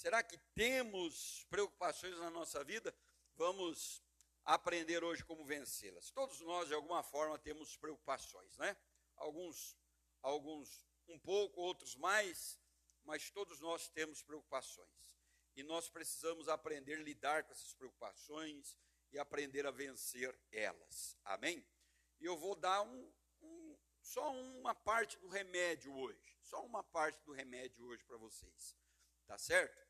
Será 0.00 0.22
que 0.22 0.38
temos 0.54 1.44
preocupações 1.50 2.16
na 2.16 2.30
nossa 2.30 2.64
vida? 2.64 2.96
Vamos 3.36 4.02
aprender 4.46 5.04
hoje 5.04 5.22
como 5.22 5.44
vencê-las. 5.44 6.10
Todos 6.10 6.40
nós, 6.40 6.68
de 6.68 6.72
alguma 6.72 7.02
forma, 7.02 7.38
temos 7.38 7.76
preocupações, 7.76 8.56
né? 8.56 8.74
Alguns, 9.14 9.76
alguns 10.22 10.88
um 11.06 11.18
pouco, 11.18 11.60
outros 11.60 11.96
mais, 11.96 12.58
mas 13.04 13.28
todos 13.28 13.60
nós 13.60 13.90
temos 13.90 14.22
preocupações. 14.22 15.20
E 15.54 15.62
nós 15.62 15.90
precisamos 15.90 16.48
aprender 16.48 16.94
a 16.94 17.02
lidar 17.02 17.44
com 17.44 17.52
essas 17.52 17.74
preocupações 17.74 18.78
e 19.12 19.18
aprender 19.18 19.66
a 19.66 19.70
vencer 19.70 20.34
elas. 20.50 21.14
Amém? 21.26 21.62
E 22.18 22.24
eu 22.24 22.38
vou 22.38 22.54
dar 22.54 22.80
um, 22.80 23.12
um, 23.42 23.76
só 24.00 24.32
uma 24.32 24.74
parte 24.74 25.18
do 25.18 25.28
remédio 25.28 25.94
hoje. 25.94 26.38
Só 26.40 26.64
uma 26.64 26.82
parte 26.82 27.22
do 27.22 27.32
remédio 27.32 27.84
hoje 27.84 28.02
para 28.04 28.16
vocês. 28.16 28.74
Tá 29.26 29.36
certo? 29.36 29.89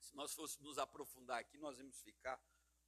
Se 0.00 0.14
nós 0.16 0.34
fôssemos 0.34 0.66
nos 0.66 0.78
aprofundar 0.78 1.38
aqui, 1.38 1.58
nós 1.58 1.78
íamos 1.78 2.00
ficar 2.00 2.42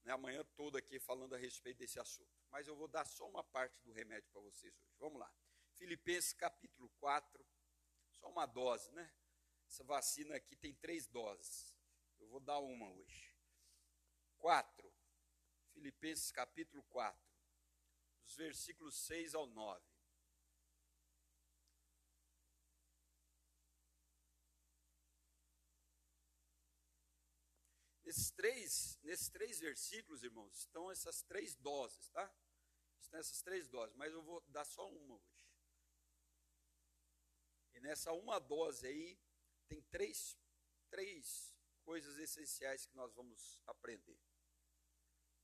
né, 0.05 0.13
amanhã 0.13 0.45
toda 0.57 0.79
aqui 0.79 0.99
falando 0.99 1.35
a 1.35 1.39
respeito 1.39 1.79
desse 1.79 2.01
assunto. 2.01 2.31
Mas 2.51 2.67
eu 2.67 2.75
vou 2.75 2.89
dar 2.89 3.05
só 3.05 3.29
uma 3.29 3.45
parte 3.45 3.81
do 3.83 3.93
remédio 3.93 4.29
para 4.31 4.41
vocês 4.41 4.75
hoje. 4.75 4.95
Vamos 4.99 5.19
lá. 5.19 5.33
Filipenses 5.77 6.33
capítulo 6.33 6.89
4, 6.99 7.47
só 8.11 8.29
uma 8.29 8.47
dose, 8.47 8.91
né? 8.93 9.13
Essa 9.67 9.85
vacina 9.85 10.37
aqui 10.37 10.55
tem 10.57 10.75
três 10.75 11.07
doses. 11.07 11.75
Eu 12.19 12.29
vou 12.29 12.41
dar 12.41 12.59
uma 12.59 12.91
hoje. 12.91 13.35
4. 14.39 14.93
Filipenses 15.73 16.31
capítulo 16.31 16.83
4, 16.85 17.19
dos 18.25 18.37
versículos 18.37 18.95
6 19.07 19.35
ao 19.35 19.47
9. 19.47 19.92
Nesses 28.13 28.31
três, 28.33 28.99
nesses 29.05 29.31
três 29.31 29.59
versículos, 29.59 30.23
irmãos, 30.23 30.55
estão 30.59 30.91
essas 30.91 31.23
três 31.23 31.55
doses, 31.55 32.11
tá? 32.11 32.31
Estão 33.01 33.19
essas 33.19 33.41
três 33.41 33.67
doses, 33.69 33.97
mas 33.97 34.13
eu 34.13 34.23
vou 34.23 34.39
dar 34.49 34.67
só 34.67 34.87
uma 34.87 35.15
hoje. 35.15 35.49
E 37.73 37.81
nessa 37.81 38.13
uma 38.13 38.39
dose 38.39 38.87
aí, 38.87 39.19
tem 39.67 39.81
três, 39.85 40.37
três 40.91 41.57
coisas 41.85 42.19
essenciais 42.19 42.85
que 42.85 42.95
nós 42.95 43.15
vamos 43.15 43.59
aprender. 43.67 44.21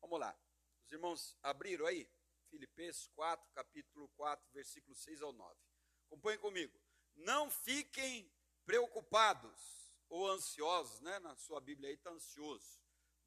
Vamos 0.02 0.20
lá. 0.20 0.38
Os 0.84 0.92
irmãos 0.92 1.34
abriram 1.42 1.86
aí? 1.86 2.06
Filipenses 2.50 3.08
4, 3.14 3.50
capítulo 3.54 4.10
4, 4.10 4.46
versículo 4.52 4.94
6 4.94 5.22
ao 5.22 5.32
9. 5.32 5.58
Acompanhem 6.04 6.38
comigo. 6.38 6.78
Não 7.14 7.50
fiquem 7.50 8.30
preocupados 8.66 9.87
ou 10.08 10.28
ansiosos, 10.28 11.00
né? 11.00 11.18
Na 11.20 11.36
sua 11.36 11.60
Bíblia 11.60 11.90
aí 11.90 11.94
está 11.94 12.10
ansioso. 12.10 12.80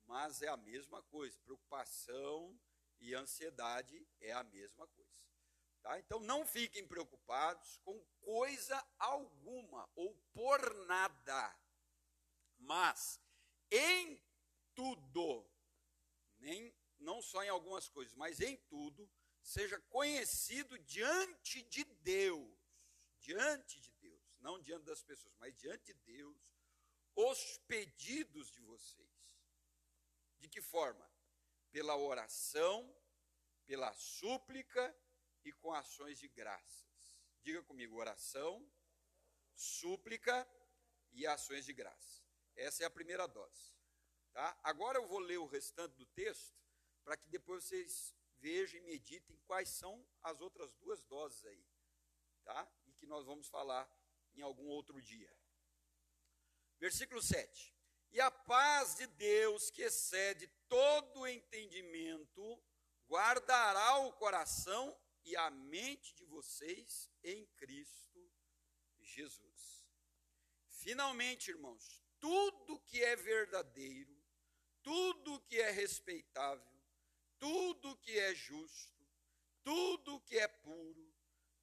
Mas 0.05 0.41
é 0.41 0.47
a 0.47 0.57
mesma 0.57 1.01
coisa. 1.03 1.39
Preocupação 1.39 2.59
e 2.99 3.13
ansiedade 3.13 4.07
é 4.19 4.31
a 4.31 4.43
mesma 4.43 4.87
coisa. 4.87 5.11
Tá? 5.81 5.99
Então 5.99 6.19
não 6.19 6.45
fiquem 6.45 6.87
preocupados 6.87 7.77
com 7.79 7.99
coisa 8.21 8.85
alguma 8.99 9.89
ou 9.95 10.13
por 10.33 10.85
nada. 10.85 11.59
Mas 12.57 13.19
em 13.71 14.21
tudo, 14.75 15.49
nem 16.37 16.73
não 16.99 17.21
só 17.21 17.43
em 17.43 17.49
algumas 17.49 17.89
coisas, 17.89 18.13
mas 18.13 18.39
em 18.39 18.57
tudo, 18.69 19.09
seja 19.41 19.79
conhecido 19.89 20.77
diante 20.79 21.63
de 21.63 21.83
Deus, 21.83 22.59
diante 23.19 23.79
de 23.79 23.91
Deus, 23.93 24.21
não 24.39 24.61
diante 24.61 24.85
das 24.85 25.01
pessoas, 25.01 25.33
mas 25.39 25.55
diante 25.57 25.85
de 25.85 25.93
Deus, 25.93 26.37
os 27.15 27.57
pedidos 27.67 28.51
de 28.51 28.61
vocês. 28.61 29.09
De 30.39 30.47
que 30.47 30.61
forma? 30.61 31.09
Pela 31.71 31.95
oração, 31.95 32.93
pela 33.65 33.93
súplica 33.93 34.95
e 35.43 35.51
com 35.53 35.73
ações 35.73 36.17
de 36.19 36.27
graças. 36.27 37.19
Diga 37.41 37.63
comigo: 37.63 37.97
oração, 37.97 38.69
súplica 39.55 40.47
e 41.11 41.25
ações 41.27 41.65
de 41.65 41.73
graça. 41.73 42.23
Essa 42.55 42.83
é 42.83 42.85
a 42.85 42.91
primeira 42.91 43.27
dose. 43.27 43.73
Tá? 44.31 44.57
Agora 44.63 44.97
eu 44.97 45.07
vou 45.07 45.19
ler 45.19 45.37
o 45.37 45.45
restante 45.45 45.95
do 45.95 46.05
texto 46.05 46.55
para 47.03 47.17
que 47.17 47.27
depois 47.27 47.63
vocês 47.63 48.15
vejam 48.39 48.79
e 48.79 48.83
meditem 48.83 49.37
quais 49.45 49.69
são 49.69 50.05
as 50.21 50.39
outras 50.41 50.73
duas 50.75 51.01
doses 51.03 51.45
aí, 51.45 51.65
tá? 52.43 52.71
E 52.85 52.93
que 52.93 53.05
nós 53.05 53.25
vamos 53.25 53.47
falar 53.47 53.89
em 54.33 54.41
algum 54.41 54.67
outro 54.67 55.01
dia. 55.01 55.31
Versículo 56.81 57.21
7. 57.21 57.71
E 58.11 58.19
a 58.19 58.31
paz 58.31 58.95
de 58.95 59.05
Deus, 59.05 59.69
que 59.69 59.83
excede 59.83 60.47
todo 60.67 61.27
entendimento, 61.27 62.59
guardará 63.07 63.99
o 63.99 64.11
coração 64.13 64.99
e 65.23 65.37
a 65.37 65.51
mente 65.51 66.15
de 66.15 66.25
vocês 66.25 67.07
em 67.23 67.45
Cristo 67.55 68.19
Jesus. 68.99 69.85
Finalmente, 70.69 71.51
irmãos, 71.51 72.01
tudo 72.19 72.79
que 72.79 73.03
é 73.03 73.15
verdadeiro, 73.15 74.19
tudo 74.81 75.39
que 75.41 75.61
é 75.61 75.69
respeitável, 75.69 76.81
tudo 77.37 77.95
que 77.97 78.17
é 78.17 78.33
justo, 78.33 79.07
tudo 79.63 80.19
que 80.21 80.39
é 80.39 80.47
puro, 80.47 81.13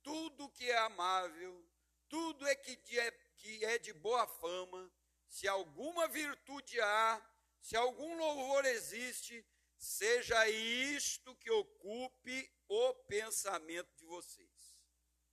tudo 0.00 0.48
que 0.50 0.70
é 0.70 0.78
amável, 0.78 1.68
tudo 2.08 2.46
é 2.46 2.54
que 2.54 2.98
é, 3.00 3.10
que 3.10 3.64
é 3.64 3.78
de 3.78 3.92
boa 3.92 4.24
fama, 4.24 4.90
se 5.28 5.46
alguma 5.46 6.08
virtude 6.08 6.80
há, 6.80 7.30
se 7.60 7.76
algum 7.76 8.16
louvor 8.16 8.64
existe, 8.64 9.44
seja 9.76 10.48
isto 10.48 11.34
que 11.36 11.50
ocupe 11.50 12.52
o 12.68 12.94
pensamento 13.06 13.94
de 13.96 14.04
vocês. 14.06 14.78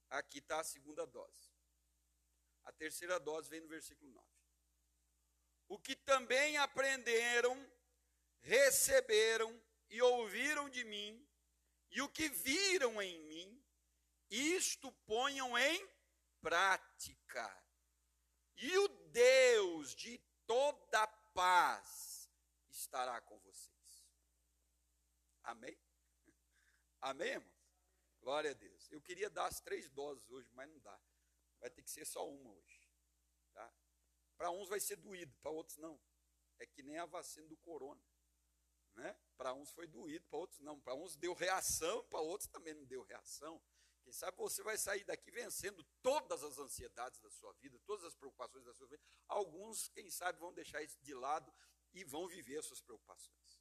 Aqui 0.10 0.40
está 0.40 0.60
a 0.60 0.64
segunda 0.64 1.06
dose. 1.06 1.54
A 2.64 2.72
terceira 2.72 3.20
dose 3.20 3.50
vem 3.50 3.62
no 3.62 3.68
versículo 3.68 4.12
9. 4.12 4.28
O 5.68 5.80
que 5.80 5.96
também 5.96 6.58
aprenderam, 6.58 7.72
receberam 8.42 9.62
e 9.90 10.02
ouviram 10.02 10.70
de 10.70 10.84
mim, 10.84 11.28
e 11.90 12.02
o 12.02 12.10
que 12.10 12.30
viram 12.30 13.02
em 13.02 13.20
mim, 13.24 13.66
isto 14.30 14.92
ponham 15.08 15.58
em 15.58 15.90
prática 16.42 17.66
e 18.58 18.78
o 18.78 18.88
Deus 19.16 19.96
de 19.96 20.18
toda 20.46 21.08
paz 21.34 22.30
estará 22.70 23.22
com 23.22 23.40
vocês. 23.40 24.06
Amém? 25.42 25.78
Amém, 27.00 27.30
irmão? 27.30 27.56
Glória 28.20 28.52
a 28.52 28.54
Deus. 28.54 28.92
Eu 28.92 29.00
queria 29.00 29.30
dar 29.30 29.46
as 29.46 29.62
três 29.62 29.90
doses 29.90 30.30
hoje, 30.30 30.52
mas 30.52 30.70
não 30.70 30.78
dá. 30.80 31.00
Vai 31.62 31.70
ter 31.70 31.82
que 31.82 31.90
ser 31.90 32.04
só 32.04 32.28
uma 32.28 32.50
hoje. 32.52 32.92
Tá? 33.54 33.74
Para 34.36 34.52
uns 34.52 34.68
vai 34.68 34.82
ser 34.82 34.98
doído, 34.98 35.34
para 35.38 35.50
outros 35.50 35.78
não. 35.78 35.98
É 36.60 36.66
que 36.66 36.84
nem 36.84 36.98
a 36.98 37.06
vacina 37.06 37.48
do 37.48 37.56
corona. 37.56 38.04
Né? 38.96 39.18
Para 39.38 39.54
uns 39.54 39.72
foi 39.72 39.88
doído, 39.88 40.28
para 40.28 40.40
outros 40.40 40.60
não. 40.60 40.78
Para 40.78 40.94
uns 40.94 41.16
deu 41.16 41.34
reação, 41.34 42.04
para 42.10 42.20
outros 42.20 42.50
também 42.50 42.74
não 42.74 42.84
deu 42.84 43.02
reação. 43.02 43.62
Quem 44.06 44.14
sabe 44.14 44.38
você 44.38 44.62
vai 44.62 44.78
sair 44.78 45.04
daqui 45.04 45.32
vencendo 45.32 45.84
todas 46.04 46.44
as 46.44 46.60
ansiedades 46.60 47.20
da 47.20 47.32
sua 47.32 47.52
vida, 47.54 47.80
todas 47.88 48.06
as 48.06 48.14
preocupações 48.14 48.64
da 48.64 48.72
sua 48.72 48.86
vida. 48.86 49.02
Alguns, 49.28 49.88
quem 49.88 50.12
sabe, 50.12 50.38
vão 50.38 50.54
deixar 50.54 50.84
isso 50.84 51.02
de 51.02 51.12
lado 51.16 51.52
e 51.92 52.04
vão 52.04 52.28
viver 52.28 52.60
as 52.60 52.68
suas 52.68 52.82
preocupações. 52.82 53.60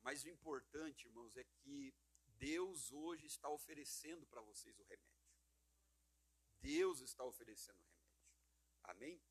Mas 0.00 0.24
o 0.24 0.30
importante, 0.30 1.06
irmãos, 1.06 1.36
é 1.36 1.44
que 1.44 1.94
Deus 2.38 2.90
hoje 2.90 3.26
está 3.26 3.50
oferecendo 3.50 4.26
para 4.26 4.40
vocês 4.40 4.78
o 4.78 4.84
remédio. 4.84 5.28
Deus 6.58 7.00
está 7.00 7.22
oferecendo 7.22 7.78
o 7.78 7.84
remédio. 7.84 8.16
Amém? 8.84 9.22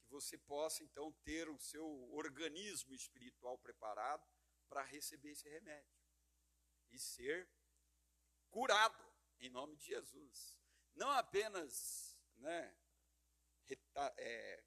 Que 0.00 0.08
você 0.08 0.38
possa 0.38 0.82
então 0.82 1.12
ter 1.24 1.50
o 1.50 1.58
seu 1.58 1.86
organismo 2.14 2.94
espiritual 2.94 3.58
preparado 3.58 4.26
para 4.66 4.82
receber 4.82 5.32
esse 5.32 5.46
remédio 5.46 5.98
e 6.90 6.98
ser 6.98 7.46
curado, 8.50 9.04
em 9.40 9.48
nome 9.50 9.76
de 9.76 9.86
Jesus. 9.86 10.58
Não 10.94 11.10
apenas, 11.10 12.16
né, 12.36 12.76
é, 14.16 14.64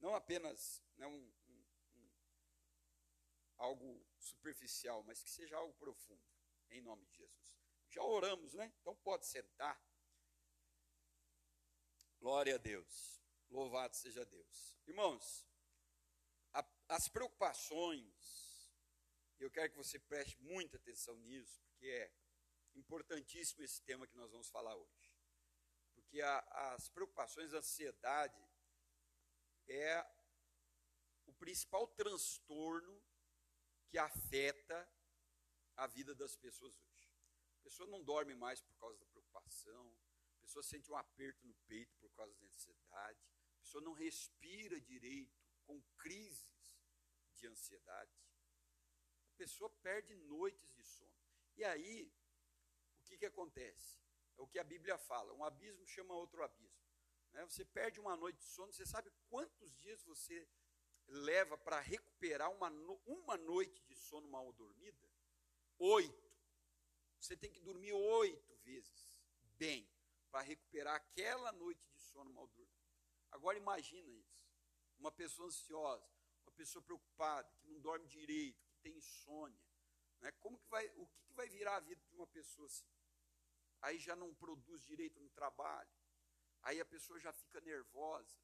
não 0.00 0.14
apenas 0.14 0.82
né, 0.96 1.06
um, 1.06 1.32
um, 1.46 1.64
um, 1.94 2.10
algo 3.56 4.06
superficial, 4.18 5.02
mas 5.04 5.22
que 5.22 5.30
seja 5.30 5.56
algo 5.56 5.74
profundo, 5.74 6.22
em 6.70 6.80
nome 6.80 7.06
de 7.06 7.16
Jesus. 7.16 7.58
Já 7.88 8.02
oramos, 8.02 8.54
né? 8.54 8.72
Então 8.80 8.94
pode 8.96 9.26
sentar. 9.26 9.82
Glória 12.18 12.56
a 12.56 12.58
Deus. 12.58 13.22
Louvado 13.50 13.96
seja 13.96 14.26
Deus. 14.26 14.78
Irmãos, 14.86 15.46
a, 16.52 16.64
as 16.88 17.08
preocupações, 17.08 18.70
eu 19.38 19.50
quero 19.50 19.70
que 19.70 19.76
você 19.76 19.98
preste 19.98 20.38
muita 20.42 20.76
atenção 20.76 21.16
nisso, 21.20 21.62
porque 21.70 21.86
é 21.86 22.12
importantíssimo 22.78 23.62
esse 23.62 23.82
tema 23.82 24.06
que 24.06 24.16
nós 24.16 24.30
vamos 24.30 24.48
falar 24.48 24.74
hoje. 24.74 25.12
Porque 25.94 26.20
a, 26.20 26.38
as 26.74 26.88
preocupações, 26.88 27.52
a 27.52 27.58
ansiedade, 27.58 28.42
é, 29.66 30.06
principal 31.38 31.86
transtorno 31.86 33.02
que 33.86 33.96
afeta 33.96 34.86
a 35.76 35.86
vida 35.86 36.14
das 36.14 36.36
pessoas 36.36 36.76
hoje. 36.76 37.08
A 37.60 37.62
pessoa 37.62 37.88
não 37.88 38.02
dorme 38.02 38.34
mais 38.34 38.60
por 38.60 38.74
causa 38.76 38.98
da 38.98 39.06
preocupação, 39.06 39.96
a 40.36 40.40
pessoa 40.40 40.62
sente 40.62 40.90
um 40.90 40.96
aperto 40.96 41.46
no 41.46 41.54
peito 41.66 41.94
por 41.98 42.10
causa 42.10 42.34
da 42.34 42.46
ansiedade, 42.46 43.20
a 43.56 43.60
pessoa 43.60 43.82
não 43.82 43.92
respira 43.92 44.80
direito 44.80 45.38
com 45.64 45.80
crises 45.96 46.76
de 47.34 47.46
ansiedade. 47.46 48.12
A 49.34 49.36
pessoa 49.36 49.70
perde 49.82 50.14
noites 50.16 50.72
de 50.72 50.82
sono. 50.82 51.12
E 51.56 51.64
aí, 51.64 52.10
o 52.16 52.17
que, 53.08 53.18
que 53.18 53.26
acontece? 53.26 53.98
É 54.36 54.42
o 54.42 54.46
que 54.46 54.58
a 54.58 54.64
Bíblia 54.64 54.98
fala: 54.98 55.32
um 55.32 55.44
abismo 55.44 55.86
chama 55.86 56.14
outro 56.14 56.42
abismo. 56.42 56.86
Né? 57.32 57.44
Você 57.46 57.64
perde 57.64 57.98
uma 57.98 58.16
noite 58.16 58.38
de 58.38 58.44
sono, 58.44 58.72
você 58.72 58.86
sabe 58.86 59.10
quantos 59.28 59.74
dias 59.78 60.02
você 60.04 60.48
leva 61.06 61.56
para 61.56 61.80
recuperar 61.80 62.50
uma, 62.50 62.68
uma 63.06 63.36
noite 63.36 63.82
de 63.84 63.96
sono 63.96 64.28
mal 64.28 64.52
dormida? 64.52 65.08
Oito. 65.78 66.28
Você 67.18 67.36
tem 67.36 67.50
que 67.50 67.60
dormir 67.60 67.92
oito 67.92 68.54
vezes 68.58 69.20
bem 69.56 69.90
para 70.30 70.42
recuperar 70.42 70.94
aquela 70.94 71.50
noite 71.52 71.84
de 71.88 71.98
sono 71.98 72.30
mal 72.30 72.46
dormida. 72.46 72.78
Agora 73.30 73.58
imagina 73.58 74.10
isso. 74.10 74.46
Uma 74.98 75.10
pessoa 75.10 75.48
ansiosa, 75.48 76.08
uma 76.42 76.52
pessoa 76.52 76.82
preocupada, 76.82 77.50
que 77.60 77.68
não 77.68 77.80
dorme 77.80 78.06
direito, 78.06 78.64
que 78.68 78.78
tem 78.78 78.96
insônia. 78.96 79.60
Né? 80.20 80.30
Como 80.32 80.58
que 80.58 80.68
vai, 80.68 80.88
o 80.96 81.06
que, 81.06 81.22
que 81.22 81.32
vai 81.32 81.48
virar 81.48 81.76
a 81.76 81.80
vida 81.80 82.02
de 82.04 82.14
uma 82.14 82.26
pessoa 82.26 82.66
assim? 82.66 82.86
Aí 83.80 83.98
já 83.98 84.16
não 84.16 84.34
produz 84.34 84.82
direito 84.84 85.20
no 85.20 85.30
trabalho, 85.30 85.90
aí 86.62 86.80
a 86.80 86.84
pessoa 86.84 87.18
já 87.20 87.32
fica 87.32 87.60
nervosa, 87.60 88.36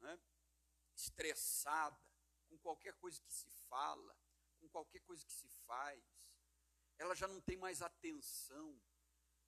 né? 0.00 0.20
estressada, 0.94 1.98
com 2.48 2.58
qualquer 2.58 2.94
coisa 2.94 3.20
que 3.22 3.32
se 3.32 3.48
fala, 3.68 4.16
com 4.58 4.68
qualquer 4.68 5.00
coisa 5.00 5.24
que 5.24 5.32
se 5.32 5.48
faz. 5.66 6.04
Ela 6.98 7.14
já 7.14 7.26
não 7.26 7.40
tem 7.40 7.56
mais 7.56 7.80
atenção, 7.80 8.80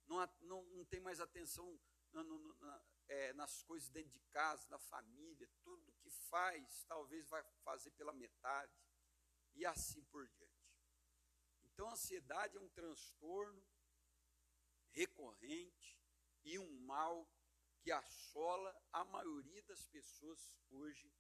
não, 0.06 0.16
não, 0.40 0.62
não 0.64 0.84
tem 0.84 1.00
mais 1.00 1.20
atenção 1.20 1.78
na, 2.12 2.22
na, 2.25 2.84
é, 3.08 3.32
nas 3.34 3.62
coisas 3.62 3.88
dentro 3.90 4.10
de 4.10 4.20
casa, 4.30 4.66
na 4.68 4.78
família, 4.78 5.48
tudo 5.62 5.92
que 6.00 6.10
faz, 6.10 6.84
talvez 6.84 7.28
vai 7.28 7.42
fazer 7.64 7.90
pela 7.92 8.12
metade, 8.12 8.72
e 9.54 9.66
assim 9.66 10.02
por 10.04 10.26
diante. 10.28 10.52
Então, 11.64 11.88
a 11.88 11.92
ansiedade 11.92 12.56
é 12.56 12.60
um 12.60 12.68
transtorno 12.68 13.62
recorrente 14.92 15.98
e 16.44 16.58
um 16.58 16.80
mal 16.80 17.28
que 17.80 17.90
assola 17.90 18.74
a 18.92 19.04
maioria 19.04 19.62
das 19.64 19.86
pessoas 19.86 20.56
hoje 20.70 21.12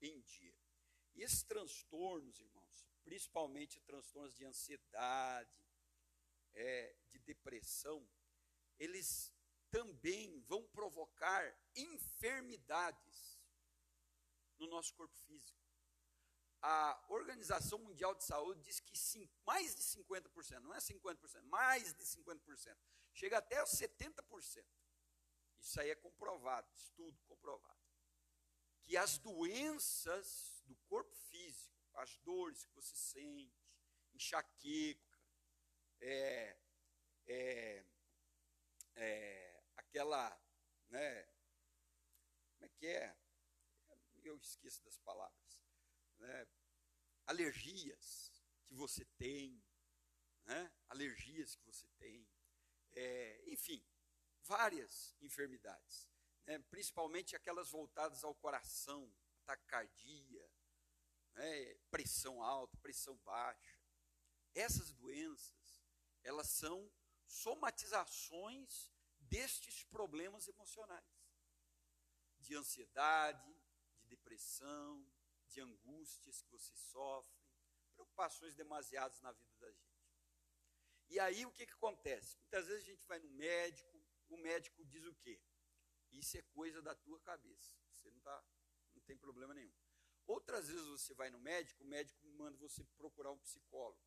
em 0.00 0.20
dia. 0.22 0.58
E 1.14 1.22
esses 1.22 1.42
transtornos, 1.42 2.40
irmãos, 2.40 2.86
principalmente 3.04 3.80
transtornos 3.80 4.34
de 4.34 4.44
ansiedade, 4.44 5.50
é, 6.52 6.96
de 7.10 7.18
depressão, 7.20 8.06
eles 8.78 9.32
também 9.70 10.40
vão 10.40 10.66
provocar 10.68 11.54
enfermidades 11.74 13.38
no 14.58 14.66
nosso 14.66 14.94
corpo 14.94 15.16
físico. 15.18 15.58
A 16.62 17.04
Organização 17.08 17.78
Mundial 17.78 18.14
de 18.14 18.24
Saúde 18.24 18.62
diz 18.62 18.80
que 18.80 18.96
mais 19.44 19.74
de 19.74 19.82
50%, 19.82 20.60
não 20.60 20.74
é 20.74 20.78
50%, 20.78 21.42
mais 21.42 21.92
de 21.94 22.04
50%, 22.04 22.76
chega 23.16 23.38
até 23.38 23.62
70%. 23.64 24.64
Isso 25.58 25.80
aí 25.80 25.90
é 25.90 25.94
comprovado, 25.94 26.70
estudo 26.74 27.18
comprovado. 27.24 27.80
Que 28.82 28.96
as 28.96 29.18
doenças 29.18 30.62
do 30.66 30.76
corpo 30.88 31.16
físico, 31.16 31.74
as 31.94 32.16
dores 32.18 32.64
que 32.66 32.74
você 32.74 32.94
sente, 32.94 33.58
enxaqueca, 34.12 35.18
é, 35.98 36.56
é, 37.26 37.86
é, 38.94 39.64
aquela, 39.76 40.38
né, 40.88 41.22
como 42.52 42.66
é 42.66 42.68
que 42.68 42.86
é? 42.86 43.16
Eu 44.22 44.36
esqueço 44.36 44.84
das 44.84 44.98
palavras. 44.98 45.64
Né, 46.18 46.46
alergias 47.26 48.44
que 48.66 48.74
você 48.74 49.04
tem, 49.16 49.64
né, 50.44 50.70
alergias 50.88 51.56
que 51.56 51.64
você 51.64 51.88
tem, 51.98 52.28
é, 52.96 53.42
enfim, 53.46 53.84
várias 54.42 55.14
enfermidades, 55.20 56.08
né, 56.46 56.58
principalmente 56.70 57.36
aquelas 57.36 57.70
voltadas 57.70 58.24
ao 58.24 58.34
coração, 58.34 59.14
taquicardia, 59.44 60.50
né, 61.34 61.74
pressão 61.90 62.42
alta, 62.42 62.76
pressão 62.78 63.16
baixa. 63.18 63.78
Essas 64.54 64.92
doenças, 64.92 65.84
elas 66.22 66.48
são 66.48 66.90
somatizações 67.26 68.90
destes 69.18 69.84
problemas 69.84 70.48
emocionais, 70.48 71.04
de 72.38 72.54
ansiedade, 72.54 73.52
de 73.98 74.08
depressão, 74.08 75.06
de 75.46 75.60
angústias 75.60 76.40
que 76.40 76.50
você 76.50 76.74
sofre, 76.74 77.36
preocupações 77.94 78.54
demasiadas 78.54 79.20
na 79.20 79.32
vida 79.32 79.54
da 79.58 79.70
gente. 79.70 79.95
E 81.08 81.20
aí 81.20 81.46
o 81.46 81.52
que, 81.52 81.66
que 81.66 81.72
acontece? 81.72 82.36
Muitas 82.38 82.66
vezes 82.66 82.82
a 82.82 82.86
gente 82.86 83.06
vai 83.06 83.18
no 83.18 83.30
médico, 83.30 84.02
o 84.28 84.36
médico 84.36 84.84
diz 84.84 85.04
o 85.04 85.14
quê? 85.14 85.40
Isso 86.10 86.36
é 86.36 86.42
coisa 86.42 86.82
da 86.82 86.94
tua 86.94 87.20
cabeça. 87.20 87.72
Você 87.92 88.10
não, 88.10 88.20
tá, 88.20 88.44
não 88.94 89.02
tem 89.02 89.16
problema 89.16 89.54
nenhum. 89.54 89.72
Outras 90.26 90.68
vezes 90.68 90.84
você 90.86 91.14
vai 91.14 91.30
no 91.30 91.38
médico, 91.38 91.84
o 91.84 91.86
médico 91.86 92.26
manda 92.26 92.58
você 92.58 92.84
procurar 92.96 93.30
um 93.30 93.38
psicólogo 93.38 94.00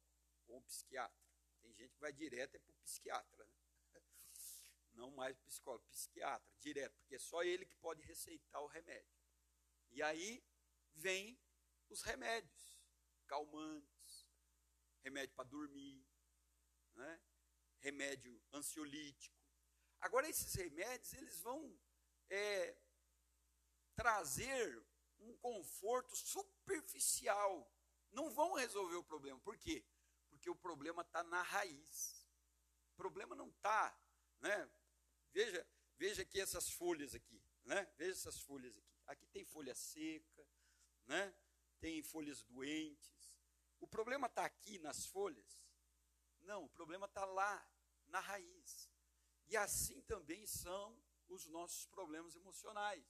ou 0.47 0.57
um 0.57 0.63
psiquiatra. 0.63 1.17
Tem 1.61 1.73
gente 1.73 1.93
que 1.93 1.99
vai 1.99 2.11
direto 2.11 2.55
é 2.55 2.59
para 2.59 2.71
o 2.71 2.75
psiquiatra, 2.79 3.45
né? 3.45 3.53
não 4.93 5.11
mais 5.11 5.37
psicólogo, 5.39 5.85
psiquiatra, 5.89 6.51
direto, 6.59 6.97
porque 6.99 7.15
é 7.15 7.19
só 7.19 7.43
ele 7.43 7.65
que 7.65 7.75
pode 7.77 8.01
receitar 8.01 8.61
o 8.61 8.67
remédio. 8.67 9.17
E 9.91 10.01
aí 10.01 10.43
vem 10.93 11.39
os 11.89 12.01
remédios, 12.01 12.79
calmantes, 13.25 14.29
remédio 15.01 15.33
para 15.35 15.45
dormir, 15.45 16.05
né? 16.99 17.21
remédio 17.79 18.41
ansiolítico. 18.53 19.35
Agora, 19.99 20.29
esses 20.29 20.53
remédios, 20.53 21.13
eles 21.13 21.39
vão 21.39 21.77
é, 22.29 22.77
trazer 23.95 24.85
um 25.19 25.35
conforto 25.37 26.15
superficial, 26.15 27.69
não 28.11 28.29
vão 28.29 28.53
resolver 28.53 28.95
o 28.95 29.03
problema. 29.03 29.39
Por 29.39 29.57
quê? 29.57 29.85
Porque 30.29 30.49
o 30.49 30.55
problema 30.55 31.01
está 31.01 31.23
na 31.23 31.41
raiz. 31.41 32.27
O 32.93 32.95
problema 32.95 33.35
não 33.35 33.49
está, 33.49 33.97
né? 34.39 34.69
Veja, 35.31 35.67
veja 35.97 36.21
aqui 36.21 36.39
essas 36.39 36.69
folhas 36.69 37.15
aqui, 37.15 37.41
né? 37.63 37.85
Veja 37.97 38.11
essas 38.11 38.39
folhas 38.39 38.77
aqui. 38.77 38.89
Aqui 39.05 39.27
tem 39.27 39.45
folha 39.45 39.73
seca, 39.73 40.47
né? 41.05 41.33
Tem 41.79 42.01
folhas 42.03 42.43
doentes. 42.43 43.39
O 43.79 43.87
problema 43.87 44.27
está 44.27 44.45
aqui 44.45 44.77
nas 44.79 45.05
folhas? 45.05 45.68
Não, 46.49 46.63
o 46.63 46.69
problema 46.69 47.05
está 47.05 47.23
lá, 47.25 47.63
na 48.07 48.19
raiz. 48.19 48.89
E 49.45 49.55
assim 49.55 50.01
também 50.01 50.47
são 50.47 50.99
os 51.27 51.45
nossos 51.45 51.85
problemas 51.85 52.35
emocionais. 52.35 53.05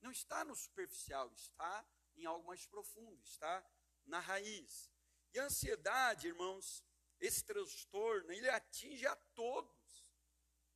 Não 0.00 0.12
está 0.12 0.44
no 0.44 0.54
superficial, 0.54 1.32
está 1.32 1.84
em 2.14 2.24
algo 2.24 2.46
mais 2.46 2.64
profundo, 2.64 3.20
está 3.24 3.68
na 4.06 4.20
raiz. 4.20 4.88
E 5.32 5.40
a 5.40 5.46
ansiedade, 5.46 6.28
irmãos, 6.28 6.84
esse 7.18 7.42
transtorno, 7.44 8.30
ele 8.30 8.48
atinge 8.48 9.04
a 9.04 9.16
todos. 9.34 10.14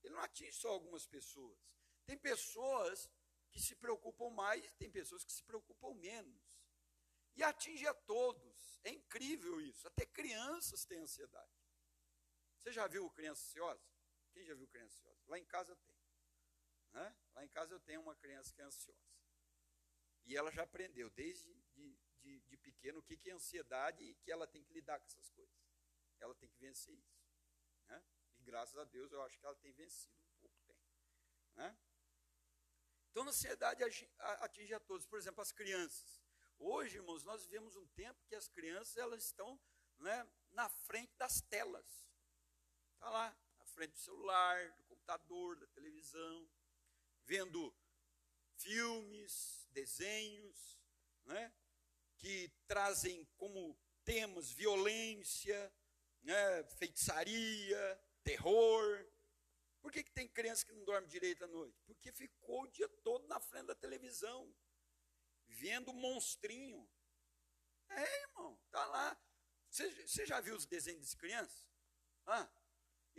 Ele 0.03 0.15
não 0.15 0.21
atinge 0.21 0.55
só 0.55 0.71
algumas 0.71 1.07
pessoas. 1.07 1.61
Tem 2.05 2.19
pessoas 2.19 3.09
que 3.53 3.63
se 3.63 3.77
preocupam 3.77 4.31
mais, 4.31 4.69
tem 4.73 4.91
pessoas 4.91 5.23
que 5.23 5.31
se 5.31 5.45
preocupam 5.45 5.95
menos. 5.95 6.61
E 7.37 7.43
atinge 7.45 7.87
a 7.87 7.95
todos. 7.95 8.81
É 8.83 8.91
incrível 8.91 9.61
isso. 9.61 9.87
Até 9.87 10.05
crianças 10.05 10.85
têm 10.85 10.99
ansiedade. 10.99 11.68
Você 12.59 12.73
já 12.73 12.87
viu 12.87 13.11
criança 13.11 13.43
ansiosa? 13.43 13.83
Quem 14.33 14.45
já 14.45 14.55
viu 14.55 14.69
criança 14.69 14.95
ansiosa? 14.95 15.23
Lá 15.27 15.39
em 15.39 15.45
casa 15.45 15.73
eu 15.73 15.77
tenho. 15.77 15.99
Né? 16.93 17.17
Lá 17.35 17.45
em 17.45 17.49
casa 17.49 17.75
eu 17.75 17.81
tenho 17.81 18.01
uma 18.01 18.15
criança 18.17 18.53
que 18.53 18.61
é 18.61 18.65
ansiosa. 18.65 19.09
E 20.25 20.37
ela 20.37 20.51
já 20.51 20.63
aprendeu 20.63 21.09
desde 21.11 21.55
de, 21.75 21.99
de, 22.21 22.41
de 22.41 22.57
pequeno 22.59 22.99
o 22.99 23.03
que, 23.03 23.17
que 23.17 23.31
é 23.31 23.33
ansiedade 23.33 24.05
e 24.05 24.15
que 24.17 24.31
ela 24.31 24.47
tem 24.47 24.63
que 24.63 24.73
lidar 24.73 24.99
com 24.99 25.07
essas 25.07 25.31
coisas. 25.31 25.57
Ela 26.21 26.35
tem 26.35 26.49
que 26.49 26.59
vencer 26.59 26.95
isso. 26.95 27.19
Né? 27.87 28.05
E 28.37 28.43
graças 28.43 28.77
a 28.77 28.85
Deus 28.85 29.13
eu 29.13 29.23
acho 29.23 29.39
que 29.39 29.47
ela 29.47 29.57
tem 29.57 29.73
vencido 29.73 30.15
um 30.17 30.41
pouco 30.41 30.59
tempo. 30.67 30.81
Né? 31.55 31.79
Então, 33.11 33.23
a 33.25 33.29
ansiedade 33.31 33.83
atinge 34.19 34.75
a 34.75 34.81
todos. 34.81 35.07
Por 35.07 35.19
exemplo, 35.19 35.41
as 35.41 35.51
crianças. 35.51 36.23
Hoje, 36.59 36.97
irmãos, 36.97 37.25
nós 37.25 37.45
vivemos 37.45 37.77
um 37.77 37.87
tempo 37.89 38.25
que 38.27 38.35
as 38.35 38.49
crianças 38.49 38.97
elas 38.97 39.25
estão 39.25 39.61
né, 39.99 40.29
na 40.51 40.69
frente 40.69 41.15
das 41.17 41.41
telas. 41.43 42.08
Está 42.99 43.11
lá, 43.11 43.39
na 43.61 43.65
frente 43.65 43.93
do 43.93 43.99
celular, 44.01 44.73
do 44.73 44.83
computador, 44.83 45.57
da 45.57 45.69
televisão, 45.69 46.51
vendo 47.23 47.73
filmes, 48.57 49.69
desenhos, 49.71 50.77
né? 51.25 51.55
que 52.17 52.53
trazem 52.67 53.25
como 53.37 53.79
temas 54.05 54.51
violência, 54.51 55.73
né, 56.23 56.65
feitiçaria, 56.77 58.05
terror. 58.25 59.09
Por 59.81 59.93
que, 59.93 60.03
que 60.03 60.11
tem 60.11 60.27
criança 60.27 60.67
que 60.67 60.73
não 60.73 60.85
dorme 60.85 61.07
direito 61.07 61.45
à 61.45 61.47
noite? 61.47 61.81
Porque 61.87 62.11
ficou 62.11 62.65
o 62.65 62.69
dia 62.69 62.89
todo 63.05 63.29
na 63.29 63.39
frente 63.39 63.67
da 63.67 63.77
televisão, 63.77 64.53
vendo 65.47 65.93
monstrinho. 65.93 66.91
É, 67.91 68.23
irmão, 68.23 68.61
tá 68.73 68.85
lá. 68.87 69.17
Você 69.71 70.27
já 70.27 70.41
viu 70.41 70.57
os 70.57 70.67
desenhos 70.67 71.11
de 71.11 71.17
crianças? 71.17 71.69
Ah, 72.27 72.51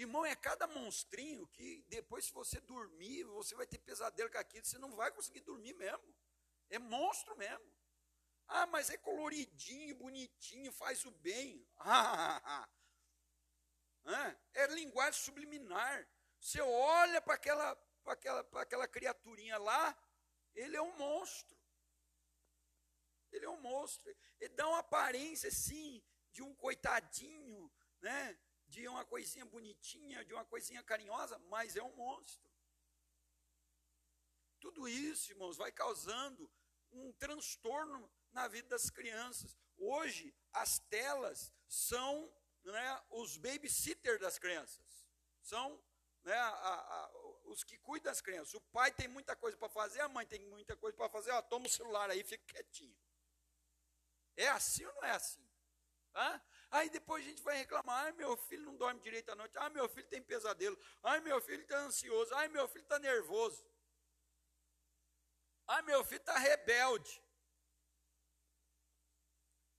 irmão, 0.02 0.26
é 0.26 0.36
cada 0.36 0.66
monstrinho 0.68 1.48
que 1.48 1.84
depois, 1.90 2.26
se 2.26 2.34
você 2.34 2.60
dormir, 2.62 3.24
você 3.26 3.56
vai 3.56 3.68
ter 3.68 3.80
pesadelo 3.80 4.30
com 4.32 4.38
aquilo, 4.38 4.66
você 4.66 4.78
não 4.78 4.96
vai 4.96 5.12
conseguir 5.12 5.42
dormir 5.42 5.74
mesmo. 5.74 6.16
É 6.70 6.80
monstro 6.80 7.36
mesmo. 7.36 7.74
Ah, 8.48 8.66
mas 8.66 8.90
é 8.90 8.98
coloridinho, 8.98 9.96
bonitinho, 9.96 10.72
faz 10.72 11.06
o 11.06 11.12
bem. 11.12 11.68
Ah, 14.06 14.36
é 14.56 14.66
linguagem 14.68 15.22
subliminar. 15.22 16.08
Você 16.40 16.60
olha 16.62 17.22
para 17.22 17.36
aquela, 17.36 17.78
aquela, 18.06 18.40
aquela 18.56 18.88
criaturinha 18.88 19.58
lá, 19.60 19.96
ele 20.56 20.76
é 20.76 20.82
um 20.82 20.98
monstro. 20.98 21.56
Ele 23.32 23.46
é 23.46 23.50
um 23.50 23.62
monstro. 23.62 24.10
Ele 24.40 24.56
dá 24.56 24.68
uma 24.68 24.80
aparência, 24.80 25.50
assim, 25.50 26.02
de 26.32 26.42
um 26.42 26.56
coitadinho, 26.56 27.72
né? 28.02 28.40
De 28.70 28.88
uma 28.88 29.04
coisinha 29.04 29.46
bonitinha, 29.46 30.24
de 30.24 30.34
uma 30.34 30.46
coisinha 30.46 30.84
carinhosa, 30.84 31.38
mas 31.50 31.76
é 31.76 31.84
um 31.84 31.96
monstro. 31.96 32.48
Tudo 34.60 34.88
isso, 34.88 35.32
irmãos, 35.32 35.58
vai 35.58 35.72
causando 35.72 36.50
um 36.92 37.12
transtorno 37.14 38.10
na 38.32 38.48
vida 38.48 38.70
das 38.70 38.90
crianças. 38.90 39.58
Hoje, 39.78 40.36
as 40.54 40.80
telas 40.80 41.54
são 41.68 42.32
né, 42.64 43.02
os 43.10 43.38
babysitter 43.38 44.20
das 44.20 44.38
crianças. 44.38 45.08
São 45.42 45.82
né, 46.24 46.38
a, 46.38 46.50
a, 46.50 47.12
os 47.46 47.64
que 47.64 47.78
cuidam 47.78 48.12
das 48.12 48.22
crianças. 48.22 48.54
O 48.54 48.62
pai 48.62 48.92
tem 48.92 49.08
muita 49.08 49.36
coisa 49.36 49.58
para 49.58 49.70
fazer, 49.70 50.02
a 50.02 50.10
mãe 50.10 50.26
tem 50.26 50.40
muita 50.42 50.76
coisa 50.76 50.96
para 50.96 51.10
fazer. 51.10 51.32
Ó, 51.32 51.42
toma 51.42 51.66
o 51.66 51.70
celular 51.70 52.10
aí, 52.10 52.24
fica 52.24 52.44
quietinho. 52.46 52.96
É 54.36 54.48
assim 54.50 54.86
ou 54.86 54.94
não 54.96 55.04
é 55.04 55.12
assim? 55.12 55.49
Aí 56.72 56.90
depois 56.90 57.26
a 57.26 57.28
gente 57.28 57.42
vai 57.42 57.58
reclamar, 57.58 58.06
ai 58.06 58.12
meu 58.12 58.38
filho 58.38 58.64
não 58.64 58.76
dorme 58.78 59.00
direito 59.02 59.30
à 59.32 59.36
noite, 59.36 59.58
ai 59.58 59.70
meu 59.70 59.90
filho 59.90 60.08
tem 60.08 60.22
pesadelo, 60.22 60.78
ai 61.02 61.20
meu 61.20 61.42
filho 61.42 61.64
está 61.64 61.80
ansioso, 61.80 62.34
ai 62.36 62.48
meu 62.48 62.68
filho 62.68 62.84
está 62.84 63.00
nervoso, 63.00 63.66
ai 65.68 65.82
meu 65.82 66.04
filho 66.04 66.20
está 66.20 66.38
rebelde. 66.38 67.24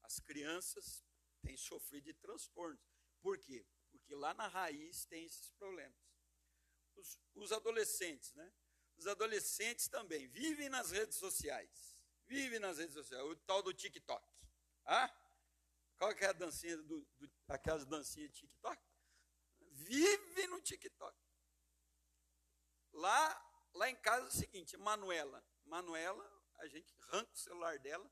As 0.03 0.19
crianças 0.19 1.05
têm 1.41 1.57
sofrido 1.57 2.05
de 2.05 2.15
transtornos. 2.15 2.81
Por 3.21 3.39
quê? 3.39 3.65
Porque 3.91 4.15
lá 4.15 4.35
na 4.35 4.49
raiz 4.49 5.05
tem 5.05 5.25
esses 5.25 5.51
problemas. 5.53 5.97
Os, 6.97 7.21
os 7.35 7.53
adolescentes, 7.53 8.33
né? 8.35 8.53
Os 8.97 9.07
adolescentes 9.07 9.89
também 9.89 10.27
vivem 10.29 10.69
nas 10.69 10.91
redes 10.91 11.17
sociais. 11.17 11.97
Vivem 12.27 12.59
nas 12.59 12.79
redes 12.79 12.95
sociais. 12.95 13.25
O 13.25 13.37
tal 13.37 13.63
do 13.63 13.73
TikTok. 13.73 14.27
Ah? 14.85 15.09
Qual 16.01 16.15
que 16.15 16.25
é 16.25 16.29
a 16.29 16.33
dancinha 16.33 16.79
do, 16.79 17.03
do 17.19 17.31
aquelas 17.47 17.85
dancinhas 17.85 18.33
TikTok? 18.33 18.83
Vive 19.71 20.47
no 20.47 20.59
TikTok. 20.63 21.15
Lá, 22.95 23.69
lá 23.75 23.91
em 23.91 23.97
casa 23.97 24.25
é 24.25 24.29
o 24.29 24.31
seguinte, 24.31 24.79
Manuela. 24.79 25.47
Manuela, 25.67 26.27
a 26.57 26.67
gente 26.69 26.97
arranca 27.03 27.31
o 27.31 27.37
celular 27.37 27.79
dela, 27.81 28.11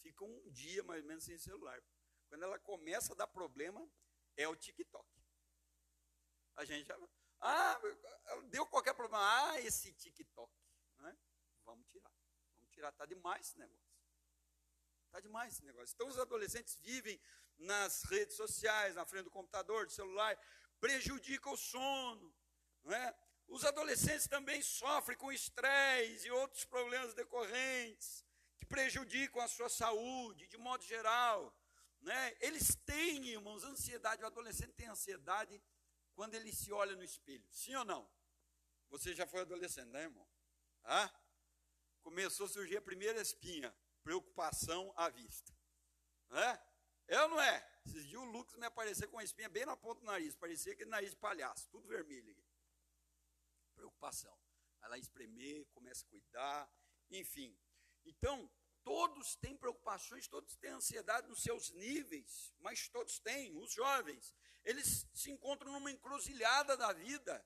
fica 0.00 0.24
um 0.24 0.48
dia 0.52 0.84
mais 0.84 1.02
ou 1.02 1.08
menos 1.08 1.24
sem 1.24 1.36
celular. 1.36 1.82
Quando 2.28 2.44
ela 2.44 2.58
começa 2.60 3.12
a 3.14 3.16
dar 3.16 3.26
problema, 3.26 3.84
é 4.36 4.46
o 4.46 4.54
TikTok. 4.54 5.08
A 6.54 6.64
gente 6.64 6.86
já. 6.86 6.96
Ah, 7.40 7.80
deu 8.44 8.64
qualquer 8.64 8.94
problema. 8.94 9.50
Ah, 9.50 9.60
esse 9.60 9.92
TikTok. 9.92 10.52
Né? 10.98 11.18
Vamos 11.64 11.84
tirar. 11.88 12.12
Vamos 12.58 12.70
tirar. 12.70 12.90
Está 12.90 13.04
demais 13.06 13.44
esse 13.44 13.58
negócio. 13.58 13.83
Está 15.14 15.20
demais 15.20 15.52
esse 15.52 15.64
negócio. 15.64 15.94
Então, 15.94 16.08
os 16.08 16.18
adolescentes 16.18 16.74
vivem 16.82 17.20
nas 17.56 18.02
redes 18.02 18.34
sociais, 18.34 18.96
na 18.96 19.06
frente 19.06 19.26
do 19.26 19.30
computador, 19.30 19.86
do 19.86 19.92
celular, 19.92 20.36
prejudicam 20.80 21.52
o 21.52 21.56
sono. 21.56 22.34
Não 22.82 22.92
é? 22.92 23.16
Os 23.46 23.64
adolescentes 23.64 24.26
também 24.26 24.60
sofrem 24.60 25.16
com 25.16 25.30
estresse 25.30 26.26
e 26.26 26.32
outros 26.32 26.64
problemas 26.64 27.14
decorrentes 27.14 28.24
que 28.58 28.66
prejudicam 28.66 29.40
a 29.40 29.46
sua 29.46 29.68
saúde, 29.68 30.48
de 30.48 30.58
modo 30.58 30.82
geral. 30.82 31.56
Né? 32.00 32.36
Eles 32.40 32.74
têm, 32.84 33.28
irmãos, 33.28 33.62
ansiedade. 33.62 34.24
O 34.24 34.26
adolescente 34.26 34.72
tem 34.72 34.88
ansiedade 34.88 35.62
quando 36.16 36.34
ele 36.34 36.52
se 36.52 36.72
olha 36.72 36.96
no 36.96 37.04
espelho. 37.04 37.46
Sim 37.52 37.76
ou 37.76 37.84
não? 37.84 38.10
Você 38.88 39.14
já 39.14 39.28
foi 39.28 39.42
adolescente, 39.42 39.90
né, 39.90 40.02
irmão? 40.02 40.26
Ah? 40.82 41.08
Começou 42.02 42.46
a 42.46 42.48
surgir 42.48 42.78
a 42.78 42.82
primeira 42.82 43.20
espinha 43.20 43.72
preocupação 44.04 44.92
à 44.96 45.08
vista. 45.08 45.52
É? 46.30 46.60
É 47.08 47.22
ou 47.22 47.28
não 47.30 47.40
é? 47.40 47.70
Esses 47.86 48.06
dias 48.06 48.20
o 48.20 48.24
Lucas 48.24 48.58
me 48.58 48.66
apareceu 48.66 49.08
com 49.08 49.16
uma 49.16 49.24
espinha 49.24 49.48
bem 49.48 49.66
na 49.66 49.76
ponta 49.76 50.00
do 50.00 50.06
nariz, 50.06 50.36
parecia 50.36 50.72
aquele 50.72 50.90
nariz 50.90 51.10
de 51.10 51.16
palhaço, 51.16 51.68
tudo 51.70 51.88
vermelho. 51.88 52.36
Preocupação. 53.74 54.38
Vai 54.80 54.90
lá 54.90 54.98
espremer, 54.98 55.66
começa 55.72 56.04
a 56.04 56.08
cuidar, 56.08 56.70
enfim. 57.10 57.58
Então, 58.04 58.50
todos 58.82 59.36
têm 59.36 59.56
preocupações, 59.56 60.28
todos 60.28 60.56
têm 60.56 60.70
ansiedade 60.70 61.28
nos 61.28 61.42
seus 61.42 61.70
níveis, 61.70 62.52
mas 62.58 62.88
todos 62.88 63.18
têm. 63.18 63.56
Os 63.56 63.72
jovens, 63.72 64.34
eles 64.62 65.06
se 65.12 65.30
encontram 65.30 65.72
numa 65.72 65.90
encruzilhada 65.90 66.76
da 66.76 66.92
vida. 66.92 67.44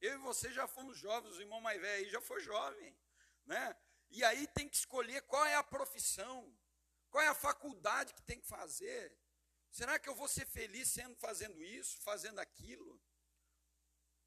Eu 0.00 0.14
e 0.14 0.18
você 0.18 0.52
já 0.52 0.66
fomos 0.66 0.98
jovens, 0.98 1.36
o 1.36 1.42
irmão 1.42 1.60
mais 1.60 1.80
velho 1.80 2.04
aí 2.04 2.10
já 2.10 2.20
foi 2.20 2.40
jovem, 2.40 2.96
né? 3.44 3.76
E 4.10 4.24
aí 4.24 4.46
tem 4.48 4.68
que 4.68 4.76
escolher 4.76 5.22
qual 5.22 5.44
é 5.46 5.54
a 5.54 5.62
profissão, 5.62 6.52
qual 7.10 7.22
é 7.22 7.28
a 7.28 7.34
faculdade 7.34 8.12
que 8.12 8.22
tem 8.22 8.40
que 8.40 8.46
fazer. 8.46 9.16
Será 9.70 9.98
que 9.98 10.08
eu 10.08 10.14
vou 10.14 10.26
ser 10.26 10.46
feliz 10.46 10.88
sendo 10.88 11.14
fazendo 11.16 11.62
isso, 11.62 12.00
fazendo 12.00 12.40
aquilo? 12.40 13.00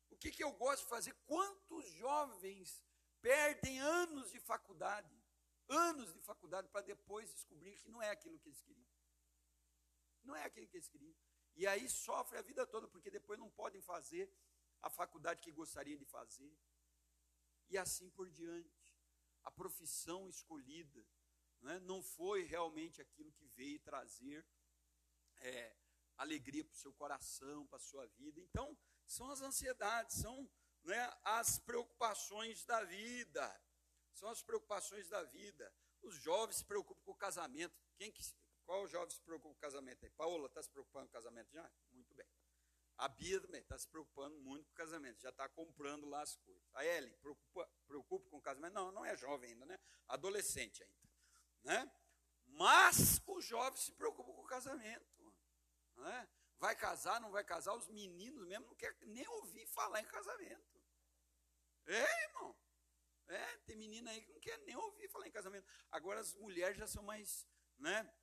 O 0.10 0.16
que, 0.16 0.32
que 0.32 0.44
eu 0.44 0.54
gosto 0.54 0.84
de 0.84 0.90
fazer? 0.90 1.13
Quantos 1.25 1.86
jovens 1.92 2.82
perdem 3.22 3.80
anos 3.80 4.32
de 4.32 4.40
faculdade, 4.40 5.13
anos 5.68 6.13
de 6.13 6.22
faculdade, 6.22 6.70
para 6.70 6.82
depois 6.82 7.30
descobrir 7.34 7.78
que 7.82 7.92
não 7.92 8.02
é 8.02 8.10
aquilo 8.10 8.40
que 8.40 8.48
eles 8.48 8.62
queriam? 8.62 8.90
Não 10.24 10.36
é 10.36 10.46
aquilo 10.46 10.68
que 10.68 10.78
eles 10.78 10.88
queriam. 10.88 11.16
E 11.56 11.68
aí 11.68 11.90
sofre 11.90 12.38
a 12.38 12.42
vida 12.42 12.66
toda, 12.66 12.88
porque 12.88 13.12
depois 13.12 13.38
não 13.38 13.50
podem 13.50 13.82
fazer 13.82 14.34
a 14.82 14.90
faculdade 14.90 15.42
que 15.42 15.52
gostariam 15.52 15.98
de 15.98 16.06
fazer. 16.06 16.58
E 17.70 17.78
assim 17.78 18.10
por 18.12 18.30
diante 18.30 18.83
a 19.44 19.52
profissão 19.52 20.30
escolhida 20.30 21.06
né, 21.62 21.80
não 21.80 22.02
foi 22.02 22.44
realmente 22.44 23.02
aquilo 23.02 23.32
que 23.32 23.46
veio 23.48 23.80
trazer 23.80 24.46
é, 25.38 25.76
alegria 26.18 26.64
para 26.64 26.74
o 26.74 26.78
seu 26.78 26.94
coração, 26.94 27.66
para 27.68 27.78
a 27.78 27.82
sua 27.82 28.06
vida. 28.08 28.40
Então, 28.42 28.78
são 29.06 29.30
as 29.30 29.42
ansiedades, 29.42 30.18
são 30.18 30.50
né, 30.84 31.12
as 31.24 31.60
preocupações 31.60 32.66
da 32.66 32.84
vida. 32.84 33.62
São 34.14 34.30
as 34.30 34.42
preocupações 34.42 35.10
da 35.10 35.24
vida. 35.24 35.74
Os 36.02 36.16
jovens 36.16 36.58
se 36.58 36.66
preocupam 36.66 37.02
com 37.04 37.12
o 37.12 37.16
casamento. 37.16 37.76
Quem 37.96 38.12
que, 38.12 38.22
qual 38.66 38.88
jovem 38.88 39.10
se 39.10 39.22
preocupa 39.22 39.50
com 39.50 39.56
o 39.56 39.60
casamento 39.60 40.04
aí? 40.04 40.12
Paola, 40.12 40.48
está 40.48 40.62
se 40.62 40.70
preocupando 40.70 41.08
com 41.08 41.12
o 41.12 41.14
casamento 41.14 41.52
já? 41.52 41.72
A 42.98 43.08
Bia 43.08 43.42
também 43.42 43.62
está 43.62 43.78
se 43.78 43.88
preocupando 43.88 44.40
muito 44.40 44.66
com 44.66 44.72
o 44.72 44.76
casamento, 44.76 45.22
já 45.22 45.30
está 45.30 45.50
comprando 45.50 46.08
lá 46.08 46.22
as 46.22 46.36
coisas. 46.36 46.64
A 46.74 46.86
Ellen, 46.86 47.14
preocupa, 47.18 47.70
preocupa 47.88 48.30
com 48.30 48.38
o 48.38 48.42
casamento? 48.42 48.74
Não, 48.74 48.92
não 48.92 49.06
é 49.06 49.16
jovem 49.18 49.52
ainda, 49.52 49.66
né? 49.66 49.80
Adolescente 50.08 50.84
ainda. 50.84 51.10
Né? 51.64 51.92
Mas 52.46 53.22
os 53.26 53.46
jovens 53.46 53.82
se 53.82 53.92
preocupam 53.94 54.34
com 54.34 54.42
o 54.42 54.48
casamento. 54.48 55.34
Né? 55.96 56.30
Vai 56.58 56.76
casar, 56.76 57.20
não 57.20 57.32
vai 57.32 57.44
casar? 57.44 57.74
Os 57.74 57.88
meninos 57.88 58.48
mesmo 58.48 58.68
não 58.68 58.76
querem 58.76 59.08
nem 59.08 59.28
ouvir 59.28 59.66
falar 59.68 60.00
em 60.00 60.06
casamento. 60.06 60.82
É, 61.86 62.24
irmão. 62.24 62.56
É, 63.28 63.58
tem 63.66 63.76
menina 63.76 64.12
aí 64.12 64.22
que 64.22 64.32
não 64.32 64.40
quer 64.40 64.58
nem 64.60 64.76
ouvir 64.76 65.10
falar 65.10 65.28
em 65.28 65.32
casamento. 65.32 65.68
Agora 65.92 66.20
as 66.20 66.34
mulheres 66.36 66.78
já 66.78 66.88
são 66.88 67.04
mais, 67.04 67.48
né? 67.78 68.14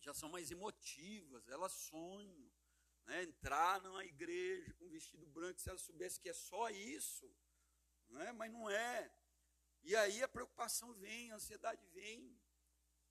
Já 0.00 0.14
são 0.14 0.28
mais 0.28 0.50
emotivas, 0.50 1.48
elas 1.48 1.72
sonham 1.72 2.50
né, 3.06 3.22
entrar 3.22 3.80
numa 3.82 4.04
igreja 4.04 4.72
com 4.74 4.86
um 4.86 4.90
vestido 4.90 5.26
branco, 5.26 5.60
se 5.60 5.68
ela 5.68 5.78
soubesse 5.78 6.20
que 6.20 6.28
é 6.28 6.32
só 6.32 6.68
isso, 6.70 7.32
né, 8.08 8.32
mas 8.32 8.52
não 8.52 8.68
é. 8.68 9.12
E 9.82 9.94
aí 9.94 10.22
a 10.22 10.28
preocupação 10.28 10.92
vem, 10.94 11.30
a 11.30 11.36
ansiedade 11.36 11.86
vem. 11.88 12.36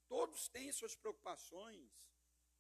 Todos 0.08 0.50
têm 0.50 0.72
suas 0.72 0.96
preocupações. 0.96 1.90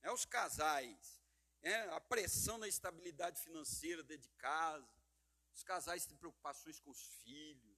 Né, 0.02 0.12
os 0.12 0.26
casais, 0.26 1.22
né, 1.62 1.90
a 1.90 2.00
pressão 2.00 2.58
da 2.58 2.68
estabilidade 2.68 3.42
financeira 3.42 4.02
dentro 4.02 4.24
de 4.24 4.36
casa. 4.36 4.90
Os 5.54 5.64
casais 5.64 6.06
têm 6.06 6.18
preocupações 6.18 6.80
com 6.80 6.90
os 6.90 7.04
filhos, 7.24 7.78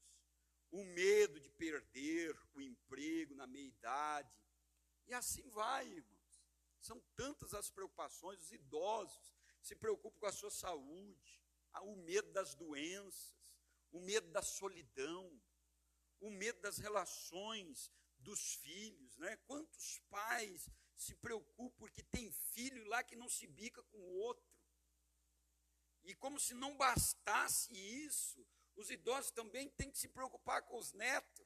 o 0.72 0.84
medo 0.84 1.40
de 1.40 1.50
perder 1.50 2.38
o 2.54 2.62
emprego 2.62 3.34
na 3.36 3.48
meia-idade. 3.48 4.38
E 5.08 5.14
assim 5.14 5.48
vai, 5.50 5.88
irmãos. 5.88 6.18
São 6.80 7.00
tantas 7.16 7.54
as 7.54 7.70
preocupações, 7.72 8.40
os 8.40 8.52
idosos 8.52 9.37
se 9.68 9.76
preocupam 9.76 10.18
com 10.20 10.26
a 10.26 10.32
sua 10.32 10.50
saúde, 10.50 11.42
o 11.82 11.96
medo 11.98 12.32
das 12.32 12.56
doenças, 12.56 13.36
o 13.92 14.00
medo 14.00 14.30
da 14.32 14.42
solidão, 14.42 15.42
o 16.22 16.30
medo 16.30 16.62
das 16.62 16.78
relações 16.78 17.92
dos 18.18 18.56
filhos, 18.56 19.18
né? 19.18 19.36
Quantos 19.46 20.00
pais 20.10 20.70
se 20.96 21.14
preocupam 21.16 21.70
porque 21.78 22.02
tem 22.02 22.32
filho 22.32 22.86
lá 22.86 23.04
que 23.04 23.16
não 23.18 23.30
se 23.30 23.46
bica 23.46 23.84
com 23.84 23.98
o 23.98 24.16
outro? 24.20 24.50
E 26.06 26.16
como 26.16 26.40
se 26.40 26.54
não 26.54 26.78
bastasse 26.78 27.74
isso, 27.76 28.48
os 28.76 28.90
idosos 28.90 29.32
também 29.32 29.70
têm 29.72 29.92
que 29.92 30.00
se 30.00 30.08
preocupar 30.08 30.62
com 30.64 30.78
os 30.78 30.94
netos. 30.94 31.46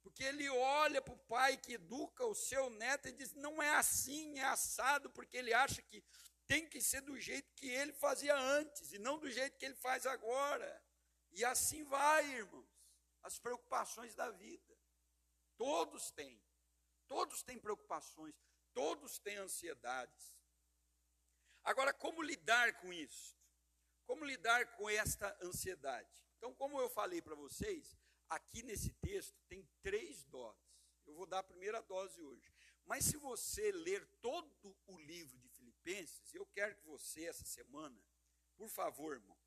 Porque 0.00 0.22
ele 0.22 0.48
olha 0.48 1.02
para 1.02 1.14
o 1.14 1.18
pai 1.26 1.56
que 1.56 1.72
educa 1.72 2.24
o 2.24 2.34
seu 2.34 2.70
neto 2.70 3.08
e 3.08 3.12
diz: 3.12 3.34
não 3.34 3.60
é 3.60 3.74
assim, 3.74 4.38
é 4.38 4.44
assado, 4.44 5.10
porque 5.10 5.36
ele 5.36 5.52
acha 5.52 5.82
que 5.82 6.04
tem 6.46 6.68
que 6.68 6.80
ser 6.80 7.00
do 7.00 7.18
jeito 7.18 7.52
que 7.54 7.68
ele 7.68 7.92
fazia 7.92 8.36
antes 8.36 8.92
e 8.92 8.98
não 8.98 9.18
do 9.18 9.30
jeito 9.30 9.58
que 9.58 9.64
ele 9.64 9.74
faz 9.74 10.06
agora. 10.06 10.84
E 11.32 11.44
assim 11.44 11.84
vai, 11.84 12.24
irmãos, 12.24 12.68
as 13.22 13.38
preocupações 13.38 14.14
da 14.14 14.30
vida. 14.30 14.78
Todos 15.56 16.10
têm, 16.10 16.40
todos 17.08 17.42
têm 17.42 17.58
preocupações, 17.58 18.34
todos 18.72 19.18
têm 19.18 19.36
ansiedades. 19.36 20.36
Agora, 21.64 21.92
como 21.92 22.22
lidar 22.22 22.80
com 22.80 22.92
isso? 22.92 23.36
Como 24.04 24.24
lidar 24.24 24.76
com 24.76 24.88
esta 24.88 25.36
ansiedade? 25.42 26.24
Então, 26.36 26.54
como 26.54 26.80
eu 26.80 26.88
falei 26.88 27.20
para 27.20 27.34
vocês, 27.34 27.98
aqui 28.28 28.62
nesse 28.62 28.92
texto 28.94 29.36
tem 29.48 29.68
três 29.82 30.24
doses. 30.24 30.64
Eu 31.04 31.14
vou 31.14 31.26
dar 31.26 31.40
a 31.40 31.42
primeira 31.42 31.82
dose 31.82 32.20
hoje. 32.20 32.52
Mas 32.84 33.04
se 33.04 33.16
você 33.16 33.72
ler 33.72 34.06
todo 34.20 34.76
o 34.86 34.98
livro 34.98 35.36
de 35.38 35.45
Filipenses, 35.86 36.34
eu 36.34 36.44
quero 36.46 36.74
que 36.74 36.84
você, 36.86 37.26
essa 37.26 37.44
semana, 37.44 38.02
por 38.56 38.68
favor, 38.68 39.14
irmão, 39.14 39.38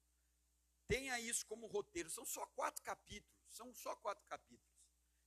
tenha 0.88 1.20
isso 1.20 1.46
como 1.46 1.68
roteiro. 1.68 2.10
São 2.10 2.26
só 2.26 2.46
quatro 2.48 2.82
capítulos. 2.82 3.38
São 3.50 3.74
só 3.74 3.94
quatro 3.98 4.26
capítulos. 4.26 4.80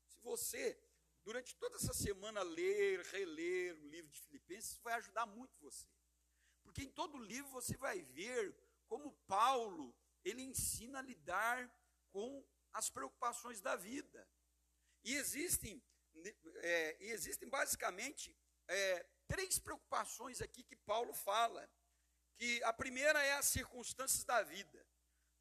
Se 0.07 0.19
você, 0.21 0.79
durante 1.23 1.55
toda 1.57 1.77
essa 1.77 1.93
semana, 1.93 2.43
ler, 2.43 3.05
reler 3.07 3.75
o 3.75 3.89
livro 3.89 4.11
de 4.11 4.23
Filipenses, 4.23 4.79
vai 4.79 4.95
ajudar 4.95 5.27
muito 5.27 5.61
você. 5.61 5.87
Porque 6.63 6.83
em 6.83 6.91
todo 6.91 7.19
o 7.19 7.23
livro 7.23 7.51
você 7.51 7.77
vai 7.77 8.01
ver 8.01 8.57
como 8.87 9.13
Paulo, 9.27 9.95
ele 10.25 10.43
ensina 10.43 11.01
a 11.01 11.03
lidar 11.03 11.71
com 12.11 12.43
as 12.73 12.89
preocupações 12.89 13.61
da 13.61 13.77
vida. 13.77 14.27
E 15.05 15.15
existem, 15.15 15.83
é, 16.57 17.05
e 17.05 17.11
existem 17.11 17.49
basicamente 17.49 18.35
é, 18.69 19.07
três 19.33 19.59
preocupações 19.59 20.43
aqui 20.43 20.63
que 20.63 20.77
Paulo 20.77 21.15
fala. 21.15 21.67
Que 22.37 22.63
a 22.65 22.73
primeira 22.73 23.23
é 23.25 23.33
as 23.33 23.47
circunstâncias 23.47 24.25
da 24.25 24.43
vida. 24.43 24.87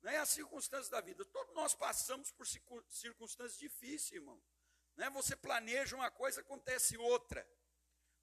Não 0.01 0.09
é 0.09 0.17
as 0.17 0.29
circunstâncias 0.29 0.87
da 0.87 1.01
vida. 1.01 1.25
Todos 1.25 1.53
nós 1.53 1.73
passamos 1.75 2.31
por 2.31 2.47
circunstâncias 2.47 3.57
difíceis, 3.57 4.13
irmão. 4.13 4.41
Né? 4.95 5.09
Você 5.09 5.35
planeja 5.35 5.93
uma 5.93 6.09
coisa, 6.09 6.39
acontece 6.39 6.97
outra. 6.97 7.45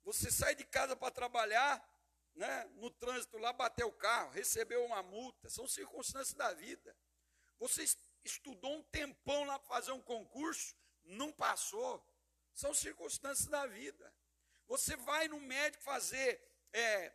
Você 0.05 0.31
sai 0.31 0.55
de 0.55 0.65
casa 0.65 0.97
para 0.97 1.11
trabalhar, 1.11 1.87
né, 2.35 2.65
no 2.77 2.91
trânsito 2.91 3.37
lá, 3.37 3.53
bateu 3.53 3.89
o 3.89 3.93
carro, 3.93 4.31
recebeu 4.31 4.83
uma 4.87 5.03
multa, 5.03 5.51
são 5.51 5.69
circunstâncias 5.69 6.35
da 6.35 6.55
vida. 6.55 6.97
Você 7.59 7.85
estudou 8.25 8.75
um 8.75 8.83
tempão 8.85 9.45
lá 9.45 9.59
para 9.59 9.69
fazer 9.69 9.93
um 9.93 10.01
concurso, 10.01 10.75
não 11.05 11.31
passou, 11.31 12.03
são 12.55 12.73
circunstâncias 12.73 13.49
da 13.49 13.67
vida. 13.67 14.15
Você 14.69 14.97
vai 14.97 15.27
no 15.29 15.41
médico 15.41 15.83
fazer 15.83 16.41
é, 16.75 17.13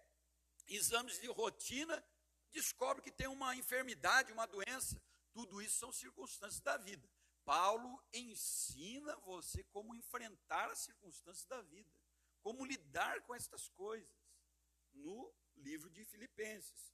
exames 0.68 1.22
de 1.22 1.28
rotina, 1.28 2.04
descobre 2.52 3.04
que 3.04 3.12
tem 3.12 3.28
uma 3.28 3.56
enfermidade, 3.56 4.34
uma 4.34 4.48
doença, 4.48 5.00
tudo 5.32 5.62
isso 5.62 5.78
são 5.78 5.92
circunstâncias 5.92 6.62
da 6.62 6.78
vida. 6.78 7.08
Paulo 7.46 8.02
ensina 8.12 9.16
você 9.18 9.64
como 9.66 9.94
enfrentar 9.94 10.70
as 10.72 10.80
circunstâncias 10.80 11.46
da 11.46 11.62
vida, 11.62 11.90
como 12.42 12.66
lidar 12.66 13.22
com 13.22 13.36
estas 13.36 13.70
coisas 13.70 14.10
no 14.92 15.32
livro 15.58 15.92
de 15.92 16.04
Filipenses. 16.06 16.92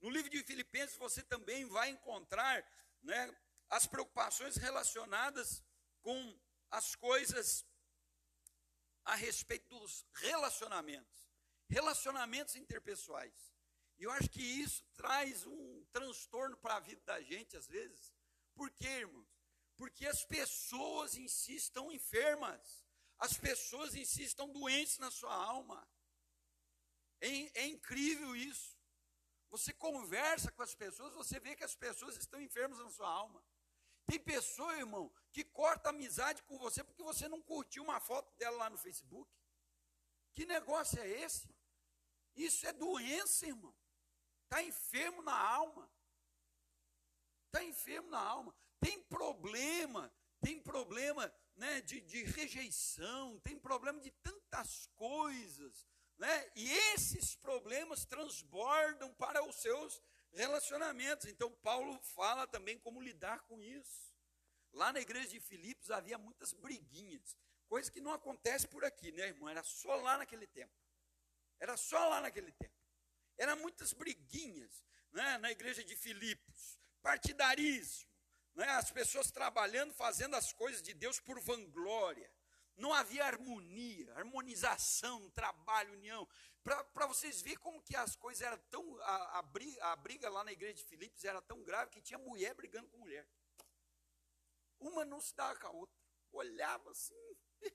No 0.00 0.10
livro 0.10 0.30
de 0.30 0.42
Filipenses 0.42 0.96
você 0.96 1.22
também 1.22 1.66
vai 1.66 1.90
encontrar 1.90 2.66
né, 3.02 3.32
as 3.68 3.86
preocupações 3.86 4.56
relacionadas 4.56 5.62
com 6.02 6.40
as 6.70 6.94
coisas 6.94 7.64
a 9.10 9.16
respeito 9.16 9.68
dos 9.76 10.06
relacionamentos, 10.14 11.28
relacionamentos 11.68 12.54
interpessoais. 12.54 13.52
E 13.98 14.04
eu 14.04 14.10
acho 14.12 14.30
que 14.30 14.40
isso 14.40 14.84
traz 14.94 15.44
um 15.46 15.84
transtorno 15.92 16.56
para 16.56 16.76
a 16.76 16.80
vida 16.80 17.02
da 17.04 17.20
gente 17.20 17.56
às 17.56 17.66
vezes. 17.66 18.14
Por 18.54 18.70
quê, 18.70 18.86
irmãos? 18.86 19.28
Porque 19.76 20.06
as 20.06 20.24
pessoas 20.24 21.16
em 21.16 21.26
si 21.26 21.56
estão 21.56 21.90
enfermas. 21.90 22.84
As 23.18 23.36
pessoas 23.36 23.96
em 23.96 24.04
si 24.04 24.22
estão 24.22 24.48
doentes 24.48 24.98
na 24.98 25.10
sua 25.10 25.34
alma. 25.34 25.86
É, 27.20 27.62
é 27.62 27.66
incrível 27.66 28.36
isso. 28.36 28.78
Você 29.48 29.72
conversa 29.72 30.52
com 30.52 30.62
as 30.62 30.74
pessoas, 30.76 31.12
você 31.14 31.40
vê 31.40 31.56
que 31.56 31.64
as 31.64 31.74
pessoas 31.74 32.16
estão 32.16 32.40
enfermas 32.40 32.78
na 32.78 32.88
sua 32.90 33.08
alma. 33.08 33.44
Tem 34.06 34.20
pessoa, 34.20 34.78
irmão, 34.78 35.12
que 35.32 35.44
corta 35.44 35.90
amizade 35.90 36.42
com 36.42 36.58
você 36.58 36.82
porque 36.82 37.02
você 37.02 37.28
não 37.28 37.40
curtiu 37.40 37.82
uma 37.82 38.00
foto 38.00 38.34
dela 38.36 38.56
lá 38.56 38.70
no 38.70 38.78
Facebook. 38.78 39.30
Que 40.32 40.44
negócio 40.46 40.98
é 41.00 41.08
esse? 41.08 41.48
Isso 42.34 42.66
é 42.66 42.72
doença, 42.72 43.46
irmão. 43.46 43.74
Está 44.44 44.62
enfermo 44.62 45.22
na 45.22 45.36
alma. 45.36 45.90
Está 47.46 47.64
enfermo 47.64 48.10
na 48.10 48.20
alma. 48.20 48.54
Tem 48.78 49.02
problema, 49.02 50.12
tem 50.40 50.60
problema 50.60 51.32
né, 51.56 51.80
de, 51.82 52.00
de 52.00 52.24
rejeição, 52.24 53.38
tem 53.40 53.58
problema 53.58 54.00
de 54.00 54.10
tantas 54.10 54.86
coisas 54.94 55.86
né? 56.20 56.50
E 56.54 56.70
esses 56.92 57.34
problemas 57.34 58.04
transbordam 58.04 59.10
para 59.14 59.42
os 59.42 59.56
seus 59.56 60.02
relacionamentos. 60.32 61.26
Então, 61.26 61.50
Paulo 61.62 61.98
fala 62.14 62.46
também 62.46 62.78
como 62.78 63.00
lidar 63.00 63.40
com 63.46 63.60
isso. 63.62 64.09
Lá 64.72 64.92
na 64.92 65.00
igreja 65.00 65.28
de 65.28 65.40
Filipos 65.40 65.90
havia 65.90 66.18
muitas 66.18 66.52
briguinhas, 66.52 67.36
coisa 67.66 67.90
que 67.90 68.00
não 68.00 68.12
acontece 68.12 68.68
por 68.68 68.84
aqui, 68.84 69.12
né, 69.12 69.28
irmão? 69.28 69.48
Era 69.48 69.62
só 69.62 69.94
lá 69.96 70.18
naquele 70.18 70.46
tempo. 70.46 70.72
Era 71.58 71.76
só 71.76 72.08
lá 72.08 72.20
naquele 72.20 72.52
tempo. 72.52 72.74
Eram 73.36 73.56
muitas 73.56 73.92
briguinhas 73.92 74.84
né, 75.12 75.38
na 75.38 75.50
igreja 75.50 75.82
de 75.82 75.96
Filipos, 75.96 76.78
partidarismo, 77.02 78.08
né, 78.54 78.68
as 78.70 78.90
pessoas 78.90 79.30
trabalhando, 79.30 79.92
fazendo 79.94 80.36
as 80.36 80.52
coisas 80.52 80.82
de 80.82 80.94
Deus 80.94 81.18
por 81.20 81.40
vanglória 81.40 82.30
não 82.80 82.92
havia 82.94 83.24
harmonia, 83.24 84.12
harmonização, 84.14 85.28
trabalho, 85.30 85.92
união. 85.92 86.26
Para 86.64 87.06
vocês 87.06 87.42
verem 87.42 87.58
como 87.58 87.82
que 87.82 87.94
as 87.94 88.16
coisas 88.16 88.42
eram 88.42 88.58
tão. 88.70 88.98
A, 89.02 89.38
a, 89.38 89.42
briga, 89.42 89.84
a 89.84 89.96
briga 89.96 90.28
lá 90.28 90.42
na 90.42 90.52
igreja 90.52 90.74
de 90.74 90.84
Filipos 90.84 91.24
era 91.24 91.40
tão 91.42 91.62
grave 91.62 91.90
que 91.90 92.00
tinha 92.00 92.18
mulher 92.18 92.54
brigando 92.54 92.88
com 92.88 92.98
mulher. 92.98 93.26
Uma 94.80 95.04
não 95.04 95.20
se 95.20 95.34
dava 95.34 95.58
com 95.58 95.66
a 95.66 95.70
outra. 95.70 95.96
Olhava 96.32 96.90
assim, 96.90 97.14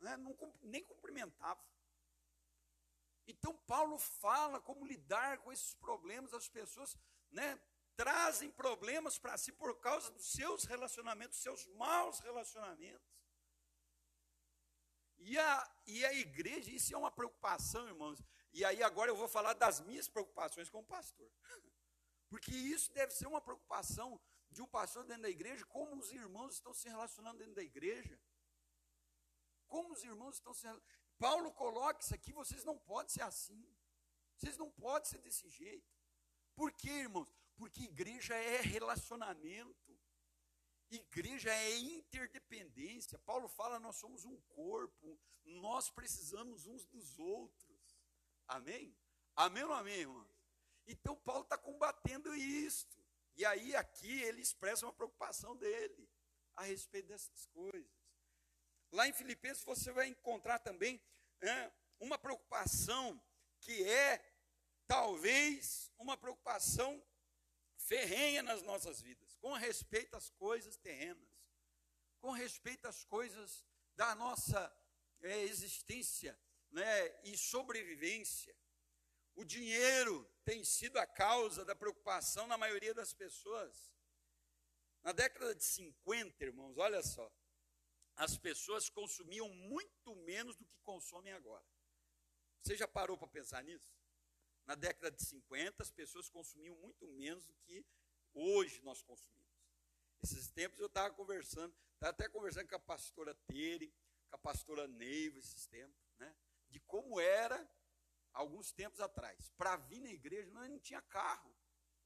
né, 0.00 0.16
não, 0.16 0.36
nem 0.62 0.84
cumprimentava. 0.84 1.62
Então 3.26 3.56
Paulo 3.66 3.98
fala 3.98 4.60
como 4.60 4.86
lidar 4.86 5.38
com 5.38 5.52
esses 5.52 5.74
problemas, 5.74 6.32
as 6.34 6.48
pessoas 6.48 6.96
né, 7.30 7.60
trazem 7.96 8.50
problemas 8.50 9.18
para 9.18 9.36
si 9.36 9.52
por 9.52 9.78
causa 9.80 10.10
dos 10.10 10.32
seus 10.32 10.64
relacionamentos, 10.64 11.38
seus 11.38 11.66
maus 11.68 12.18
relacionamentos. 12.20 13.06
E 15.18 15.38
a, 15.38 15.76
e 15.86 16.04
a 16.04 16.14
igreja, 16.14 16.70
isso 16.70 16.94
é 16.94 16.98
uma 16.98 17.10
preocupação, 17.10 17.86
irmãos. 17.86 18.22
E 18.52 18.64
aí 18.64 18.82
agora 18.82 19.10
eu 19.10 19.16
vou 19.16 19.28
falar 19.28 19.52
das 19.52 19.80
minhas 19.80 20.08
preocupações 20.08 20.68
como 20.70 20.84
pastor. 20.84 21.30
Porque 22.28 22.52
isso 22.52 22.92
deve 22.92 23.12
ser 23.12 23.26
uma 23.26 23.40
preocupação 23.40 24.18
de 24.50 24.62
um 24.62 24.66
pastor 24.66 25.04
dentro 25.04 25.22
da 25.22 25.30
igreja, 25.30 25.64
como 25.66 25.96
os 25.96 26.10
irmãos 26.10 26.54
estão 26.54 26.74
se 26.74 26.88
relacionando 26.88 27.38
dentro 27.38 27.54
da 27.54 27.62
igreja. 27.62 28.20
Como 29.66 29.92
os 29.92 30.02
irmãos 30.02 30.34
estão 30.36 30.52
se 30.52 30.66
Paulo 31.18 31.52
coloca 31.52 32.00
isso 32.00 32.14
aqui, 32.14 32.32
vocês 32.32 32.64
não 32.64 32.78
podem 32.78 33.10
ser 33.10 33.22
assim. 33.22 33.64
Vocês 34.36 34.56
não 34.56 34.70
podem 34.70 35.08
ser 35.08 35.18
desse 35.18 35.48
jeito. 35.50 35.94
Por 36.54 36.72
quê, 36.72 36.90
irmãos? 36.90 37.28
Porque 37.56 37.82
igreja 37.82 38.34
é 38.34 38.60
relacionamento. 38.62 39.98
Igreja 40.90 41.52
é 41.54 41.78
interdependência. 41.78 43.18
Paulo 43.18 43.48
fala: 43.48 43.78
nós 43.78 43.96
somos 43.96 44.24
um 44.24 44.40
corpo, 44.48 45.20
nós 45.44 45.90
precisamos 45.90 46.66
uns 46.66 46.84
dos 46.86 47.18
outros. 47.18 48.00
Amém? 48.48 48.96
Amém 49.36 49.62
ou 49.62 49.72
amém, 49.72 50.00
irmão? 50.00 50.26
Então, 50.86 51.14
Paulo 51.16 51.42
está 51.42 51.56
combatendo 51.56 52.34
isto. 52.34 52.99
E 53.40 53.44
aí, 53.46 53.74
aqui, 53.74 54.20
ele 54.20 54.42
expressa 54.42 54.84
uma 54.84 54.92
preocupação 54.92 55.56
dele 55.56 56.06
a 56.56 56.64
respeito 56.64 57.08
dessas 57.08 57.46
coisas. 57.46 57.90
Lá 58.92 59.08
em 59.08 59.14
Filipenses, 59.14 59.64
você 59.64 59.90
vai 59.92 60.08
encontrar 60.08 60.58
também 60.58 61.00
é, 61.40 61.72
uma 61.98 62.18
preocupação 62.18 63.18
que 63.58 63.82
é, 63.88 64.22
talvez, 64.86 65.90
uma 65.96 66.18
preocupação 66.18 67.02
ferrenha 67.78 68.42
nas 68.42 68.60
nossas 68.60 69.00
vidas, 69.00 69.34
com 69.36 69.54
respeito 69.54 70.18
às 70.18 70.28
coisas 70.28 70.76
terrenas, 70.76 71.50
com 72.20 72.32
respeito 72.32 72.86
às 72.86 73.04
coisas 73.04 73.64
da 73.96 74.14
nossa 74.16 74.70
é, 75.22 75.44
existência 75.44 76.38
né, 76.70 77.22
e 77.24 77.38
sobrevivência. 77.38 78.54
O 79.40 79.44
dinheiro 79.44 80.30
tem 80.44 80.62
sido 80.62 80.98
a 80.98 81.06
causa 81.06 81.64
da 81.64 81.74
preocupação 81.74 82.46
na 82.46 82.58
maioria 82.58 82.92
das 82.92 83.14
pessoas. 83.14 83.90
Na 85.02 85.12
década 85.12 85.54
de 85.54 85.64
50, 85.64 86.44
irmãos, 86.44 86.76
olha 86.76 87.02
só, 87.02 87.32
as 88.16 88.36
pessoas 88.36 88.90
consumiam 88.90 89.48
muito 89.48 90.14
menos 90.14 90.56
do 90.56 90.66
que 90.66 90.78
consomem 90.80 91.32
agora. 91.32 91.64
Você 92.60 92.76
já 92.76 92.86
parou 92.86 93.16
para 93.16 93.28
pensar 93.28 93.64
nisso? 93.64 93.90
Na 94.66 94.74
década 94.74 95.10
de 95.10 95.24
50, 95.24 95.84
as 95.84 95.90
pessoas 95.90 96.28
consumiam 96.28 96.76
muito 96.76 97.08
menos 97.08 97.46
do 97.46 97.54
que 97.54 97.82
hoje 98.34 98.82
nós 98.82 99.00
consumimos. 99.00 99.56
Esses 100.22 100.50
tempos 100.50 100.78
eu 100.80 100.86
estava 100.86 101.14
conversando, 101.14 101.74
estava 101.94 102.10
até 102.10 102.28
conversando 102.28 102.68
com 102.68 102.76
a 102.76 102.80
pastora 102.80 103.34
Tere, 103.46 103.90
com 104.28 104.36
a 104.36 104.38
pastora 104.38 104.86
Neiva, 104.86 105.38
esses 105.38 105.66
tempos, 105.66 105.98
né? 106.18 106.36
De 106.68 106.78
como 106.80 107.18
era 107.18 107.66
alguns 108.32 108.72
tempos 108.72 109.00
atrás. 109.00 109.50
Para 109.56 109.76
vir 109.76 110.00
na 110.00 110.10
igreja, 110.10 110.50
nós 110.50 110.68
não 110.68 110.78
tinha 110.78 111.00
carro. 111.02 111.54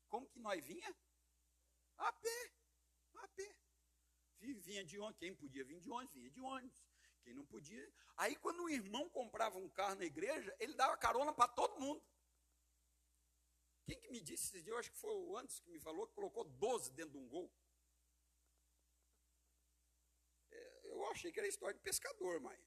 Como 0.08 0.28
que 0.28 0.38
nós 0.38 0.64
vinha? 0.64 0.96
A 1.96 2.12
pé. 2.12 2.52
A 3.16 3.28
pé. 3.28 3.56
Vinha 4.38 4.84
de 4.84 4.98
ônibus. 4.98 5.18
Quem 5.18 5.34
podia 5.34 5.64
vir 5.64 5.80
de 5.80 5.90
ônibus, 5.90 6.14
vinha 6.14 6.30
de 6.30 6.40
ônibus. 6.40 6.84
Quem 7.22 7.34
não 7.34 7.46
podia. 7.46 7.92
Aí, 8.16 8.36
quando 8.36 8.62
o 8.62 8.68
irmão 8.68 9.08
comprava 9.08 9.58
um 9.58 9.68
carro 9.68 9.94
na 9.96 10.04
igreja, 10.04 10.54
ele 10.60 10.74
dava 10.74 10.96
carona 10.96 11.32
para 11.32 11.48
todo 11.48 11.80
mundo. 11.80 12.02
Quem 13.86 13.98
que 13.98 14.08
me 14.10 14.20
disse 14.20 14.44
esse 14.44 14.62
dia? 14.62 14.72
Eu 14.72 14.78
acho 14.78 14.90
que 14.90 14.98
foi 14.98 15.10
o 15.10 15.36
antes 15.36 15.60
que 15.60 15.70
me 15.70 15.80
falou, 15.80 16.06
que 16.06 16.14
colocou 16.14 16.44
12 16.44 16.92
dentro 16.92 17.12
de 17.12 17.18
um 17.18 17.28
gol. 17.28 17.52
É, 20.50 20.80
eu 20.84 21.04
achei 21.10 21.32
que 21.32 21.38
era 21.38 21.48
história 21.48 21.74
de 21.74 21.80
pescador, 21.80 22.40
mãe. 22.40 22.58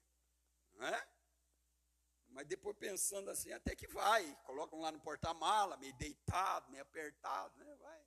Não 0.74 0.86
é? 0.86 1.17
Mas 2.38 2.46
depois 2.46 2.76
pensando 2.76 3.32
assim, 3.32 3.50
até 3.52 3.74
que 3.74 3.88
vai. 3.88 4.32
Colocam 4.44 4.78
lá 4.78 4.92
no 4.92 5.00
porta-mala, 5.00 5.76
meio 5.76 5.92
deitado, 5.94 6.70
meio 6.70 6.84
apertado, 6.84 7.52
né? 7.64 7.74
Vai. 7.74 8.00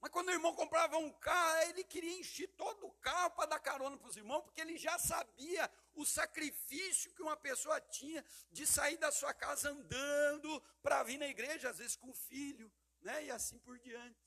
Mas 0.00 0.10
quando 0.10 0.28
o 0.28 0.32
irmão 0.32 0.54
comprava 0.54 0.96
um 0.96 1.12
carro, 1.12 1.68
ele 1.68 1.84
queria 1.84 2.18
encher 2.18 2.46
todo 2.56 2.86
o 2.86 2.92
carro 2.92 3.32
para 3.32 3.50
dar 3.50 3.60
carona 3.60 3.98
para 3.98 4.08
os 4.08 4.16
irmãos, 4.16 4.40
porque 4.40 4.62
ele 4.62 4.78
já 4.78 4.98
sabia 4.98 5.70
o 5.94 6.06
sacrifício 6.06 7.12
que 7.12 7.20
uma 7.20 7.36
pessoa 7.36 7.78
tinha 7.78 8.24
de 8.50 8.66
sair 8.66 8.96
da 8.96 9.12
sua 9.12 9.34
casa 9.34 9.68
andando 9.68 10.62
para 10.82 11.02
vir 11.02 11.18
na 11.18 11.28
igreja, 11.28 11.68
às 11.68 11.76
vezes 11.76 11.94
com 11.94 12.08
o 12.08 12.14
filho, 12.14 12.72
né? 13.02 13.26
E 13.26 13.30
assim 13.30 13.58
por 13.58 13.78
diante. 13.78 14.18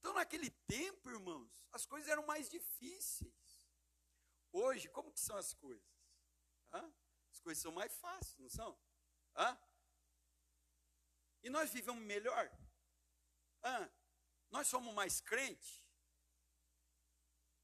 Então, 0.00 0.12
naquele 0.12 0.50
tempo, 0.50 1.08
irmãos, 1.08 1.48
as 1.70 1.86
coisas 1.86 2.08
eram 2.08 2.26
mais 2.26 2.50
difíceis. 2.50 3.68
Hoje, 4.50 4.88
como 4.88 5.12
que 5.12 5.20
são 5.20 5.36
as 5.36 5.54
coisas? 5.54 5.86
Hã? 6.72 6.92
As 7.38 7.42
coisas 7.42 7.62
são 7.62 7.70
mais 7.70 7.94
fáceis, 7.98 8.36
não 8.36 8.50
são? 8.50 8.76
Hã? 9.36 9.56
E 11.40 11.48
nós 11.48 11.70
vivemos 11.70 12.02
melhor? 12.02 12.50
Hã? 13.62 13.88
Nós 14.50 14.66
somos 14.66 14.92
mais 14.92 15.20
crentes? 15.20 15.86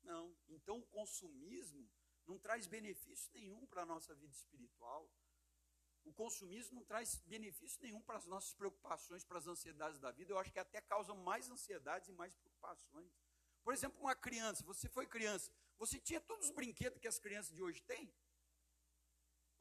Não. 0.05 0.33
Então 0.49 0.79
o 0.79 0.87
consumismo 0.87 1.91
não 2.25 2.39
traz 2.39 2.69
benefício 2.69 3.33
nenhum 3.33 3.67
para 3.67 3.83
a 3.83 3.87
nossa 3.87 4.15
vida 4.15 4.33
espiritual. 4.33 5.11
O 6.05 6.13
consumismo 6.13 6.77
não 6.77 6.85
traz 6.85 7.17
benefício 7.27 7.83
nenhum 7.83 8.01
para 8.01 8.19
as 8.19 8.27
nossas 8.27 8.55
preocupações, 8.55 9.25
para 9.25 9.39
as 9.39 9.47
ansiedades 9.49 9.99
da 9.99 10.13
vida. 10.13 10.33
Eu 10.33 10.39
acho 10.39 10.53
que 10.53 10.61
até 10.61 10.81
causa 10.81 11.13
mais 11.15 11.51
ansiedades 11.51 12.09
e 12.09 12.13
mais 12.13 12.33
preocupações. 12.37 13.13
Por 13.65 13.75
exemplo, 13.75 13.99
uma 14.01 14.15
criança, 14.15 14.63
você 14.63 14.89
foi 14.89 15.07
criança, 15.09 15.51
você 15.77 15.99
tinha 15.99 16.21
todos 16.21 16.47
os 16.47 16.53
brinquedos 16.53 17.01
que 17.01 17.09
as 17.09 17.19
crianças 17.19 17.53
de 17.53 17.63
hoje 17.63 17.83
têm? 17.83 18.15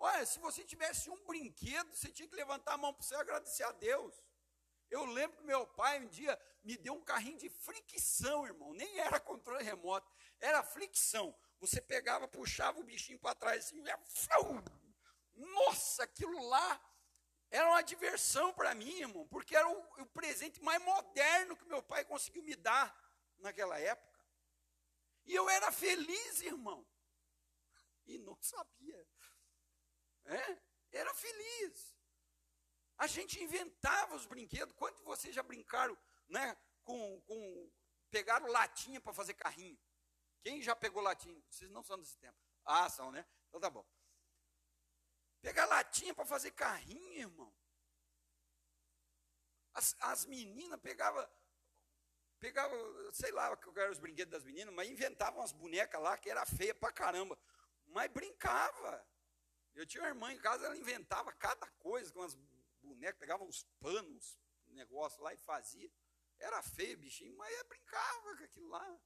Olha, 0.06 0.26
se 0.26 0.38
você 0.38 0.66
tivesse 0.66 1.10
um 1.10 1.26
brinquedo, 1.26 1.96
você 1.96 2.12
tinha 2.12 2.28
que 2.28 2.36
levantar 2.36 2.74
a 2.74 2.78
mão 2.78 2.94
para 2.94 3.02
você 3.02 3.16
agradecer 3.16 3.64
a 3.64 3.72
Deus. 3.72 4.14
Eu 4.90 5.06
lembro 5.06 5.38
que 5.38 5.46
meu 5.46 5.66
pai 5.66 6.02
um 6.02 6.10
dia 6.10 6.38
me 6.62 6.76
deu 6.76 6.94
um 6.94 7.02
carrinho 7.02 7.38
de 7.38 7.48
fricção, 7.48 8.46
irmão. 8.46 8.74
Nem 8.74 9.00
era 9.00 9.18
controle 9.18 9.64
remoto, 9.64 10.12
era 10.42 10.62
fricção. 10.62 11.34
Você 11.62 11.80
pegava, 11.80 12.28
puxava 12.28 12.82
o 12.82 12.84
bichinho 12.84 13.18
para 13.18 13.34
trás 13.34 13.66
assim, 13.66 13.82
nossa, 15.36 16.04
aquilo 16.04 16.50
lá 16.50 16.82
era 17.50 17.70
uma 17.70 17.82
diversão 17.82 18.52
para 18.54 18.76
mim, 18.76 19.00
irmão, 19.00 19.26
porque 19.30 19.56
era 19.56 19.70
o, 19.70 20.02
o 20.02 20.06
presente 20.08 20.62
mais 20.62 20.84
moderno 20.84 21.56
que 21.56 21.64
meu 21.64 21.82
pai 21.82 22.04
conseguiu 22.04 22.44
me 22.44 22.58
dar 22.58 22.94
naquela 23.38 23.80
época. 23.80 24.20
E 25.26 25.34
eu 25.34 25.50
era 25.50 25.72
feliz, 25.72 26.42
irmão. 26.42 26.86
E 28.06 28.18
não 28.18 28.38
sabia. 28.42 29.13
É? 30.26 30.58
Era 30.92 31.14
feliz. 31.14 31.96
A 32.98 33.08
gente 33.08 33.42
inventava 33.42 34.16
os 34.16 34.26
brinquedos. 34.26 34.76
Quanto 34.76 35.04
vocês 35.04 35.34
já 35.34 35.44
brincaram 35.44 35.98
né, 36.28 36.56
com, 36.84 37.22
com. 37.22 37.72
Pegaram 38.10 38.48
latinha 38.48 39.02
para 39.02 39.14
fazer 39.14 39.34
carrinho? 39.34 39.80
Quem 40.42 40.62
já 40.62 40.76
pegou 40.76 41.02
latinha? 41.02 41.42
Vocês 41.50 41.72
não 41.72 41.84
são 41.84 41.98
desse 41.98 42.18
tempo. 42.18 42.38
Ah, 42.64 42.90
são, 42.90 43.12
né? 43.12 43.26
Então 43.48 43.60
tá 43.60 43.70
bom. 43.70 43.86
Pegar 45.42 45.66
latinha 45.66 46.14
para 46.14 46.26
fazer 46.26 46.52
carrinho, 46.52 47.20
irmão. 47.20 47.54
As, 49.74 49.96
as 50.00 50.26
meninas 50.26 50.80
pegavam, 50.80 51.28
pegava, 52.40 52.76
sei 53.12 53.32
lá 53.32 53.56
que 53.58 53.80
eram 53.80 53.92
os 53.92 54.00
brinquedos 54.00 54.32
das 54.32 54.44
meninas, 54.44 54.74
mas 54.74 54.90
inventavam 54.90 55.40
umas 55.40 55.52
bonecas 55.52 56.02
lá 56.02 56.18
que 56.18 56.30
era 56.30 56.46
feia 56.46 56.76
pra 56.76 56.92
caramba. 56.92 57.38
Mas 57.88 58.12
brincava. 58.12 59.06
Eu 59.76 59.86
tinha 59.86 60.04
uma 60.04 60.10
irmã 60.10 60.32
em 60.32 60.40
casa, 60.40 60.66
ela 60.66 60.78
inventava 60.78 61.32
cada 61.32 61.68
coisa 61.80 62.12
com 62.12 62.22
as 62.22 62.36
bonecas, 62.82 63.20
pegava 63.20 63.44
uns 63.44 63.64
panos, 63.80 64.38
um 64.68 64.74
negócio 64.74 65.22
lá 65.24 65.34
e 65.34 65.38
fazia. 65.38 65.92
Era 66.40 66.62
feio, 66.62 66.98
bichinho, 66.98 67.36
mas 67.38 67.64
brincava 67.64 68.38
com 68.38 68.44
aquilo 68.44 68.70
lá. 68.70 69.00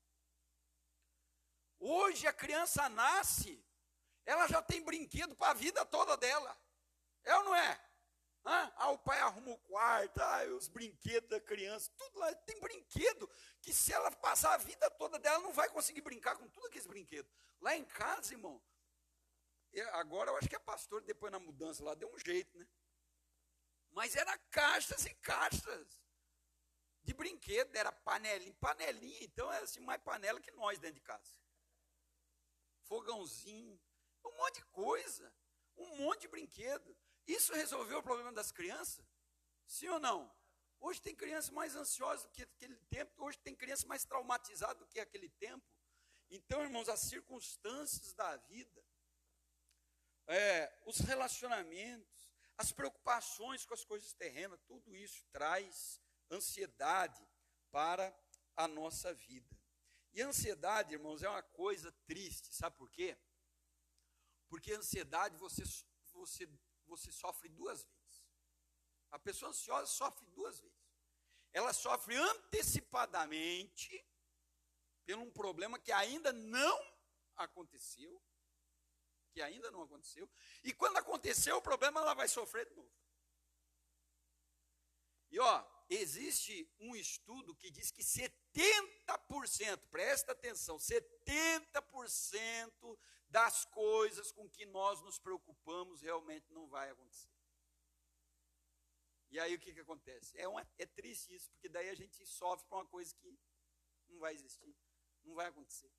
Hoje 1.79 2.27
a 2.27 2.33
criança 2.33 2.89
nasce, 2.89 3.63
ela 4.25 4.47
já 4.47 4.61
tem 4.61 4.83
brinquedo 4.83 5.35
para 5.35 5.51
a 5.51 5.53
vida 5.53 5.85
toda 5.85 6.17
dela. 6.17 6.59
É 7.23 7.35
ou 7.35 7.43
não 7.45 7.55
é? 7.55 7.87
Hã? 8.45 8.71
Ah, 8.77 8.91
o 8.91 8.97
pai 8.97 9.19
arruma 9.19 9.51
o 9.51 9.57
quarto, 9.59 10.19
ah, 10.21 10.43
os 10.55 10.67
brinquedos 10.67 11.29
da 11.29 11.39
criança, 11.39 11.91
tudo 11.97 12.17
lá. 12.17 12.33
Tem 12.33 12.59
brinquedo 12.59 13.29
que 13.61 13.73
se 13.73 13.93
ela 13.93 14.09
passar 14.09 14.53
a 14.53 14.57
vida 14.57 14.89
toda 14.91 15.19
dela, 15.19 15.39
não 15.39 15.51
vai 15.51 15.69
conseguir 15.69 16.01
brincar 16.01 16.37
com 16.37 16.47
tudo 16.47 16.67
aqueles 16.67 16.87
brinquedos. 16.87 17.31
Lá 17.59 17.75
em 17.75 17.83
casa, 17.83 18.33
irmão, 18.33 18.63
agora 19.81 20.31
eu 20.31 20.37
acho 20.37 20.49
que 20.49 20.55
a 20.55 20.59
pastora, 20.59 21.03
depois 21.03 21.31
na 21.31 21.39
mudança 21.39 21.83
lá, 21.83 21.93
deu 21.93 22.11
um 22.13 22.17
jeito, 22.17 22.57
né? 22.57 22.67
Mas 23.91 24.15
era 24.15 24.37
caixas 24.49 25.05
e 25.05 25.13
caixas 25.15 25.99
de 27.03 27.13
brinquedo, 27.13 27.75
era 27.75 27.91
panelinha, 27.91 28.53
panelinha, 28.59 29.23
então 29.23 29.51
era 29.51 29.63
assim, 29.63 29.79
mais 29.79 30.01
panela 30.01 30.41
que 30.41 30.51
nós 30.51 30.77
dentro 30.77 30.95
de 30.95 31.01
casa. 31.01 31.39
Fogãozinho, 32.83 33.79
um 34.25 34.37
monte 34.37 34.55
de 34.55 34.65
coisa, 34.65 35.33
um 35.77 35.97
monte 35.97 36.21
de 36.21 36.27
brinquedo. 36.27 36.97
Isso 37.25 37.53
resolveu 37.53 37.99
o 37.99 38.03
problema 38.03 38.31
das 38.33 38.51
crianças? 38.51 39.05
Sim 39.65 39.89
ou 39.89 39.99
não? 39.99 40.33
Hoje 40.79 41.01
tem 41.01 41.15
criança 41.15 41.51
mais 41.51 41.75
ansiosa 41.75 42.23
do 42.23 42.31
que 42.31 42.43
aquele 42.43 42.77
tempo, 42.89 43.25
hoje 43.25 43.39
tem 43.39 43.55
criança 43.55 43.87
mais 43.87 44.05
traumatizada 44.05 44.75
do 44.75 44.87
que 44.87 44.99
aquele 44.99 45.29
tempo. 45.29 45.65
Então, 46.29 46.61
irmãos, 46.61 46.89
as 46.89 46.99
circunstâncias 46.99 48.13
da 48.13 48.35
vida, 48.37 48.85
é, 50.27 50.81
os 50.85 50.97
relacionamentos, 50.99 52.29
as 52.57 52.71
preocupações 52.71 53.65
com 53.65 53.73
as 53.73 53.83
coisas 53.83 54.13
terrenas, 54.13 54.59
tudo 54.67 54.95
isso 54.95 55.25
traz 55.31 56.01
ansiedade 56.29 57.25
para 57.71 58.15
a 58.55 58.67
nossa 58.67 59.13
vida. 59.13 59.55
E 60.13 60.21
ansiedade, 60.21 60.93
irmãos, 60.93 61.21
é 61.21 61.29
uma 61.29 61.43
coisa 61.43 61.91
triste, 62.05 62.53
sabe 62.53 62.75
por 62.75 62.89
quê? 62.89 63.17
Porque 64.49 64.73
ansiedade 64.73 65.37
você, 65.37 65.63
você, 66.13 66.49
você 66.85 67.11
sofre 67.11 67.49
duas 67.49 67.83
vezes. 67.83 67.97
A 69.11 69.19
pessoa 69.19 69.49
ansiosa 69.49 69.85
sofre 69.85 70.25
duas 70.27 70.59
vezes. 70.59 70.77
Ela 71.53 71.73
sofre 71.73 72.15
antecipadamente 72.15 74.05
por 75.05 75.17
um 75.17 75.31
problema 75.31 75.79
que 75.79 75.91
ainda 75.91 76.33
não 76.33 76.97
aconteceu, 77.35 78.21
que 79.37 79.41
ainda 79.43 79.69
não 79.69 79.83
aconteceu, 79.83 80.27
e 80.63 80.73
quando 80.73 80.97
aconteceu 80.97 81.57
o 81.57 81.61
problema, 81.61 81.99
ela 81.99 82.15
vai 82.15 82.27
sofrer 82.27 82.67
de 82.67 82.73
novo. 82.73 82.91
E 85.29 85.39
ó, 85.39 85.63
existe 85.87 86.67
um 86.79 86.95
estudo 86.95 87.55
que 87.55 87.69
diz 87.69 87.91
que 87.91 88.01
70%, 88.01 89.77
presta 89.91 90.31
atenção, 90.31 90.79
70% 90.79 92.97
das 93.29 93.63
coisas 93.65 94.31
com 94.31 94.49
que 94.49 94.65
nós 94.65 95.01
nos 95.01 95.19
preocupamos 95.19 96.01
realmente 96.01 96.51
não 96.51 96.67
vai 96.67 96.89
acontecer. 96.89 97.29
E 99.29 99.39
aí 99.39 99.53
o 99.53 99.59
que, 99.59 99.71
que 99.71 99.81
acontece? 99.81 100.35
É, 100.35 100.47
uma, 100.47 100.67
é 100.79 100.85
triste 100.87 101.35
isso, 101.35 101.51
porque 101.51 101.69
daí 101.69 101.89
a 101.89 101.95
gente 101.95 102.25
sofre 102.25 102.67
por 102.67 102.77
uma 102.77 102.87
coisa 102.87 103.13
que 103.13 103.37
não 104.07 104.17
vai 104.17 104.33
existir, 104.33 104.75
não 105.23 105.35
vai 105.35 105.45
acontecer. 105.45 105.91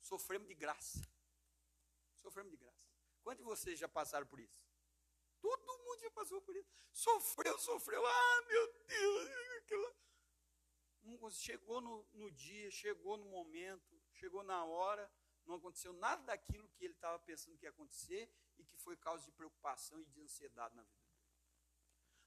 Sofremos 0.00 0.48
de 0.48 0.54
graça. 0.56 1.13
Sofremos 2.24 2.50
de 2.50 2.56
graça. 2.56 2.82
Quantos 3.22 3.44
de 3.44 3.44
vocês 3.44 3.78
já 3.78 3.86
passaram 3.86 4.26
por 4.26 4.40
isso? 4.40 4.58
Todo 5.42 5.78
mundo 5.84 6.00
já 6.00 6.10
passou 6.10 6.40
por 6.40 6.56
isso. 6.56 6.70
Sofreu, 6.90 7.58
sofreu. 7.58 8.02
Ah, 8.06 8.42
meu 8.48 8.72
Deus. 8.86 9.30
Aquilo. 9.58 11.30
Chegou 11.30 11.82
no, 11.82 12.02
no 12.14 12.30
dia, 12.32 12.70
chegou 12.70 13.18
no 13.18 13.26
momento, 13.26 14.02
chegou 14.14 14.42
na 14.42 14.64
hora, 14.64 15.10
não 15.44 15.56
aconteceu 15.56 15.92
nada 15.92 16.22
daquilo 16.22 16.68
que 16.70 16.84
ele 16.84 16.94
estava 16.94 17.18
pensando 17.18 17.58
que 17.58 17.66
ia 17.66 17.70
acontecer 17.70 18.30
e 18.56 18.64
que 18.64 18.76
foi 18.78 18.96
causa 18.96 19.22
de 19.24 19.32
preocupação 19.32 20.00
e 20.00 20.06
de 20.06 20.20
ansiedade 20.22 20.74
na 20.74 20.82
vida 20.82 21.02
dele. 21.02 21.28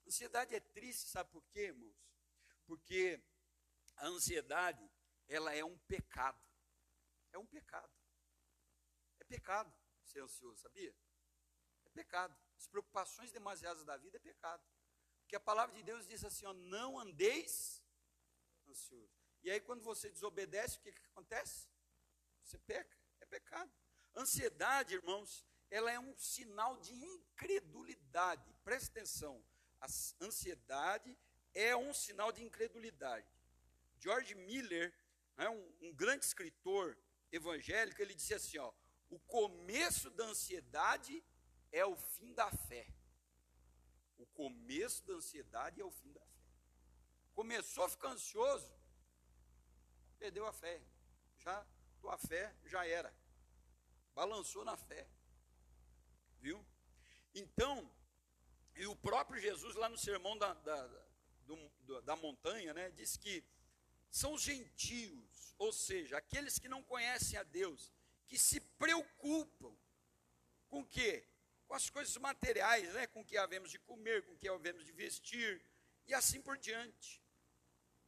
Ansiedade 0.06 0.54
é 0.54 0.60
triste, 0.60 1.10
sabe 1.10 1.32
por 1.32 1.44
quê, 1.48 1.68
irmãos? 1.68 1.96
Porque 2.68 3.20
a 3.96 4.08
ansiedade, 4.08 4.88
ela 5.28 5.56
é 5.56 5.66
um 5.66 5.78
pecado. 5.80 6.40
É 7.32 7.38
um 7.40 7.46
pecado. 7.48 7.92
É 9.20 9.24
pecado 9.24 9.74
ser 10.08 10.22
ansioso, 10.22 10.62
sabia? 10.62 10.96
É 11.86 11.90
pecado. 11.90 12.36
As 12.58 12.68
preocupações 12.68 13.32
demasiadas 13.32 13.84
da 13.86 13.98
vida 13.98 14.18
é 14.18 14.20
pecado. 14.20 14.64
Porque 15.22 15.36
a 15.36 15.40
palavra 15.40 15.76
de 15.76 15.84
Deus 15.84 16.08
diz 16.08 16.24
assim, 16.24 16.46
ó, 16.46 16.54
não 16.54 16.98
andeis 16.98 17.84
ansioso. 18.68 19.12
E 19.44 19.52
aí 19.52 19.60
quando 19.60 19.84
você 19.84 20.10
desobedece, 20.10 20.78
o 20.78 20.82
que, 20.82 20.92
que 20.92 21.06
acontece? 21.08 21.68
Você 22.44 22.58
peca, 22.60 22.98
é 23.20 23.26
pecado. 23.26 23.72
Ansiedade, 24.16 24.96
irmãos, 24.96 25.46
ela 25.70 25.92
é 25.92 26.00
um 26.00 26.16
sinal 26.18 26.78
de 26.78 26.94
incredulidade. 26.94 28.54
Preste 28.64 28.90
atenção. 28.90 29.44
A 29.80 29.88
ansiedade 30.22 31.18
é 31.54 31.76
um 31.76 31.94
sinal 31.94 32.32
de 32.32 32.44
incredulidade. 32.44 33.28
George 34.00 34.34
Miller, 34.36 34.94
né, 35.36 35.50
um, 35.50 35.76
um 35.82 35.94
grande 35.94 36.26
escritor 36.26 36.98
evangélico, 37.32 38.02
ele 38.02 38.14
disse 38.14 38.34
assim, 38.34 38.58
ó, 38.58 38.72
o 39.10 39.20
começo 39.20 40.10
da 40.12 40.26
ansiedade 40.26 41.24
é 41.72 41.86
o 41.86 41.96
fim 41.96 42.34
da 42.34 42.52
fé. 42.52 42.88
O 44.18 44.26
começo 44.28 45.06
da 45.06 45.14
ansiedade 45.14 45.80
é 45.80 45.86
o 45.86 45.92
fim 45.92 46.12
da 46.12 46.22
fé. 46.22 46.28
Começou 47.34 47.84
a 47.84 47.90
ficar 47.90 48.10
ansioso, 48.10 48.72
perdeu 50.18 50.46
a 50.46 50.52
fé. 50.52 50.82
Já 51.38 51.66
tua 52.00 52.18
fé 52.18 52.56
já 52.66 52.86
era. 52.86 53.14
Balançou 54.14 54.66
na 54.66 54.76
fé. 54.76 55.08
Viu? 56.40 56.66
Então, 57.34 57.92
e 58.76 58.86
o 58.88 58.96
próprio 58.96 59.40
Jesus, 59.40 59.76
lá 59.76 59.90
no 59.90 59.98
sermão 59.98 60.38
da, 60.38 60.54
da, 60.54 60.88
do, 61.46 62.02
da 62.02 62.16
montanha, 62.16 62.74
né, 62.74 62.90
diz 62.92 63.18
que 63.18 63.44
são 64.10 64.34
os 64.34 64.42
gentios, 64.42 65.54
ou 65.58 65.72
seja, 65.72 66.18
aqueles 66.18 66.58
que 66.58 66.68
não 66.68 66.82
conhecem 66.84 67.38
a 67.38 67.44
Deus, 67.44 67.92
que 68.28 68.38
se 68.38 68.60
preocupam 68.60 69.74
com 70.70 70.82
o 70.82 70.86
quê? 70.86 71.26
Com 71.68 71.74
as 71.74 71.90
coisas 71.90 72.16
materiais, 72.18 72.94
né? 72.94 73.08
com 73.08 73.22
o 73.22 73.26
que 73.26 73.38
havemos 73.38 73.72
de 73.72 73.80
comer, 73.80 74.24
com 74.26 74.34
o 74.34 74.38
que 74.38 74.48
havemos 74.48 74.86
de 74.86 74.92
vestir, 74.92 75.62
e 76.06 76.14
assim 76.14 76.42
por 76.42 76.58
diante. 76.58 77.22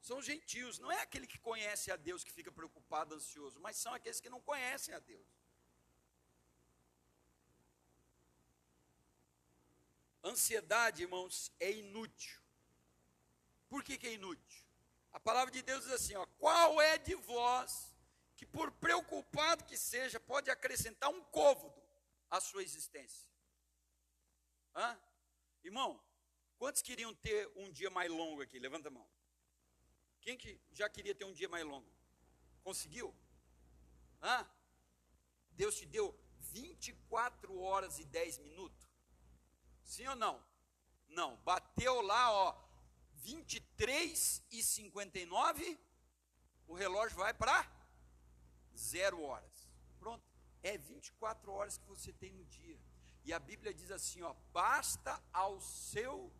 São 0.02 0.22
gentios, 0.22 0.80
não 0.80 0.92
é 0.92 1.02
aquele 1.02 1.28
que 1.28 1.38
conhece 1.40 1.92
a 1.92 1.96
Deus 1.96 2.24
que 2.24 2.32
fica 2.32 2.52
preocupado, 2.52 3.16
ansioso, 3.16 3.60
mas 3.60 3.76
são 3.78 3.94
aqueles 3.94 4.22
que 4.22 4.30
não 4.30 4.42
conhecem 4.42 4.94
a 4.94 5.00
Deus. 5.00 5.28
Ansiedade, 10.24 11.04
irmãos, 11.04 11.52
é 11.60 11.72
inútil. 11.72 12.40
Por 13.68 13.84
que, 13.84 13.98
que 13.98 14.08
é 14.08 14.14
inútil? 14.14 14.64
A 15.12 15.20
palavra 15.20 15.52
de 15.52 15.62
Deus 15.62 15.84
diz 15.84 15.94
assim: 15.94 16.16
ó, 16.16 16.26
qual 16.38 16.82
é 16.82 16.98
de 16.98 17.16
vós 17.16 17.94
que, 18.40 18.46
por 18.46 18.72
preocupado 18.72 19.66
que 19.66 19.78
seja, 19.78 20.18
pode 20.18 20.50
acrescentar 20.50 21.10
um 21.10 21.22
côvado 21.26 21.84
à 22.30 22.40
sua 22.40 22.64
existência? 22.64 23.28
Hã? 24.74 24.98
Irmão, 25.62 26.02
quantos 26.58 26.82
queriam 26.82 27.14
ter 27.14 27.52
um 27.58 27.70
dia 27.70 27.90
mais 27.90 28.10
longo 28.10 28.42
aqui? 28.42 28.58
Levanta 28.58 28.88
a 28.88 28.92
mão. 28.92 29.06
Quem 30.22 30.38
que 30.38 30.58
já 30.72 30.88
queria 30.90 31.14
ter 31.14 31.26
um 31.26 31.34
dia 31.34 31.50
mais 31.50 31.66
longo? 31.66 31.92
Conseguiu? 32.64 33.14
Hã? 34.22 34.50
Deus 35.52 35.76
te 35.76 35.86
deu 35.86 36.18
24 36.38 37.60
horas 37.60 38.00
e 38.00 38.06
10 38.06 38.38
minutos? 38.38 38.88
Sim 39.84 40.08
ou 40.08 40.16
não? 40.16 40.42
Não. 41.10 41.36
Bateu 41.44 42.00
lá, 42.00 42.32
ó, 42.32 42.58
23 43.16 44.46
e 44.50 44.64
59, 44.64 45.78
o 46.68 46.74
relógio 46.74 47.18
vai 47.18 47.34
para 47.34 47.79
zero 48.80 49.22
horas. 49.22 49.68
Pronto. 50.00 50.24
É 50.64 50.78
24 50.78 51.52
horas 51.52 51.78
que 51.78 51.88
você 51.88 52.12
tem 52.14 52.34
no 52.34 52.46
dia. 52.46 52.80
E 53.24 53.34
a 53.34 53.40
Bíblia 53.40 53.74
diz 53.74 53.92
assim, 53.92 54.22
ó, 54.22 54.34
basta 54.52 55.22
ao 55.32 55.60
seu 55.62 56.32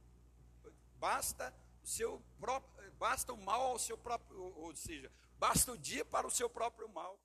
basta 0.98 1.54
o 1.82 1.88
seu 1.88 2.22
próprio 2.40 2.92
basta 2.94 3.32
o 3.32 3.38
mal 3.38 3.62
ao 3.62 3.80
seu 3.80 3.98
próprio, 3.98 4.42
ou 4.58 4.76
seja, 4.76 5.10
basta 5.38 5.72
o 5.72 5.78
dia 5.78 6.04
para 6.04 6.28
o 6.28 6.32
seu 6.32 6.50
próprio 6.50 6.90
mal. 6.90 7.18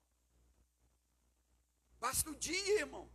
Basta 1.99 2.29
o 2.29 2.35
dia, 2.35 2.79
irmão. 2.79 3.09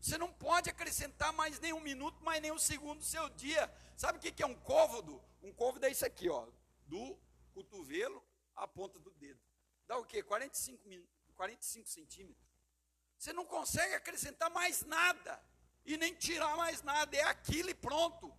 Você 0.00 0.16
não 0.16 0.32
pode 0.32 0.70
acrescentar 0.70 1.32
mais 1.32 1.60
nem 1.60 1.72
um 1.72 1.80
minuto, 1.80 2.24
mais 2.24 2.40
nem 2.40 2.50
um 2.50 2.58
segundo 2.58 2.98
do 2.98 3.04
seu 3.04 3.28
dia. 3.30 3.72
Sabe 3.96 4.18
o 4.18 4.20
que 4.20 4.42
é 4.42 4.46
um 4.46 4.54
côvado? 4.54 5.22
Um 5.42 5.52
côvado 5.52 5.84
é 5.84 5.90
isso 5.90 6.06
aqui, 6.06 6.28
ó, 6.28 6.48
do 6.86 7.18
cotovelo 7.52 8.24
à 8.56 8.66
ponta 8.66 8.98
do 8.98 9.10
dedo. 9.10 9.40
Dá 9.90 9.98
o 9.98 10.04
quê? 10.04 10.22
45, 10.22 10.88
45 11.34 11.88
centímetros. 11.88 12.46
Você 13.18 13.32
não 13.32 13.44
consegue 13.44 13.92
acrescentar 13.92 14.48
mais 14.48 14.84
nada 14.84 15.42
e 15.84 15.96
nem 15.96 16.14
tirar 16.14 16.56
mais 16.56 16.80
nada. 16.80 17.16
É 17.16 17.24
aquilo 17.24 17.70
e 17.70 17.74
pronto. 17.74 18.32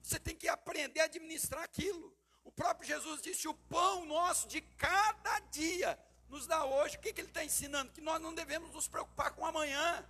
Você 0.00 0.20
tem 0.20 0.36
que 0.36 0.46
aprender 0.46 1.00
a 1.00 1.06
administrar 1.06 1.64
aquilo. 1.64 2.16
O 2.44 2.52
próprio 2.52 2.86
Jesus 2.86 3.20
disse: 3.20 3.48
o 3.48 3.54
pão 3.54 4.04
nosso 4.06 4.46
de 4.46 4.60
cada 4.60 5.40
dia 5.50 5.98
nos 6.28 6.46
dá 6.46 6.64
hoje. 6.64 6.96
O 6.96 7.00
que, 7.00 7.12
que 7.12 7.22
ele 7.22 7.26
está 7.26 7.44
ensinando? 7.44 7.90
Que 7.90 8.00
nós 8.00 8.22
não 8.22 8.32
devemos 8.32 8.70
nos 8.70 8.86
preocupar 8.86 9.32
com 9.32 9.44
amanhã. 9.44 10.08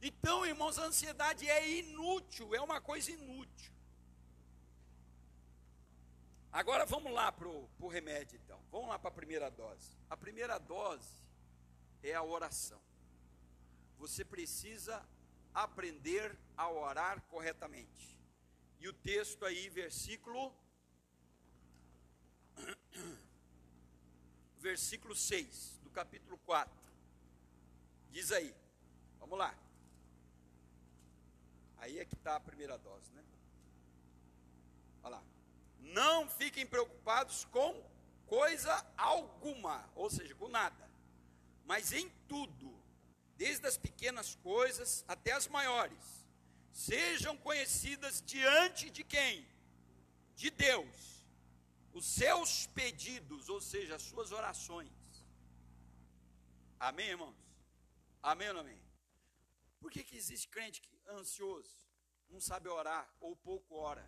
Então, 0.00 0.46
irmãos, 0.46 0.78
a 0.78 0.84
ansiedade 0.84 1.46
é 1.50 1.70
inútil, 1.70 2.54
é 2.54 2.62
uma 2.62 2.80
coisa 2.80 3.10
inútil. 3.10 3.73
Agora 6.54 6.86
vamos 6.86 7.12
lá 7.12 7.32
para 7.32 7.48
o 7.48 7.88
remédio, 7.88 8.38
então. 8.40 8.62
Vamos 8.70 8.88
lá 8.88 8.96
para 8.96 9.08
a 9.08 9.12
primeira 9.12 9.50
dose. 9.50 9.98
A 10.08 10.16
primeira 10.16 10.56
dose 10.56 11.20
é 12.00 12.14
a 12.14 12.22
oração. 12.22 12.80
Você 13.98 14.24
precisa 14.24 15.04
aprender 15.52 16.38
a 16.56 16.70
orar 16.70 17.20
corretamente. 17.22 18.16
E 18.78 18.86
o 18.86 18.92
texto 18.92 19.44
aí, 19.44 19.68
versículo. 19.68 20.54
Versículo 24.58 25.14
6 25.14 25.80
do 25.82 25.90
capítulo 25.90 26.38
4. 26.38 26.72
Diz 28.12 28.30
aí. 28.30 28.54
Vamos 29.18 29.36
lá. 29.36 29.52
Aí 31.78 31.98
é 31.98 32.04
que 32.04 32.14
está 32.14 32.36
a 32.36 32.40
primeira 32.40 32.78
dose, 32.78 33.10
né? 33.10 33.24
Olha 35.02 35.16
lá. 35.16 35.33
Não 35.92 36.28
fiquem 36.28 36.66
preocupados 36.66 37.44
com 37.46 37.72
coisa 38.26 38.74
alguma, 38.96 39.88
ou 39.94 40.08
seja, 40.10 40.34
com 40.34 40.48
nada, 40.48 40.90
mas 41.64 41.92
em 41.92 42.08
tudo, 42.28 42.74
desde 43.36 43.66
as 43.66 43.76
pequenas 43.76 44.34
coisas 44.36 45.04
até 45.06 45.32
as 45.32 45.46
maiores, 45.46 46.26
sejam 46.72 47.36
conhecidas 47.36 48.22
diante 48.22 48.90
de 48.90 49.04
quem? 49.04 49.46
De 50.34 50.50
Deus. 50.50 51.24
Os 51.92 52.06
seus 52.06 52.66
pedidos, 52.68 53.48
ou 53.48 53.60
seja, 53.60 53.94
as 53.94 54.02
suas 54.02 54.32
orações. 54.32 54.90
Amém, 56.80 57.08
irmãos? 57.10 57.36
Amém 58.22 58.48
ou 58.48 58.54
não 58.54 58.60
amém? 58.62 58.80
Por 59.80 59.90
que, 59.90 60.02
que 60.02 60.16
existe 60.16 60.48
crente 60.48 60.80
que 60.80 60.98
ansioso, 61.08 61.76
não 62.28 62.40
sabe 62.40 62.68
orar 62.68 63.08
ou 63.20 63.36
pouco 63.36 63.76
ora? 63.76 64.04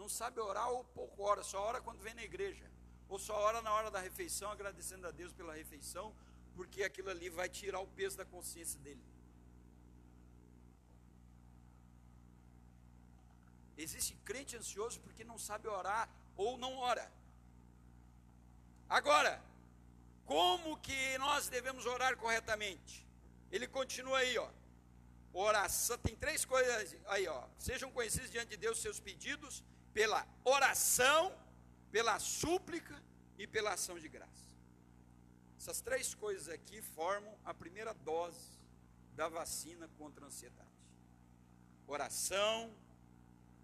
Não 0.00 0.08
sabe 0.08 0.40
orar 0.40 0.68
ou 0.70 0.84
pouco 0.98 1.22
ora, 1.22 1.42
só 1.42 1.60
ora 1.70 1.80
quando 1.86 2.04
vem 2.06 2.14
na 2.14 2.24
igreja. 2.30 2.66
Ou 3.08 3.18
só 3.18 3.34
ora 3.48 3.60
na 3.66 3.72
hora 3.76 3.90
da 3.90 4.00
refeição, 4.08 4.50
agradecendo 4.50 5.06
a 5.06 5.10
Deus 5.10 5.32
pela 5.32 5.54
refeição, 5.62 6.06
porque 6.56 6.82
aquilo 6.82 7.10
ali 7.10 7.28
vai 7.28 7.48
tirar 7.48 7.80
o 7.80 7.86
peso 7.98 8.16
da 8.16 8.24
consciência 8.24 8.78
dele. 8.80 9.04
Existe 13.76 14.14
crente 14.24 14.56
ansioso 14.56 15.00
porque 15.00 15.24
não 15.24 15.38
sabe 15.38 15.68
orar 15.68 16.08
ou 16.36 16.56
não 16.58 16.72
ora. 16.78 17.06
Agora, 18.88 19.34
Como 20.28 20.76
que 20.86 21.16
nós 21.16 21.48
devemos 21.48 21.86
orar 21.86 22.14
corretamente? 22.18 22.94
Ele 23.50 23.66
continua 23.66 24.18
aí, 24.18 24.36
ó. 24.36 24.50
Oração, 25.32 25.96
tem 25.96 26.14
três 26.14 26.44
coisas 26.44 26.94
aí, 27.06 27.26
ó. 27.26 27.44
Sejam 27.58 27.90
conhecidos 27.90 28.30
diante 28.30 28.50
de 28.50 28.58
Deus 28.58 28.78
seus 28.78 29.00
pedidos 29.00 29.64
pela 29.98 30.24
oração, 30.44 31.36
pela 31.90 32.20
súplica 32.20 33.02
e 33.36 33.48
pela 33.48 33.72
ação 33.72 33.98
de 33.98 34.08
graça. 34.08 34.54
Essas 35.58 35.80
três 35.80 36.14
coisas 36.14 36.48
aqui 36.48 36.80
formam 36.80 37.36
a 37.44 37.52
primeira 37.52 37.92
dose 37.92 38.52
da 39.16 39.28
vacina 39.28 39.88
contra 39.98 40.24
a 40.24 40.28
ansiedade: 40.28 40.70
oração, 41.84 42.72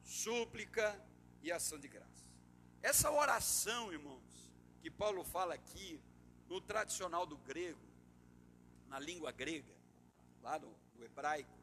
súplica 0.03 1.01
e 1.41 1.53
ação 1.53 1.79
de 1.79 1.87
graça. 1.87 2.29
Essa 2.83 3.13
oração, 3.13 3.93
irmãos, 3.93 4.53
que 4.83 4.91
Paulo 4.91 5.23
fala 5.23 5.55
aqui, 5.55 6.03
no 6.49 6.61
tradicional 6.61 7.25
do 7.25 7.39
grego, 7.39 7.87
na 8.89 8.99
língua 8.99 9.31
grega, 9.31 9.77
lá 10.43 10.59
no 10.59 11.05
hebraico, 11.05 11.57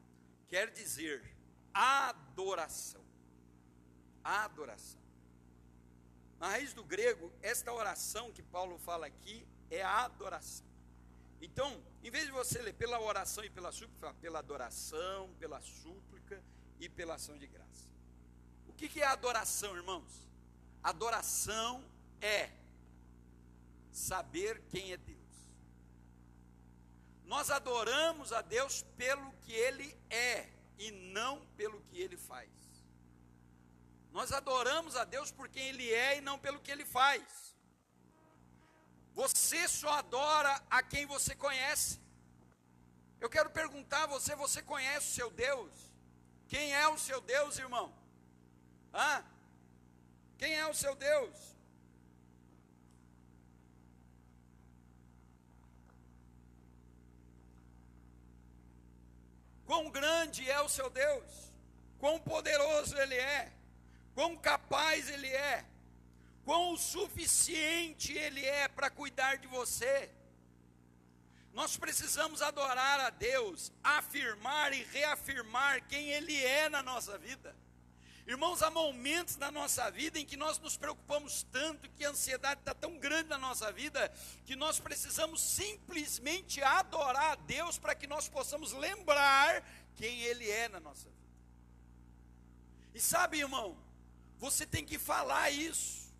quer 0.48 0.70
dizer 0.70 1.36
adoração. 1.74 3.01
Adoração. 4.24 5.00
Na 6.38 6.48
raiz 6.48 6.74
do 6.74 6.82
grego, 6.82 7.32
esta 7.40 7.72
oração 7.72 8.32
que 8.32 8.42
Paulo 8.42 8.78
fala 8.78 9.06
aqui 9.06 9.46
é 9.70 9.82
a 9.82 10.04
adoração. 10.04 10.66
Então, 11.40 11.82
em 12.02 12.10
vez 12.10 12.26
de 12.26 12.32
você 12.32 12.60
ler 12.60 12.74
pela 12.74 13.00
oração 13.00 13.44
e 13.44 13.50
pela 13.50 13.72
súplica, 13.72 14.14
pela 14.14 14.38
adoração, 14.38 15.32
pela 15.38 15.60
súplica 15.60 16.42
e 16.80 16.88
pela 16.88 17.14
ação 17.14 17.36
de 17.38 17.46
graça. 17.46 17.88
O 18.66 18.72
que 18.72 19.00
é 19.00 19.06
adoração, 19.06 19.76
irmãos? 19.76 20.28
Adoração 20.82 21.84
é 22.20 22.50
saber 23.92 24.62
quem 24.68 24.92
é 24.92 24.96
Deus. 24.96 25.18
Nós 27.24 27.50
adoramos 27.50 28.32
a 28.32 28.42
Deus 28.42 28.82
pelo 28.96 29.32
que 29.42 29.52
Ele 29.52 29.96
é 30.10 30.48
e 30.78 30.90
não 30.90 31.46
pelo 31.56 31.80
que 31.82 32.00
Ele 32.00 32.16
faz. 32.16 32.50
Nós 34.12 34.30
adoramos 34.30 34.94
a 34.94 35.04
Deus 35.04 35.30
por 35.30 35.48
quem 35.48 35.68
Ele 35.68 35.90
é 35.90 36.18
e 36.18 36.20
não 36.20 36.38
pelo 36.38 36.60
que 36.60 36.70
Ele 36.70 36.84
faz. 36.84 37.22
Você 39.14 39.66
só 39.68 39.90
adora 39.94 40.62
a 40.70 40.82
quem 40.82 41.06
você 41.06 41.34
conhece. 41.34 42.00
Eu 43.20 43.30
quero 43.30 43.50
perguntar 43.50 44.04
a 44.04 44.06
você: 44.06 44.34
você 44.34 44.60
conhece 44.62 45.08
o 45.08 45.14
seu 45.14 45.30
Deus? 45.30 45.70
Quem 46.46 46.74
é 46.74 46.86
o 46.88 46.98
seu 46.98 47.20
Deus, 47.20 47.58
irmão? 47.58 47.94
Hã? 48.92 49.24
Quem 50.36 50.54
é 50.54 50.66
o 50.66 50.74
seu 50.74 50.94
Deus? 50.94 51.52
Quão 59.64 59.90
grande 59.90 60.50
é 60.50 60.60
o 60.60 60.68
seu 60.68 60.90
Deus? 60.90 61.50
Quão 61.98 62.18
poderoso 62.18 62.94
Ele 62.98 63.14
é? 63.14 63.61
Quão 64.14 64.36
capaz 64.36 65.08
Ele 65.08 65.28
é? 65.28 65.64
quão 66.44 66.76
suficiente 66.76 68.12
Ele 68.12 68.44
é 68.44 68.68
para 68.68 68.90
cuidar 68.90 69.36
de 69.36 69.46
você. 69.46 70.10
Nós 71.52 71.76
precisamos 71.76 72.40
adorar 72.40 72.98
a 73.00 73.10
Deus, 73.10 73.70
afirmar 73.84 74.72
e 74.72 74.82
reafirmar 74.84 75.86
quem 75.86 76.10
Ele 76.10 76.36
é 76.42 76.68
na 76.68 76.82
nossa 76.82 77.18
vida. 77.18 77.54
Irmãos, 78.26 78.62
há 78.62 78.70
momentos 78.70 79.36
na 79.36 79.50
nossa 79.50 79.90
vida 79.90 80.18
em 80.18 80.24
que 80.24 80.36
nós 80.36 80.58
nos 80.58 80.76
preocupamos 80.76 81.42
tanto, 81.50 81.90
que 81.90 82.04
a 82.04 82.10
ansiedade 82.10 82.60
está 82.60 82.72
tão 82.72 82.96
grande 82.96 83.28
na 83.28 83.36
nossa 83.36 83.70
vida, 83.72 84.10
que 84.46 84.54
nós 84.54 84.78
precisamos 84.78 85.42
simplesmente 85.42 86.62
adorar 86.62 87.32
a 87.32 87.34
Deus 87.34 87.78
para 87.78 87.94
que 87.94 88.06
nós 88.06 88.28
possamos 88.28 88.72
lembrar 88.72 89.62
quem 89.96 90.22
Ele 90.22 90.48
é 90.48 90.68
na 90.68 90.80
nossa 90.80 91.08
vida. 91.08 91.22
E 92.94 93.00
sabe, 93.00 93.40
irmão, 93.40 93.76
você 94.42 94.66
tem 94.66 94.84
que 94.84 94.98
falar 94.98 95.50
isso. 95.50 96.12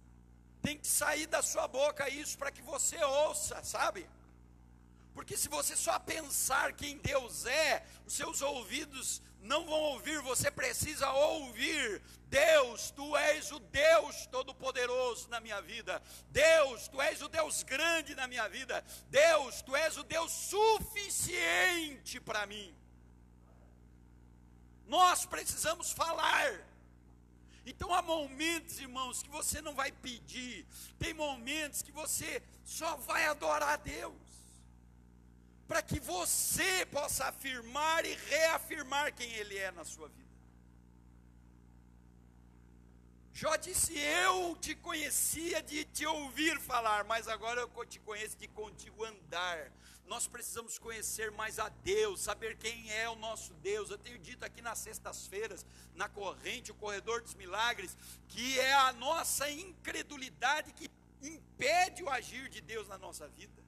Tem 0.67 0.79
que 0.79 0.87
sair 0.87 1.27
da 1.27 1.43
sua 1.43 1.67
boca 1.67 2.09
isso 2.09 2.39
para 2.39 2.53
que 2.53 2.63
você 2.63 2.97
ouça, 3.03 3.61
sabe? 3.65 4.09
Porque 5.13 5.37
se 5.37 5.49
você 5.49 5.75
só 5.77 5.99
pensar 5.99 6.73
quem 6.73 6.99
Deus 6.99 7.47
é, 7.47 7.85
os 8.07 8.15
seus 8.15 8.41
ouvidos 8.41 9.21
não 9.41 9.67
vão 9.67 9.81
ouvir, 9.95 10.21
você 10.21 10.53
precisa 10.53 11.11
ouvir. 11.11 12.01
Deus, 12.29 12.93
tu 12.93 13.17
és 13.17 13.51
o 13.51 13.59
Deus 13.59 14.25
todo-poderoso 14.27 15.29
na 15.29 15.41
minha 15.41 15.61
vida. 15.61 16.01
Deus, 16.31 16.87
tu 16.87 17.03
és 17.03 17.21
o 17.23 17.29
Deus 17.29 17.65
grande 17.65 18.15
na 18.15 18.29
minha 18.29 18.49
vida. 18.49 18.85
Deus, 19.11 19.63
tu 19.63 19.75
és 19.75 19.97
o 19.97 20.05
Deus 20.05 20.31
suficiente 20.31 22.21
para 22.21 22.47
mim. 22.47 22.73
Nós 24.87 25.27
precisamos 25.27 25.91
falar. 25.91 26.72
Então 27.83 27.93
há 27.93 28.01
momentos, 28.01 28.79
irmãos, 28.79 29.25
que 29.25 29.29
você 29.29 29.61
não 29.61 29.75
vai 29.75 29.91
pedir, 29.91 30.65
tem 31.01 31.13
momentos 31.13 31.83
que 31.83 31.91
você 31.91 32.41
só 32.65 32.95
vai 32.95 33.27
adorar 33.27 33.71
a 33.71 33.77
Deus, 33.77 34.15
para 35.67 35.83
que 35.83 35.99
você 35.99 36.87
possa 36.87 37.25
afirmar 37.25 38.05
e 38.05 38.15
reafirmar 38.15 39.13
quem 39.13 39.33
Ele 39.33 39.59
é 39.59 39.73
na 39.73 39.85
sua 39.85 40.07
vida. 40.07 40.31
Jó 43.33 43.57
disse: 43.57 43.99
Eu 43.99 44.57
te 44.61 44.77
conhecia 44.77 45.61
de 45.61 45.85
te 45.85 46.07
ouvir 46.07 46.61
falar, 46.61 47.03
mas 47.03 47.27
agora 47.27 47.63
eu 47.63 47.85
te 47.85 47.99
conheço 47.99 48.37
de 48.37 48.47
contigo 48.47 49.05
andar 49.05 49.73
nós 50.07 50.27
precisamos 50.27 50.79
conhecer 50.79 51.31
mais 51.31 51.59
a 51.59 51.69
Deus, 51.69 52.21
saber 52.21 52.57
quem 52.59 52.93
é 52.93 53.09
o 53.09 53.17
nosso 53.17 53.55
Deus. 53.55 53.91
Eu 53.91 53.99
tenho 53.99 54.19
dito 54.19 54.45
aqui 54.45 54.61
nas 54.61 54.79
sextas-feiras, 54.79 55.65
na 55.95 56.09
corrente, 56.09 56.71
o 56.71 56.75
corredor 56.75 57.23
dos 57.23 57.35
milagres, 57.35 57.97
que 58.29 58.59
é 58.59 58.75
a 58.75 58.93
nossa 58.93 59.51
incredulidade 59.51 60.73
que 60.73 60.91
impede 61.23 62.03
o 62.03 62.11
agir 62.11 62.49
de 62.49 62.61
Deus 62.61 62.89
na 62.89 62.99
nossa 62.99 63.29
vida. 63.29 63.62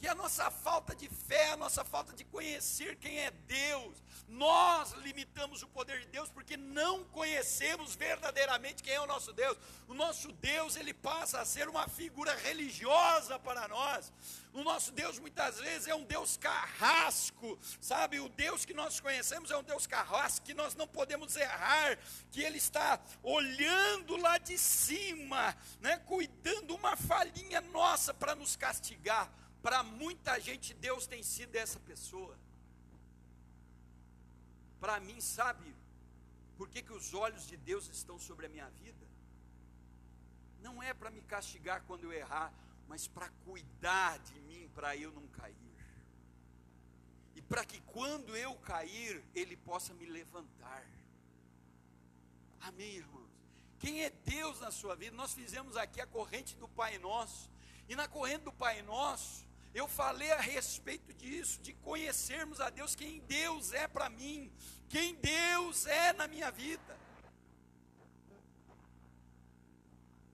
Que 0.00 0.08
a 0.08 0.14
nossa 0.14 0.50
falta 0.50 0.94
de 0.94 1.08
fé, 1.08 1.50
a 1.50 1.56
nossa 1.56 1.84
falta 1.84 2.14
de 2.14 2.24
conhecer 2.24 2.96
quem 2.96 3.18
é 3.20 3.30
Deus. 3.30 4.02
Nós 4.26 4.92
limitamos 4.92 5.62
o 5.62 5.68
poder 5.68 6.00
de 6.00 6.06
Deus 6.06 6.30
porque 6.30 6.56
não 6.56 7.04
conhecemos 7.04 7.94
verdadeiramente 7.96 8.82
quem 8.82 8.94
é 8.94 9.00
o 9.00 9.06
nosso 9.06 9.32
Deus. 9.32 9.58
O 9.88 9.92
nosso 9.92 10.32
Deus, 10.32 10.76
ele 10.76 10.94
passa 10.94 11.40
a 11.40 11.44
ser 11.44 11.68
uma 11.68 11.86
figura 11.88 12.34
religiosa 12.36 13.38
para 13.38 13.68
nós. 13.68 14.10
O 14.52 14.62
nosso 14.62 14.90
Deus 14.92 15.18
muitas 15.18 15.58
vezes 15.58 15.86
é 15.86 15.94
um 15.94 16.04
Deus 16.04 16.36
carrasco, 16.36 17.58
sabe? 17.80 18.20
O 18.20 18.28
Deus 18.28 18.64
que 18.64 18.72
nós 18.72 19.00
conhecemos 19.00 19.50
é 19.50 19.56
um 19.56 19.62
Deus 19.62 19.86
carrasco, 19.86 20.46
que 20.46 20.54
nós 20.54 20.74
não 20.74 20.88
podemos 20.88 21.36
errar, 21.36 21.98
que 22.30 22.42
Ele 22.42 22.58
está 22.58 22.98
olhando 23.22 24.16
lá 24.16 24.38
de 24.38 24.56
cima, 24.56 25.56
né? 25.80 25.98
cuidando 26.06 26.74
uma 26.74 26.96
falhinha 26.96 27.60
nossa 27.60 28.14
para 28.14 28.34
nos 28.34 28.56
castigar. 28.56 29.30
Para 29.62 29.82
muita 29.82 30.38
gente, 30.40 30.72
Deus 30.74 31.06
tem 31.06 31.22
sido 31.22 31.54
essa 31.56 31.78
pessoa. 31.80 32.36
Para 34.80 34.98
mim, 35.00 35.20
sabe 35.20 35.74
por 36.56 36.68
que, 36.68 36.82
que 36.82 36.92
os 36.92 37.12
olhos 37.14 37.46
de 37.46 37.56
Deus 37.56 37.88
estão 37.88 38.18
sobre 38.18 38.46
a 38.46 38.48
minha 38.48 38.68
vida? 38.70 39.06
Não 40.60 40.82
é 40.82 40.92
para 40.92 41.10
me 41.10 41.22
castigar 41.22 41.82
quando 41.86 42.04
eu 42.04 42.12
errar, 42.12 42.52
mas 42.88 43.06
para 43.06 43.28
cuidar 43.44 44.18
de 44.18 44.38
mim, 44.40 44.70
para 44.74 44.96
eu 44.96 45.12
não 45.12 45.26
cair. 45.28 45.56
E 47.34 47.42
para 47.42 47.64
que 47.64 47.80
quando 47.82 48.36
eu 48.36 48.54
cair, 48.56 49.22
Ele 49.34 49.56
possa 49.56 49.94
me 49.94 50.06
levantar. 50.06 50.84
Amém, 52.60 52.96
irmãos? 52.96 53.30
Quem 53.78 54.04
é 54.04 54.10
Deus 54.10 54.60
na 54.60 54.70
sua 54.70 54.94
vida? 54.94 55.16
Nós 55.16 55.32
fizemos 55.32 55.76
aqui 55.76 56.00
a 56.00 56.06
corrente 56.06 56.54
do 56.56 56.68
Pai 56.68 56.98
Nosso. 56.98 57.50
E 57.88 57.96
na 57.96 58.06
corrente 58.06 58.44
do 58.44 58.52
Pai 58.52 58.82
Nosso, 58.82 59.46
eu 59.72 59.86
falei 59.86 60.30
a 60.32 60.40
respeito 60.40 61.12
disso, 61.14 61.60
de 61.60 61.72
conhecermos 61.74 62.60
a 62.60 62.70
Deus, 62.70 62.94
quem 62.94 63.20
Deus 63.20 63.72
é 63.72 63.86
para 63.86 64.08
mim, 64.08 64.52
quem 64.88 65.14
Deus 65.14 65.86
é 65.86 66.12
na 66.12 66.26
minha 66.26 66.50
vida. 66.50 66.98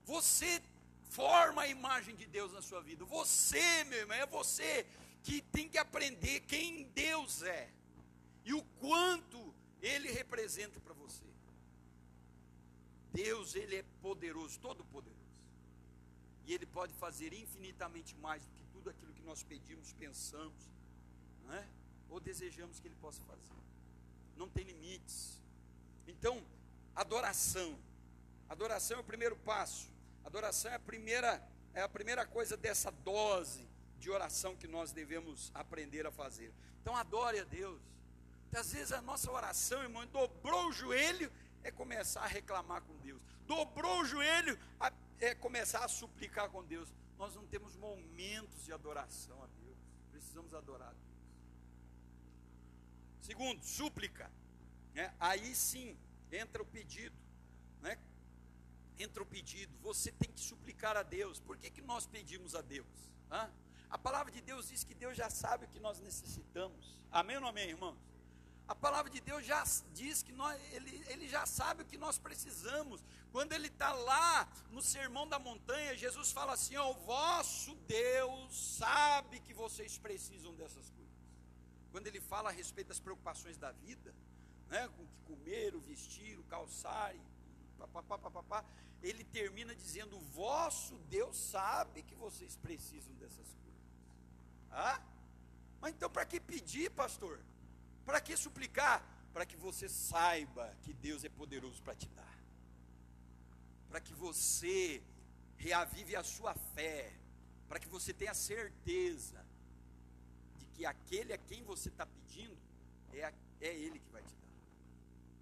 Você 0.05 0.61
forma 1.09 1.63
a 1.63 1.67
imagem 1.67 2.15
de 2.15 2.25
Deus 2.25 2.51
na 2.53 2.61
sua 2.61 2.81
vida. 2.81 3.05
Você, 3.05 3.83
meu 3.85 3.99
irmão, 3.99 4.17
é 4.17 4.25
você 4.25 4.85
que 5.23 5.41
tem 5.41 5.67
que 5.67 5.77
aprender 5.77 6.39
quem 6.41 6.83
Deus 6.95 7.43
é 7.43 7.69
e 8.45 8.53
o 8.53 8.63
quanto 8.79 9.53
ele 9.81 10.11
representa 10.11 10.79
para 10.79 10.93
você. 10.93 11.23
Deus, 13.11 13.55
ele 13.55 13.75
é 13.77 13.83
poderoso, 14.01 14.59
todo 14.59 14.83
poderoso. 14.85 15.17
E 16.45 16.53
ele 16.53 16.65
pode 16.65 16.93
fazer 16.93 17.33
infinitamente 17.33 18.15
mais 18.15 18.43
do 18.45 18.51
que 18.53 18.63
tudo 18.71 18.89
aquilo 18.89 19.13
nós 19.27 19.43
pedimos, 19.43 19.93
pensamos, 19.93 20.61
não 21.43 21.53
é? 21.53 21.67
ou 22.09 22.19
desejamos 22.19 22.79
que 22.79 22.87
ele 22.87 22.99
possa 23.05 23.21
fazer. 23.23 23.61
Não 24.35 24.47
tem 24.49 24.63
limites. 24.63 25.41
Então, 26.07 26.35
adoração. 26.95 27.77
Adoração 28.49 28.97
é 28.97 29.01
o 29.01 29.03
primeiro 29.03 29.35
passo 29.35 29.87
Adoração 30.27 30.69
é 30.69 30.75
a 30.75 30.79
primeira, 30.79 31.41
é 31.73 31.81
a 31.81 31.87
primeira 31.87 32.25
coisa 32.25 32.57
dessa 32.57 32.91
dose 32.91 33.65
de 33.97 34.09
oração 34.09 34.57
que 34.57 34.67
nós 34.67 34.91
devemos 34.91 35.49
aprender 35.55 36.05
a 36.05 36.11
fazer. 36.11 36.53
Então 36.81 36.93
adore 36.97 37.39
a 37.39 37.45
Deus. 37.45 37.81
Às 38.53 38.73
vezes 38.73 38.91
a 38.91 39.01
nossa 39.01 39.31
oração, 39.31 39.81
irmão, 39.81 40.05
dobrou 40.07 40.67
o 40.67 40.73
joelho, 40.73 41.31
é 41.63 41.71
começar 41.71 42.23
a 42.23 42.27
reclamar 42.27 42.81
com 42.81 42.93
Deus. 42.97 43.21
Dobrou 43.45 44.01
o 44.01 44.05
joelho, 44.05 44.59
é 45.21 45.33
começar 45.33 45.85
a 45.85 45.87
suplicar 45.87 46.49
com 46.49 46.61
Deus. 46.61 46.93
Nós 47.17 47.33
não 47.35 47.45
temos 47.47 47.75
momentos 47.75 48.63
de 48.63 48.71
adoração 48.71 49.41
a 49.43 49.47
Deus. 49.47 49.77
Precisamos 50.11 50.53
adorar 50.53 50.89
a 50.89 50.93
Deus. 50.93 51.07
Segundo, 53.21 53.63
súplica. 53.63 54.31
Né? 54.93 55.13
Aí 55.19 55.55
sim 55.55 55.97
entra 56.31 56.61
o 56.61 56.65
pedido. 56.65 57.15
Né? 57.81 57.97
Entra 58.99 59.23
o 59.23 59.25
pedido. 59.25 59.73
Você 59.81 60.11
tem 60.11 60.31
que 60.31 60.39
suplicar 60.39 60.95
a 60.95 61.03
Deus. 61.03 61.39
Por 61.39 61.57
que, 61.57 61.69
que 61.69 61.81
nós 61.81 62.05
pedimos 62.05 62.55
a 62.55 62.61
Deus? 62.61 62.87
Hã? 63.31 63.51
A 63.89 63.97
palavra 63.97 64.31
de 64.31 64.41
Deus 64.41 64.67
diz 64.67 64.83
que 64.83 64.93
Deus 64.93 65.15
já 65.15 65.29
sabe 65.29 65.65
o 65.65 65.67
que 65.69 65.79
nós 65.79 65.99
necessitamos. 65.99 66.97
Amém 67.11 67.37
ou 67.37 67.41
não 67.41 67.49
amém, 67.49 67.69
irmãos? 67.69 67.97
A 68.67 68.75
palavra 68.75 69.09
de 69.09 69.21
Deus 69.21 69.45
já 69.45 69.63
diz 69.93 70.21
que 70.21 70.33
nós, 70.33 70.59
ele, 70.73 71.01
ele 71.07 71.27
já 71.29 71.45
sabe 71.45 71.83
o 71.83 71.85
que 71.85 71.97
nós 71.97 72.17
precisamos. 72.17 73.01
Quando 73.31 73.53
ele 73.53 73.67
está 73.67 73.93
lá 73.93 74.47
no 74.71 74.81
sermão 74.81 75.25
da 75.27 75.39
montanha, 75.39 75.95
Jesus 75.95 76.31
fala 76.31 76.53
assim: 76.53 76.75
ó, 76.75 76.91
o 76.91 76.93
vosso 76.93 77.75
Deus 77.87 78.77
sabe 78.77 79.39
que 79.39 79.53
vocês 79.53 79.97
precisam 79.97 80.53
dessas 80.55 80.89
coisas. 80.89 81.15
Quando 81.91 82.07
ele 82.07 82.19
fala 82.19 82.49
a 82.49 82.51
respeito 82.51 82.89
das 82.89 82.99
preocupações 82.99 83.57
da 83.57 83.71
vida, 83.71 84.13
né, 84.67 84.87
com 84.89 85.03
o 85.03 85.07
que 85.07 85.21
comer, 85.21 85.73
o 85.73 85.79
vestir, 85.79 86.37
o 86.37 86.43
calçar, 86.43 87.15
e 87.15 87.21
ele 89.01 89.23
termina 89.23 89.73
dizendo: 89.75 90.17
o 90.17 90.21
vosso 90.21 90.97
Deus 91.09 91.37
sabe 91.37 92.03
que 92.03 92.15
vocês 92.15 92.57
precisam 92.57 93.13
dessas 93.15 93.53
coisas. 93.53 93.81
Ah? 94.71 95.01
Mas 95.79 95.93
então 95.93 96.09
para 96.09 96.25
que 96.25 96.39
pedir, 96.39 96.91
pastor? 96.91 97.39
Para 98.07 98.21
que 98.21 98.37
suplicar? 98.37 98.97
Para 99.33 99.45
que 99.45 99.57
você 99.57 99.89
saiba 99.89 100.65
que 100.83 100.93
Deus 100.93 101.25
é 101.25 101.29
poderoso 101.29 101.83
para 101.83 101.93
te 101.93 102.07
dar. 102.19 102.37
Para 103.89 103.99
que 103.99 104.13
você 104.13 105.03
reavive 105.57 106.15
a 106.15 106.23
sua 106.23 106.53
fé. 106.75 107.11
Para 107.67 107.79
que 107.81 107.89
você 107.95 108.13
tenha 108.13 108.33
certeza 108.33 109.45
de 110.57 110.65
que 110.67 110.85
aquele 110.85 111.33
a 111.33 111.37
quem 111.37 111.61
você 111.63 111.89
está 111.89 112.05
pedindo 112.05 112.57
é, 113.11 113.33
é 113.59 113.75
Ele 113.75 113.99
que 113.99 114.09
vai 114.09 114.23
te 114.23 114.33
dar. 114.35 114.47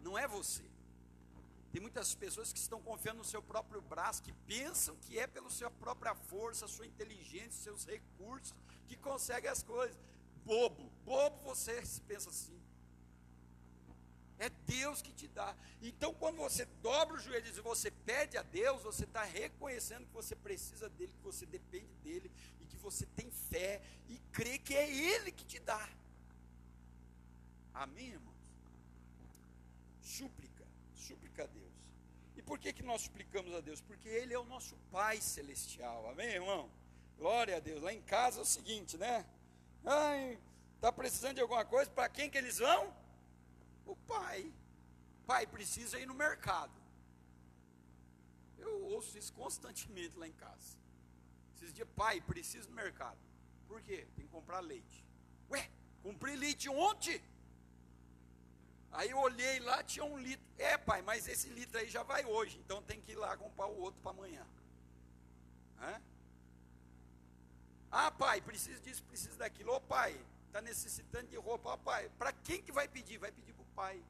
Não 0.01 0.17
é 0.17 0.27
você. 0.27 0.65
Tem 1.71 1.79
muitas 1.79 2.15
pessoas 2.15 2.51
que 2.51 2.57
estão 2.57 2.81
confiando 2.81 3.19
no 3.19 3.25
seu 3.25 3.43
próprio 3.43 3.79
braço, 3.79 4.23
que 4.23 4.33
pensam 4.47 4.95
que 4.95 5.19
é 5.19 5.27
pela 5.27 5.51
sua 5.51 5.69
própria 5.69 6.15
força, 6.15 6.67
sua 6.67 6.87
inteligência, 6.87 7.51
seus 7.51 7.85
recursos, 7.85 8.55
que 8.87 8.95
consegue 8.95 9.47
as 9.47 9.61
coisas 9.61 9.95
bobo, 10.45 10.91
bobo 11.03 11.37
você 11.43 11.81
pensa 12.07 12.29
assim. 12.29 12.55
É 14.37 14.49
Deus 14.49 15.01
que 15.01 15.13
te 15.13 15.27
dá. 15.27 15.55
Então, 15.81 16.13
quando 16.13 16.37
você 16.37 16.65
dobra 16.81 17.15
os 17.15 17.23
joelhos 17.23 17.57
e 17.57 17.61
você 17.61 17.89
pede 17.89 18.37
a 18.37 18.43
Deus, 18.43 18.83
você 18.83 19.05
está 19.05 19.23
reconhecendo 19.23 20.05
que 20.05 20.13
você 20.13 20.35
precisa 20.35 20.89
dele, 20.89 21.13
que 21.13 21.23
você 21.23 21.45
depende 21.45 21.93
dele 22.03 22.29
e 22.59 22.65
que 22.65 22.75
você 22.77 23.05
tem 23.05 23.31
fé 23.31 23.81
e 24.09 24.19
crê 24.33 24.57
que 24.57 24.75
é 24.75 24.89
Ele 24.89 25.31
que 25.31 25.45
te 25.45 25.59
dá. 25.59 25.89
Amém, 27.73 28.07
irmãos? 28.07 28.35
Súplica, 30.01 30.65
súplica 30.93 31.43
a 31.43 31.47
Deus. 31.47 31.73
E 32.35 32.41
por 32.41 32.59
que, 32.59 32.73
que 32.73 32.83
nós 32.83 33.01
suplicamos 33.01 33.53
a 33.53 33.61
Deus? 33.61 33.79
Porque 33.79 34.09
Ele 34.09 34.33
é 34.33 34.39
o 34.39 34.45
nosso 34.45 34.75
Pai 34.91 35.21
Celestial. 35.21 36.09
Amém, 36.09 36.27
irmão? 36.27 36.69
Glória 37.17 37.55
a 37.55 37.59
Deus. 37.61 37.81
Lá 37.81 37.93
em 37.93 38.01
casa 38.01 38.39
é 38.39 38.41
o 38.41 38.45
seguinte, 38.45 38.97
né? 38.97 39.25
Ai, 39.85 40.39
está 40.75 40.91
precisando 40.91 41.35
de 41.35 41.41
alguma 41.41 41.63
coisa? 41.63 41.89
Para 41.91 42.09
quem 42.09 42.29
que 42.29 42.37
eles 42.37 42.57
vão? 42.57 42.93
O 43.85 43.95
pai. 43.95 44.51
Pai 45.27 45.45
precisa 45.45 45.99
ir 45.99 46.07
no 46.07 46.15
mercado. 46.15 46.73
Eu 48.57 48.83
ouço 48.85 49.17
isso 49.17 49.31
constantemente 49.33 50.17
lá 50.17 50.27
em 50.27 50.33
casa. 50.33 50.79
Esses 51.55 51.73
dias, 51.73 51.87
pai, 51.95 52.19
precisa 52.21 52.67
ir 52.67 52.69
no 52.69 52.75
mercado. 52.75 53.17
Por 53.67 53.81
quê? 53.81 54.07
Tem 54.15 54.25
que 54.25 54.31
comprar 54.31 54.59
leite. 54.59 55.05
Ué, 55.51 55.69
comprei 56.01 56.35
leite 56.35 56.67
ontem. 56.67 57.21
Aí 58.91 59.09
eu 59.11 59.19
olhei 59.19 59.59
lá, 59.59 59.83
tinha 59.83 60.05
um 60.05 60.17
litro. 60.17 60.45
É, 60.57 60.77
pai, 60.77 61.01
mas 61.01 61.27
esse 61.27 61.49
litro 61.49 61.77
aí 61.77 61.89
já 61.89 62.01
vai 62.01 62.25
hoje. 62.25 62.57
Então 62.59 62.81
tem 62.81 62.99
que 63.01 63.11
ir 63.11 63.15
lá 63.15 63.37
comprar 63.37 63.67
o 63.67 63.79
outro 63.79 64.01
para 64.01 64.11
amanhã. 64.11 64.45
Hã? 65.79 66.01
Ah, 67.97 68.11
pai, 68.11 68.41
preciso 68.41 68.81
disso, 68.81 69.01
preciso 69.05 69.37
daquilo. 69.37 69.73
Ô, 69.73 69.79
pai, 69.79 70.19
está 70.47 70.61
necessitando 70.61 71.27
de 71.29 71.37
roupa. 71.37 71.73
Ah, 71.73 71.77
pai, 71.77 72.11
para 72.19 72.33
quem 72.33 72.61
que 72.61 72.69
vai 72.69 72.89
pedir? 72.89 73.17
Vai 73.17 73.31
pedir 73.31 73.53
para 73.53 73.63
o 73.63 73.67
pai. 73.67 74.03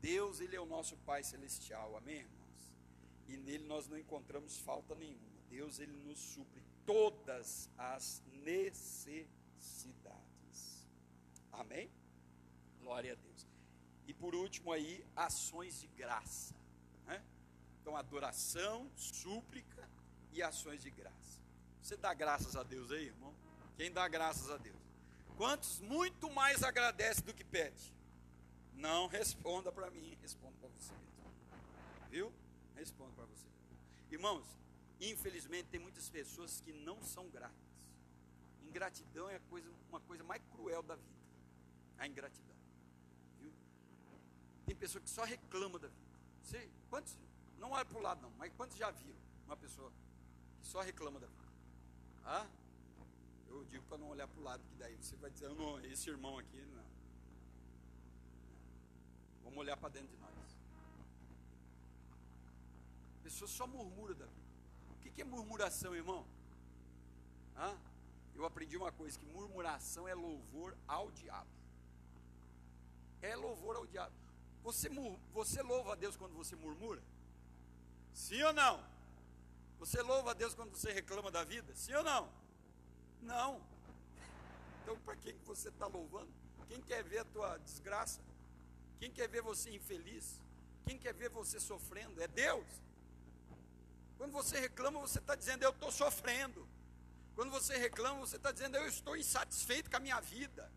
Deus, 0.00 0.38
Ele 0.40 0.54
é 0.54 0.60
o 0.60 0.66
nosso 0.66 0.96
Pai 0.98 1.24
Celestial, 1.24 1.96
amém, 1.96 2.18
irmãos? 2.18 2.72
E 3.26 3.36
nele 3.36 3.66
nós 3.66 3.88
não 3.88 3.98
encontramos 3.98 4.60
falta 4.60 4.94
nenhuma. 4.94 5.42
Deus, 5.50 5.80
Ele 5.80 5.96
nos 6.04 6.20
supre 6.20 6.62
todas 6.86 7.68
as 7.76 8.22
necessidades. 8.44 9.26
Amém? 11.50 11.90
Glória 12.80 13.14
a 13.14 13.16
Deus. 13.16 13.48
E 14.06 14.14
por 14.14 14.32
último 14.36 14.70
aí, 14.70 15.04
ações 15.16 15.80
de 15.80 15.88
graça. 15.88 16.54
Né? 17.04 17.20
Então, 17.80 17.96
adoração, 17.96 18.88
súplica 18.94 19.90
e 20.32 20.40
ações 20.40 20.80
de 20.80 20.90
graça. 20.90 21.17
Você 21.88 21.96
dá 21.96 22.12
graças 22.12 22.54
a 22.54 22.62
Deus 22.62 22.92
aí, 22.92 23.06
irmão? 23.06 23.34
Quem 23.74 23.90
dá 23.90 24.06
graças 24.06 24.50
a 24.50 24.58
Deus? 24.58 24.76
Quantos 25.38 25.80
muito 25.80 26.28
mais 26.28 26.62
agradece 26.62 27.22
do 27.22 27.32
que 27.32 27.42
pede? 27.42 27.94
Não 28.74 29.06
responda 29.06 29.72
para 29.72 29.90
mim, 29.90 30.14
responda 30.20 30.54
para 30.60 30.68
você 30.68 30.92
mesmo. 30.92 31.32
Viu? 32.10 32.32
Responda 32.76 33.12
para 33.12 33.24
você. 33.24 33.46
Irmãos, 34.10 34.44
infelizmente 35.00 35.68
tem 35.70 35.80
muitas 35.80 36.10
pessoas 36.10 36.60
que 36.60 36.74
não 36.74 37.02
são 37.02 37.26
gratas. 37.30 37.56
Ingratidão 38.60 39.30
é 39.30 39.36
a 39.36 39.40
coisa, 39.48 39.72
uma 39.88 40.00
coisa 40.00 40.22
mais 40.22 40.42
cruel 40.52 40.82
da 40.82 40.94
vida. 40.94 41.18
A 41.96 42.06
ingratidão. 42.06 42.54
Viu? 43.40 43.50
Tem 44.66 44.76
pessoa 44.76 45.00
que 45.00 45.08
só 45.08 45.24
reclama 45.24 45.78
da 45.78 45.88
vida. 45.88 46.18
Você, 46.42 46.68
quantos, 46.90 47.16
não 47.56 47.70
olha 47.70 47.86
para 47.86 47.96
o 47.96 48.02
lado 48.02 48.20
não, 48.20 48.30
mas 48.36 48.52
quantos 48.58 48.76
já 48.76 48.90
viram 48.90 49.18
uma 49.46 49.56
pessoa 49.56 49.90
que 50.60 50.66
só 50.66 50.82
reclama 50.82 51.18
da 51.18 51.26
vida? 51.26 51.37
Ah? 52.30 52.46
Eu 53.48 53.64
digo 53.64 53.82
para 53.86 53.96
não 53.96 54.10
olhar 54.10 54.28
para 54.28 54.38
o 54.38 54.44
lado, 54.44 54.62
que 54.68 54.74
daí 54.76 54.94
você 54.96 55.16
vai 55.16 55.30
dizer, 55.30 55.48
não, 55.54 55.80
esse 55.80 56.10
irmão 56.10 56.36
aqui, 56.36 56.60
não. 56.76 56.84
Vamos 59.44 59.58
olhar 59.60 59.78
para 59.78 59.88
dentro 59.88 60.08
de 60.08 60.16
nós. 60.18 60.58
A 63.18 63.22
pessoa 63.22 63.48
só 63.48 63.66
murmura 63.66 64.14
da 64.14 64.26
vida. 64.26 64.48
O 64.90 64.94
que, 64.96 65.22
é 65.22 65.24
murmuração, 65.24 65.96
irmão? 65.96 66.26
Ah? 67.56 67.74
Eu 68.34 68.44
aprendi 68.44 68.76
uma 68.76 68.92
coisa, 68.92 69.18
que 69.18 69.24
murmuração 69.24 70.06
é 70.06 70.14
louvor 70.14 70.76
ao 70.86 71.10
diabo. 71.12 71.50
É 73.22 73.34
louvor 73.34 73.76
ao 73.76 73.86
diabo. 73.86 74.14
Você, 74.62 74.90
você 75.32 75.62
louva 75.62 75.94
a 75.94 75.96
Deus 75.96 76.14
quando 76.14 76.34
você 76.34 76.54
murmura? 76.54 77.02
Sim 78.12 78.42
ou 78.42 78.52
não? 78.52 78.97
Você 79.78 80.02
louva 80.02 80.32
a 80.32 80.34
Deus 80.34 80.54
quando 80.54 80.74
você 80.74 80.92
reclama 80.92 81.30
da 81.30 81.44
vida? 81.44 81.74
Sim 81.74 81.94
ou 81.94 82.02
não? 82.02 82.28
Não. 83.22 83.62
Então, 84.82 84.98
para 85.00 85.16
quem 85.16 85.36
você 85.44 85.68
está 85.68 85.86
louvando? 85.86 86.32
Quem 86.68 86.80
quer 86.82 87.02
ver 87.02 87.18
a 87.18 87.24
tua 87.24 87.56
desgraça? 87.58 88.20
Quem 88.98 89.10
quer 89.10 89.28
ver 89.28 89.42
você 89.42 89.70
infeliz? 89.70 90.42
Quem 90.84 90.98
quer 90.98 91.14
ver 91.14 91.30
você 91.30 91.58
sofrendo? 91.60 92.20
É 92.20 92.28
Deus. 92.28 92.66
Quando 94.18 94.32
você 94.32 94.58
reclama, 94.58 95.00
você 95.00 95.18
está 95.18 95.34
dizendo, 95.34 95.62
eu 95.62 95.70
estou 95.70 95.92
sofrendo. 95.92 96.68
Quando 97.34 97.50
você 97.50 97.76
reclama, 97.76 98.20
você 98.20 98.36
está 98.36 98.50
dizendo, 98.50 98.76
eu 98.76 98.86
estou 98.86 99.16
insatisfeito 99.16 99.88
com 99.88 99.96
a 99.96 100.00
minha 100.00 100.20
vida. 100.20 100.70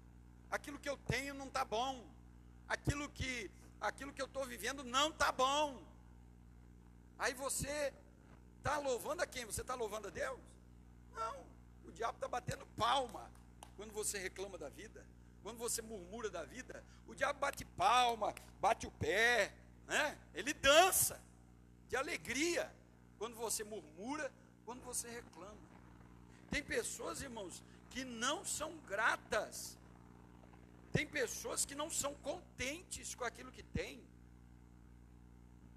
Aquilo 0.49 0.79
que 0.79 0.87
eu 0.87 0.97
tenho 0.97 1.33
não 1.33 1.47
está 1.47 1.65
bom. 1.65 2.07
Aquilo 2.67 3.09
que, 3.09 3.49
aquilo 3.79 4.13
que 4.13 4.21
eu 4.21 4.27
estou 4.27 4.45
vivendo 4.45 4.83
não 4.83 5.09
está 5.09 5.31
bom. 5.31 5.83
Aí 7.17 7.33
você 7.33 7.93
Está 8.61 8.77
louvando 8.77 9.23
a 9.23 9.25
quem? 9.25 9.43
Você 9.43 9.61
está 9.61 9.73
louvando 9.73 10.07
a 10.07 10.11
Deus? 10.11 10.39
Não. 11.15 11.43
O 11.83 11.91
diabo 11.91 12.15
está 12.17 12.27
batendo 12.27 12.63
palma 12.77 13.27
quando 13.75 13.91
você 13.91 14.19
reclama 14.19 14.55
da 14.55 14.69
vida. 14.69 15.03
Quando 15.41 15.57
você 15.57 15.81
murmura 15.81 16.29
da 16.29 16.45
vida, 16.45 16.83
o 17.07 17.15
diabo 17.15 17.39
bate 17.39 17.65
palma, 17.65 18.35
bate 18.59 18.85
o 18.85 18.91
pé, 18.91 19.51
né? 19.87 20.15
Ele 20.35 20.53
dança 20.53 21.19
de 21.89 21.95
alegria 21.95 22.71
quando 23.17 23.35
você 23.35 23.63
murmura, 23.63 24.31
quando 24.63 24.83
você 24.83 25.09
reclama. 25.09 25.57
Tem 26.51 26.61
pessoas, 26.63 27.23
irmãos, 27.23 27.63
que 27.89 28.05
não 28.05 28.45
são 28.45 28.77
gratas. 28.87 29.75
Tem 30.93 31.07
pessoas 31.07 31.65
que 31.65 31.73
não 31.73 31.89
são 31.89 32.13
contentes 32.15 33.15
com 33.15 33.23
aquilo 33.23 33.51
que 33.51 33.63
têm. 33.63 33.99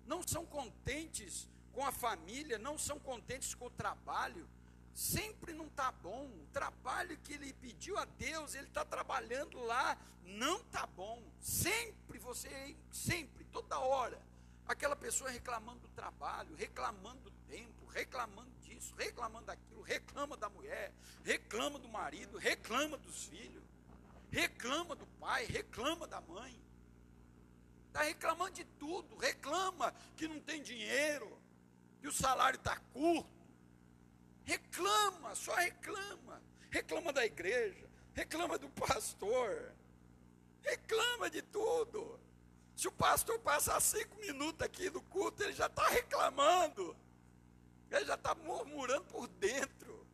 Não 0.07 0.23
são 0.23 0.45
contentes 0.45 1.49
com 1.75 1.85
a 1.85 1.93
família, 1.93 2.59
não 2.59 2.79
são 2.79 2.99
contentes 2.99 3.55
com 3.55 3.67
o 3.67 3.71
trabalho. 3.71 4.49
sempre 4.95 5.53
não 5.53 5.67
está 5.67 5.91
bom. 5.91 6.27
O 6.27 6.47
trabalho 6.53 7.19
que 7.19 7.33
ele 7.33 7.53
pediu 7.55 7.99
a 7.99 8.05
Deus, 8.05 8.55
ele 8.55 8.69
está 8.69 8.85
trabalhando 8.85 9.59
lá, 9.65 9.99
não 10.25 10.61
está 10.61 10.87
bom. 10.87 11.21
Sempre 11.41 12.19
você, 12.19 12.77
sempre, 12.93 13.45
toda 13.47 13.77
hora, 13.81 14.23
aquela 14.67 14.95
pessoa 14.95 15.31
reclamando 15.31 15.81
do 15.81 15.89
trabalho, 15.89 16.55
reclamando 16.55 17.23
do 17.23 17.31
tempo, 17.49 17.87
reclamando 17.87 18.51
disso, 18.61 18.95
reclamando 18.97 19.47
daquilo, 19.47 19.83
reclama 19.83 20.37
da 20.37 20.49
mulher, 20.49 20.93
reclama 21.25 21.79
do 21.79 21.89
marido, 21.89 22.39
reclama 22.39 22.97
dos 22.97 23.25
filhos, 23.25 23.65
reclama 24.31 24.95
do 24.95 25.07
pai, 25.19 25.45
reclama 25.47 26.07
da 26.07 26.21
mãe. 26.21 26.57
Está 27.89 28.03
reclamando 28.03 28.53
de 28.53 28.65
tudo, 28.65 29.17
reclama 29.17 29.93
que 30.17 30.27
não 30.27 30.41
tem 30.41 30.63
dinheiro, 30.63 31.39
que 32.05 32.09
o 32.09 32.13
salário 32.13 32.59
está 32.59 32.77
curto. 32.93 33.31
Reclama, 34.45 35.35
só 35.35 35.55
reclama. 35.55 36.43
Reclama 36.71 37.11
da 37.15 37.25
igreja, 37.25 37.89
reclama 38.13 38.59
do 38.59 38.69
pastor, 38.69 39.73
reclama 40.61 41.31
de 41.31 41.41
tudo. 41.41 42.21
Se 42.77 42.87
o 42.89 42.93
pastor 42.93 43.39
passar 43.39 43.81
cinco 43.81 44.21
minutos 44.21 44.61
aqui 44.61 44.91
no 44.91 45.01
culto, 45.01 45.43
ele 45.43 45.55
já 45.55 45.65
está 45.65 45.89
reclamando. 45.89 46.95
Ele 47.91 48.05
já 48.05 48.17
está 48.17 48.35
murmurando 48.35 49.05
por 49.05 49.27
dentro. 49.27 50.07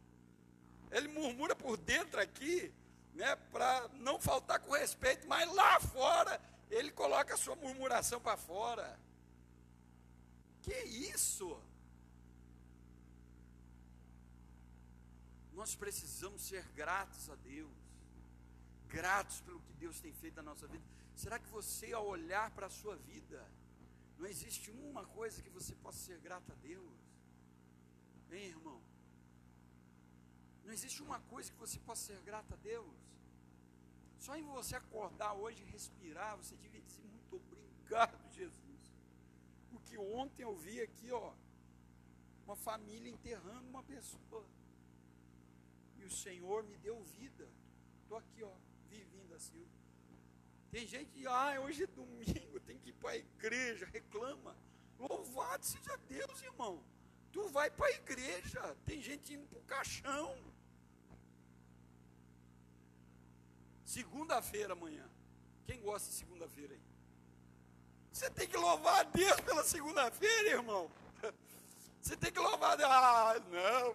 Ele 0.93 1.09
murmura 1.09 1.57
por 1.57 1.77
dentro 1.77 2.21
aqui, 2.21 2.73
né, 3.15 3.35
para 3.51 3.89
não 3.95 4.21
faltar 4.21 4.61
com 4.61 4.71
respeito, 4.75 5.27
mas 5.27 5.53
lá 5.53 5.81
fora 5.81 6.41
ele 6.71 6.93
coloca 6.93 7.35
a 7.35 7.37
sua 7.37 7.57
murmuração 7.57 8.21
para 8.21 8.37
fora. 8.37 8.97
Que 10.63 10.75
isso? 10.85 11.61
Nós 15.61 15.75
precisamos 15.77 16.41
ser 16.51 16.65
gratos 16.81 17.29
a 17.29 17.35
Deus, 17.37 17.79
gratos 18.89 19.43
pelo 19.43 19.61
que 19.67 19.75
Deus 19.75 20.01
tem 20.01 20.13
feito 20.21 20.37
na 20.37 20.43
nossa 20.43 20.67
vida. 20.67 20.83
Será 21.15 21.39
que 21.39 21.51
você, 21.57 21.93
ao 21.93 22.07
olhar 22.07 22.51
para 22.53 22.67
a 22.69 22.71
sua 22.71 22.97
vida, 22.97 23.41
não 24.17 24.27
existe 24.27 24.71
uma 24.71 25.05
coisa 25.19 25.43
que 25.43 25.51
você 25.51 25.75
possa 25.75 25.99
ser 25.99 26.19
grato 26.27 26.51
a 26.51 26.55
Deus? 26.55 26.99
Hein, 28.31 28.47
irmão? 28.57 28.81
Não 30.65 30.73
existe 30.73 31.03
uma 31.03 31.21
coisa 31.33 31.53
que 31.53 31.59
você 31.59 31.79
possa 31.81 32.07
ser 32.07 32.23
grato 32.23 32.55
a 32.55 32.57
Deus? 32.57 32.97
Só 34.19 34.35
em 34.37 34.43
você 34.43 34.77
acordar 34.77 35.35
hoje 35.35 35.63
e 35.63 35.71
respirar, 35.77 36.39
você 36.39 36.57
devia 36.57 36.81
dizer 36.81 37.05
muito 37.05 37.37
obrigado, 37.37 38.33
Jesus. 38.33 38.83
Porque 39.69 39.99
ontem 39.99 40.43
eu 40.43 40.57
vi 40.57 40.81
aqui, 40.81 41.13
ó, 41.13 41.35
uma 42.47 42.57
família 42.57 43.11
enterrando 43.11 43.69
uma 43.69 43.83
pessoa. 43.83 44.47
E 46.01 46.05
o 46.05 46.11
Senhor 46.11 46.65
me 46.65 46.77
deu 46.79 47.03
vida. 47.19 47.49
Estou 48.03 48.19
aqui, 48.19 48.43
ó, 48.43 48.53
vivendo 48.89 49.35
assim. 49.35 49.67
Tem 50.71 50.87
gente 50.87 51.11
que, 51.11 51.27
ah, 51.27 51.61
hoje 51.61 51.85
é 51.85 51.87
domingo, 51.87 52.61
tem 52.61 52.79
que 52.79 52.91
ir 52.91 52.93
para 52.95 53.11
a 53.11 53.17
igreja, 53.17 53.87
reclama. 53.87 54.57
Louvado 54.99 55.65
seja 55.65 55.97
Deus, 56.09 56.43
irmão. 56.43 56.83
Tu 57.33 57.49
vai 57.49 57.71
para 57.71 57.87
a 57.87 57.93
igreja, 57.93 58.77
tem 58.85 59.01
gente 59.01 59.35
indo 59.35 59.47
para 59.47 59.59
o 59.59 59.63
caixão. 59.63 60.37
Segunda-feira 63.85 64.73
amanhã. 64.73 65.09
Quem 65.67 65.81
gosta 65.81 66.09
de 66.09 66.15
segunda-feira 66.15 66.75
aí? 66.75 66.83
Você 68.13 68.31
tem 68.31 68.47
que 68.47 68.57
louvar 68.57 69.01
a 69.01 69.03
Deus 69.05 69.41
pela 69.41 69.65
segunda-feira, 69.65 70.51
irmão. 70.51 70.91
Você 72.01 72.17
tem 72.17 72.33
que 72.33 72.39
louvar 72.39 72.73
a 72.73 72.77
Deus. 72.77 72.91
Ah, 72.91 73.35
não, 73.51 73.90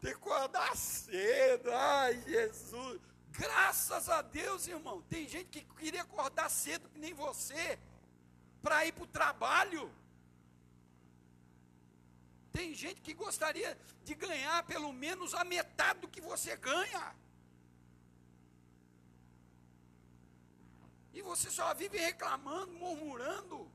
tem 0.00 0.12
que 0.12 0.18
acordar 0.18 0.76
cedo. 0.76 1.70
Ai, 1.72 2.20
Jesus. 2.22 3.00
Graças 3.30 4.08
a 4.08 4.22
Deus, 4.22 4.68
irmão. 4.68 5.02
Tem 5.02 5.28
gente 5.28 5.46
que 5.46 5.62
queria 5.74 6.02
acordar 6.02 6.48
cedo, 6.48 6.88
que 6.88 6.98
nem 6.98 7.12
você, 7.12 7.78
para 8.62 8.86
ir 8.86 8.92
para 8.92 9.04
o 9.04 9.06
trabalho. 9.06 9.92
Tem 12.52 12.72
gente 12.72 13.00
que 13.00 13.12
gostaria 13.12 13.76
de 14.04 14.14
ganhar 14.14 14.62
pelo 14.64 14.92
menos 14.92 15.34
a 15.34 15.42
metade 15.42 16.00
do 16.00 16.08
que 16.08 16.20
você 16.20 16.56
ganha. 16.56 17.14
E 21.12 21.22
você 21.22 21.50
só 21.50 21.72
vive 21.74 21.98
reclamando, 21.98 22.72
murmurando. 22.72 23.70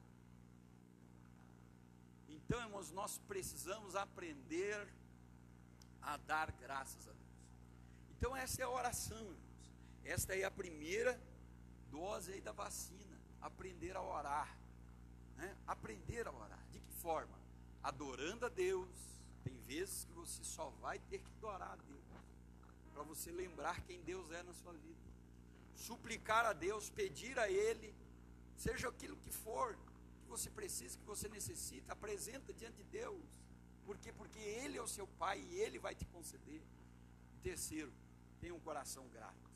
Então, 2.30 2.60
irmãos, 2.62 2.92
nós 2.92 3.18
precisamos 3.28 3.96
aprender 3.96 4.88
a 6.02 6.18
dar 6.18 6.52
graças 6.52 7.08
a 7.08 7.12
Deus. 7.12 7.30
Então, 8.18 8.36
essa 8.36 8.62
é 8.62 8.66
a 8.66 8.70
oração, 8.70 9.18
irmãos. 9.18 9.72
Esta 10.04 10.36
é 10.36 10.44
a 10.44 10.52
primeira 10.52 11.20
dose 11.90 12.34
aí 12.34 12.42
da 12.42 12.52
vacina. 12.52 13.20
Aprender 13.42 13.96
a 13.96 14.02
orar. 14.02 14.58
Né? 15.38 15.56
Aprender 15.68 16.28
a 16.28 16.32
orar. 16.32 16.64
De 16.72 16.80
que 16.80 16.92
forma? 16.94 17.38
Adorando 17.84 18.46
a 18.46 18.50
Deus. 18.50 18.90
Tem 19.44 19.58
vezes 19.62 20.06
que 20.06 20.14
você 20.14 20.44
só 20.44 20.70
vai 20.82 21.00
ter 21.00 21.20
que 21.20 21.32
adorar 21.38 21.74
a 21.74 21.76
Deus. 21.76 22.00
Para 22.94 23.04
você 23.04 23.32
lembrar 23.32 23.82
quem 23.82 24.02
Deus 24.02 24.30
é 24.32 24.44
na 24.44 24.54
sua 24.54 24.74
vida 24.74 25.10
suplicar 25.80 26.46
a 26.46 26.54
Deus, 26.54 26.90
pedir 26.90 27.40
a 27.40 27.50
Ele, 27.50 27.94
seja 28.58 28.90
aquilo 28.90 29.16
que 29.18 29.32
for, 29.32 29.76
que 30.24 30.30
você 30.30 30.50
precisa, 30.50 30.98
que 30.98 31.06
você 31.06 31.28
necessita, 31.30 31.94
apresenta 31.94 32.54
diante 32.54 32.78
de 32.78 32.84
Deus. 32.84 33.24
Por 33.90 33.98
quê? 33.98 34.12
Porque 34.14 34.38
Ele 34.38 34.78
é 34.78 34.82
o 34.82 34.88
seu 34.88 35.08
Pai 35.22 35.40
e 35.40 35.56
Ele 35.62 35.80
vai 35.80 35.96
te 35.96 36.06
conceder. 36.06 36.62
Terceiro, 37.42 37.92
tenha 38.40 38.54
um 38.54 38.60
coração 38.60 39.04
grato. 39.08 39.50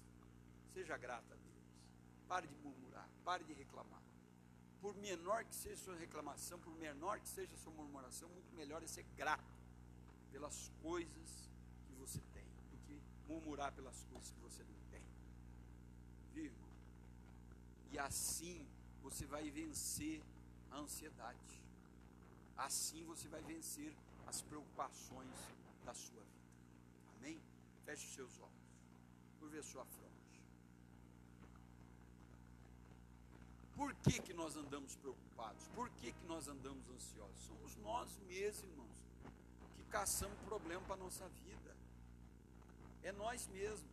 Seja 0.73 0.97
grato 0.97 1.31
a 1.31 1.35
Deus. 1.35 1.63
Pare 2.27 2.47
de 2.47 2.55
murmurar, 2.63 3.07
pare 3.23 3.43
de 3.43 3.53
reclamar. 3.53 4.01
Por 4.81 4.95
menor 4.95 5.45
que 5.45 5.53
seja 5.53 5.77
sua 5.77 5.95
reclamação, 5.95 6.57
por 6.59 6.73
menor 6.77 7.19
que 7.19 7.29
seja 7.29 7.55
sua 7.57 7.73
murmuração, 7.73 8.27
muito 8.29 8.51
melhor 8.55 8.81
é 8.81 8.87
ser 8.87 9.05
grato 9.15 9.53
pelas 10.31 10.71
coisas 10.81 11.29
que 11.85 11.93
você 11.93 12.19
tem, 12.33 12.47
do 12.71 12.77
que 12.87 12.99
murmurar 13.27 13.71
pelas 13.71 14.03
coisas 14.05 14.31
que 14.31 14.39
você 14.39 14.63
não 14.63 14.73
E 17.93 17.99
assim 17.99 18.65
você 19.03 19.27
vai 19.27 19.51
vencer 19.51 20.19
a 20.71 20.77
ansiedade. 20.79 21.61
Assim 22.57 23.03
você 23.03 23.27
vai 23.27 23.43
vencer 23.43 23.93
as 24.33 24.41
preocupações 24.41 25.35
da 25.85 25.93
sua 25.93 26.23
vida. 26.23 26.49
Amém? 27.17 27.39
Feche 27.85 28.07
os 28.07 28.13
seus 28.15 28.39
olhos. 28.39 28.63
Curve 29.39 29.59
a 29.59 29.63
sua 29.63 29.85
fronte. 29.85 30.41
Por 33.75 33.93
que, 33.95 34.19
que 34.19 34.33
nós 34.33 34.55
andamos 34.55 34.95
preocupados? 34.95 35.67
Por 35.75 35.87
que, 35.91 36.11
que 36.11 36.25
nós 36.25 36.47
andamos 36.47 36.89
ansiosos? 36.89 37.45
Somos 37.45 37.75
nós 37.77 38.17
mesmos, 38.27 38.63
irmãos, 38.71 38.97
que 39.75 39.83
caçamos 39.85 40.39
problema 40.45 40.81
para 40.85 40.95
a 40.95 41.03
nossa 41.05 41.27
vida. 41.29 41.75
É 43.03 43.11
nós 43.11 43.45
mesmos. 43.47 43.91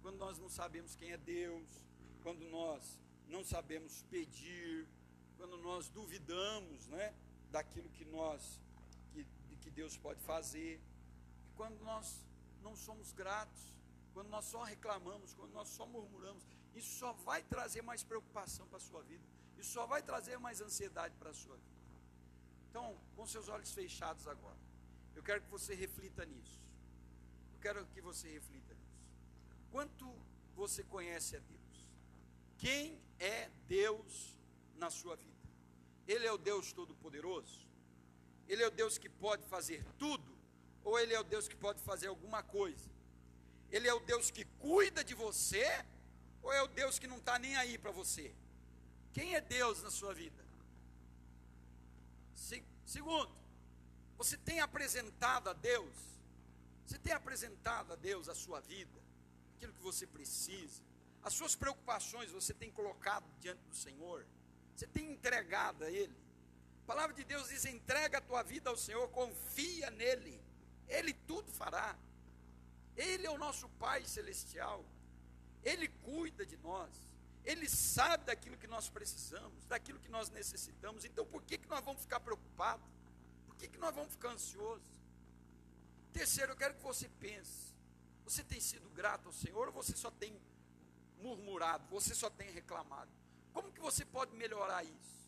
Quando 0.00 0.16
nós 0.16 0.38
não 0.38 0.48
sabemos 0.48 0.96
quem 0.96 1.12
é 1.12 1.18
Deus, 1.18 1.68
quando 2.22 2.42
nós 2.50 2.98
não 3.28 3.44
sabemos 3.44 4.02
pedir, 4.10 4.88
quando 5.36 5.58
nós 5.58 5.90
duvidamos 5.90 6.86
né, 6.88 7.14
daquilo 7.50 7.88
que 7.90 8.04
nós 8.06 8.58
que, 9.62 9.70
Deus 9.70 9.96
pode 9.96 10.20
fazer, 10.20 10.80
quando 11.56 11.78
nós 11.90 12.06
não 12.62 12.74
somos 12.76 13.12
gratos, 13.12 13.62
quando 14.12 14.28
nós 14.28 14.44
só 14.44 14.62
reclamamos, 14.62 15.34
quando 15.34 15.52
nós 15.52 15.68
só 15.68 15.86
murmuramos, 15.86 16.46
isso 16.74 16.98
só 16.98 17.12
vai 17.12 17.42
trazer 17.42 17.82
mais 17.82 18.02
preocupação 18.02 18.66
para 18.66 18.78
a 18.78 18.80
sua 18.88 19.02
vida, 19.02 19.24
isso 19.58 19.72
só 19.72 19.86
vai 19.86 20.02
trazer 20.02 20.38
mais 20.38 20.60
ansiedade 20.60 21.14
para 21.16 21.30
a 21.30 21.34
sua 21.34 21.56
vida. 21.56 21.82
Então, 22.68 22.98
com 23.16 23.26
seus 23.26 23.48
olhos 23.48 23.70
fechados 23.72 24.26
agora, 24.26 24.58
eu 25.14 25.22
quero 25.22 25.42
que 25.42 25.50
você 25.50 25.74
reflita 25.74 26.24
nisso. 26.24 26.60
Eu 27.52 27.60
quero 27.60 27.86
que 27.86 28.00
você 28.00 28.28
reflita 28.28 28.74
nisso. 28.74 29.02
Quanto 29.70 30.06
você 30.54 30.82
conhece 30.84 31.36
a 31.36 31.40
Deus? 31.40 31.88
Quem 32.58 33.00
é 33.18 33.50
Deus 33.68 34.38
na 34.76 34.90
sua 34.90 35.16
vida? 35.16 35.48
Ele 36.06 36.26
é 36.26 36.32
o 36.32 36.38
Deus 36.38 36.72
Todo-Poderoso? 36.72 37.71
Ele 38.48 38.62
é 38.62 38.66
o 38.66 38.70
Deus 38.70 38.98
que 38.98 39.08
pode 39.08 39.44
fazer 39.46 39.84
tudo? 39.98 40.32
Ou 40.84 40.98
ele 40.98 41.14
é 41.14 41.20
o 41.20 41.24
Deus 41.24 41.48
que 41.48 41.56
pode 41.56 41.80
fazer 41.82 42.08
alguma 42.08 42.42
coisa? 42.42 42.90
Ele 43.70 43.88
é 43.88 43.94
o 43.94 44.00
Deus 44.00 44.30
que 44.30 44.44
cuida 44.58 45.02
de 45.02 45.14
você? 45.14 45.66
Ou 46.42 46.52
é 46.52 46.62
o 46.62 46.66
Deus 46.68 46.98
que 46.98 47.06
não 47.06 47.18
está 47.18 47.38
nem 47.38 47.56
aí 47.56 47.78
para 47.78 47.90
você? 47.90 48.34
Quem 49.12 49.34
é 49.34 49.40
Deus 49.40 49.82
na 49.82 49.90
sua 49.90 50.12
vida? 50.12 50.44
Se, 52.34 52.62
segundo, 52.84 53.32
você 54.16 54.36
tem 54.36 54.60
apresentado 54.60 55.48
a 55.48 55.52
Deus? 55.52 55.94
Você 56.86 56.98
tem 56.98 57.12
apresentado 57.12 57.92
a 57.92 57.96
Deus 57.96 58.28
a 58.28 58.34
sua 58.34 58.60
vida? 58.60 59.00
Aquilo 59.56 59.72
que 59.72 59.82
você 59.82 60.06
precisa? 60.06 60.82
As 61.22 61.32
suas 61.32 61.54
preocupações 61.54 62.30
você 62.30 62.52
tem 62.52 62.70
colocado 62.70 63.24
diante 63.40 63.62
do 63.68 63.76
Senhor? 63.76 64.26
Você 64.74 64.86
tem 64.86 65.12
entregado 65.12 65.84
a 65.84 65.90
Ele? 65.90 66.16
A 66.82 66.86
palavra 66.86 67.14
de 67.14 67.24
Deus 67.24 67.48
diz: 67.48 67.64
entrega 67.64 68.18
a 68.18 68.20
tua 68.20 68.42
vida 68.42 68.70
ao 68.70 68.76
Senhor, 68.76 69.08
confia 69.10 69.90
nele. 69.90 70.42
Ele 70.88 71.14
tudo 71.14 71.50
fará. 71.52 71.96
Ele 72.96 73.26
é 73.26 73.30
o 73.30 73.38
nosso 73.38 73.68
Pai 73.70 74.04
celestial. 74.04 74.84
Ele 75.62 75.88
cuida 75.88 76.44
de 76.44 76.56
nós. 76.58 76.90
Ele 77.44 77.68
sabe 77.68 78.24
daquilo 78.24 78.56
que 78.56 78.66
nós 78.66 78.88
precisamos, 78.88 79.64
daquilo 79.66 79.98
que 79.98 80.08
nós 80.08 80.30
necessitamos. 80.30 81.04
Então, 81.04 81.26
por 81.26 81.42
que, 81.42 81.58
que 81.58 81.68
nós 81.68 81.84
vamos 81.84 82.02
ficar 82.02 82.20
preocupados? 82.20 82.86
Por 83.46 83.56
que, 83.56 83.68
que 83.68 83.78
nós 83.78 83.94
vamos 83.94 84.12
ficar 84.12 84.30
ansiosos? 84.30 85.02
Terceiro, 86.12 86.52
eu 86.52 86.56
quero 86.56 86.74
que 86.74 86.82
você 86.82 87.08
pense: 87.08 87.74
você 88.24 88.44
tem 88.44 88.60
sido 88.60 88.88
grato 88.90 89.26
ao 89.26 89.32
Senhor 89.32 89.68
ou 89.68 89.72
você 89.72 89.96
só 89.96 90.10
tem 90.10 90.40
murmurado, 91.18 91.86
você 91.88 92.14
só 92.14 92.28
tem 92.28 92.50
reclamado? 92.50 93.10
Como 93.52 93.72
que 93.72 93.80
você 93.80 94.04
pode 94.04 94.34
melhorar 94.36 94.84
isso? 94.84 95.21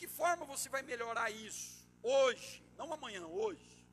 Que 0.00 0.06
forma 0.08 0.46
você 0.46 0.66
vai 0.74 0.80
melhorar 0.80 1.30
isso? 1.30 1.86
Hoje, 2.02 2.64
não 2.78 2.90
amanhã, 2.90 3.26
hoje. 3.26 3.86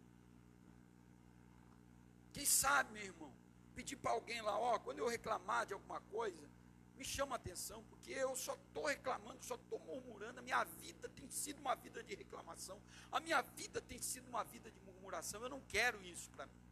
Quem 2.31 2.45
sabe, 2.45 2.93
meu 2.93 3.03
irmão, 3.03 3.33
pedir 3.75 3.97
para 3.97 4.11
alguém 4.11 4.41
lá, 4.41 4.57
ó, 4.57 4.79
quando 4.79 4.99
eu 4.99 5.09
reclamar 5.09 5.65
de 5.65 5.73
alguma 5.73 5.99
coisa, 5.99 6.49
me 6.95 7.03
chama 7.03 7.35
a 7.35 7.39
atenção, 7.41 7.83
porque 7.89 8.11
eu 8.11 8.37
só 8.37 8.53
estou 8.55 8.85
reclamando, 8.85 9.43
só 9.43 9.55
estou 9.55 9.79
murmurando, 9.79 10.39
a 10.39 10.41
minha 10.41 10.63
vida 10.63 11.09
tem 11.09 11.29
sido 11.29 11.59
uma 11.59 11.75
vida 11.75 12.01
de 12.01 12.15
reclamação, 12.15 12.81
a 13.11 13.19
minha 13.19 13.41
vida 13.41 13.81
tem 13.81 14.01
sido 14.01 14.29
uma 14.29 14.45
vida 14.45 14.71
de 14.71 14.79
murmuração, 14.79 15.41
eu 15.41 15.49
não 15.49 15.59
quero 15.75 16.01
isso 16.05 16.29
para 16.31 16.45
mim. 16.45 16.63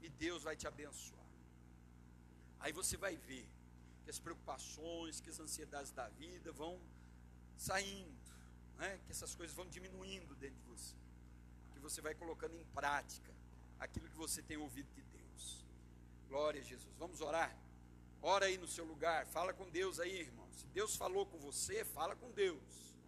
E 0.00 0.08
Deus 0.08 0.42
vai 0.42 0.56
te 0.56 0.66
abençoar. 0.66 1.30
Aí 2.58 2.72
você 2.72 2.96
vai 2.96 3.14
ver 3.16 3.48
que 4.02 4.10
as 4.10 4.18
preocupações, 4.18 5.20
que 5.20 5.30
as 5.30 5.38
ansiedades 5.38 5.92
da 5.92 6.08
vida 6.08 6.50
vão 6.50 6.80
saindo, 7.62 8.12
né? 8.76 8.98
que 9.06 9.12
essas 9.12 9.34
coisas 9.34 9.54
vão 9.54 9.66
diminuindo 9.66 10.34
dentro 10.34 10.58
de 10.62 10.66
você, 10.66 10.94
que 11.72 11.78
você 11.78 12.00
vai 12.00 12.14
colocando 12.14 12.56
em 12.56 12.64
prática 12.66 13.32
aquilo 13.78 14.08
que 14.08 14.16
você 14.16 14.42
tem 14.42 14.56
ouvido 14.56 14.92
de 14.92 15.02
Deus. 15.02 15.64
Glória 16.28 16.60
a 16.60 16.64
Jesus. 16.64 16.92
Vamos 16.98 17.20
orar? 17.20 17.56
Ora 18.20 18.46
aí 18.46 18.58
no 18.58 18.66
seu 18.66 18.84
lugar, 18.84 19.26
fala 19.26 19.52
com 19.52 19.68
Deus 19.70 20.00
aí, 20.00 20.20
irmão. 20.20 20.48
Se 20.52 20.66
Deus 20.66 20.96
falou 20.96 21.24
com 21.26 21.38
você, 21.38 21.84
fala 21.84 22.16
com 22.16 22.30
Deus. 22.32 22.98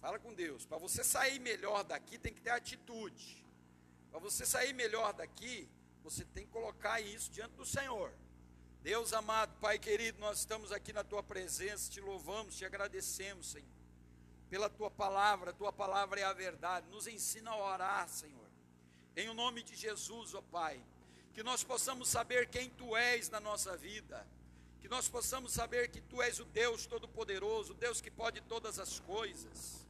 Fala 0.00 0.18
com 0.18 0.32
Deus. 0.34 0.64
Para 0.64 0.78
você 0.78 1.02
sair 1.04 1.38
melhor 1.38 1.82
daqui, 1.84 2.18
tem 2.18 2.32
que 2.32 2.40
ter 2.40 2.50
atitude. 2.50 3.46
Para 4.10 4.18
você 4.18 4.44
sair 4.44 4.72
melhor 4.72 5.12
daqui, 5.12 5.68
você 6.02 6.24
tem 6.24 6.44
que 6.46 6.52
colocar 6.52 7.00
isso 7.00 7.30
diante 7.30 7.54
do 7.54 7.64
Senhor. 7.64 8.12
Deus 8.82 9.12
amado, 9.12 9.52
Pai 9.60 9.78
querido, 9.78 10.18
nós 10.18 10.38
estamos 10.38 10.72
aqui 10.72 10.90
na 10.90 11.04
tua 11.04 11.22
presença, 11.22 11.90
te 11.90 12.00
louvamos, 12.00 12.56
te 12.56 12.64
agradecemos, 12.64 13.50
Senhor, 13.50 13.68
pela 14.48 14.70
tua 14.70 14.90
palavra, 14.90 15.50
a 15.50 15.52
tua 15.52 15.70
palavra 15.70 16.18
é 16.18 16.24
a 16.24 16.32
verdade. 16.32 16.88
Nos 16.88 17.06
ensina 17.06 17.50
a 17.50 17.56
orar, 17.56 18.08
Senhor. 18.08 18.48
Em 19.14 19.28
o 19.28 19.34
nome 19.34 19.62
de 19.62 19.76
Jesus, 19.76 20.34
ó 20.34 20.40
Pai, 20.40 20.82
que 21.34 21.42
nós 21.42 21.62
possamos 21.62 22.08
saber 22.08 22.48
quem 22.48 22.70
Tu 22.70 22.96
és 22.96 23.28
na 23.28 23.38
nossa 23.38 23.76
vida, 23.76 24.26
que 24.80 24.88
nós 24.88 25.08
possamos 25.08 25.52
saber 25.52 25.90
que 25.90 26.00
Tu 26.00 26.22
és 26.22 26.40
o 26.40 26.46
Deus 26.46 26.86
Todo-Poderoso, 26.86 27.72
o 27.74 27.76
Deus 27.76 28.00
que 28.00 28.10
pode 28.10 28.40
todas 28.40 28.78
as 28.78 28.98
coisas. 29.00 29.86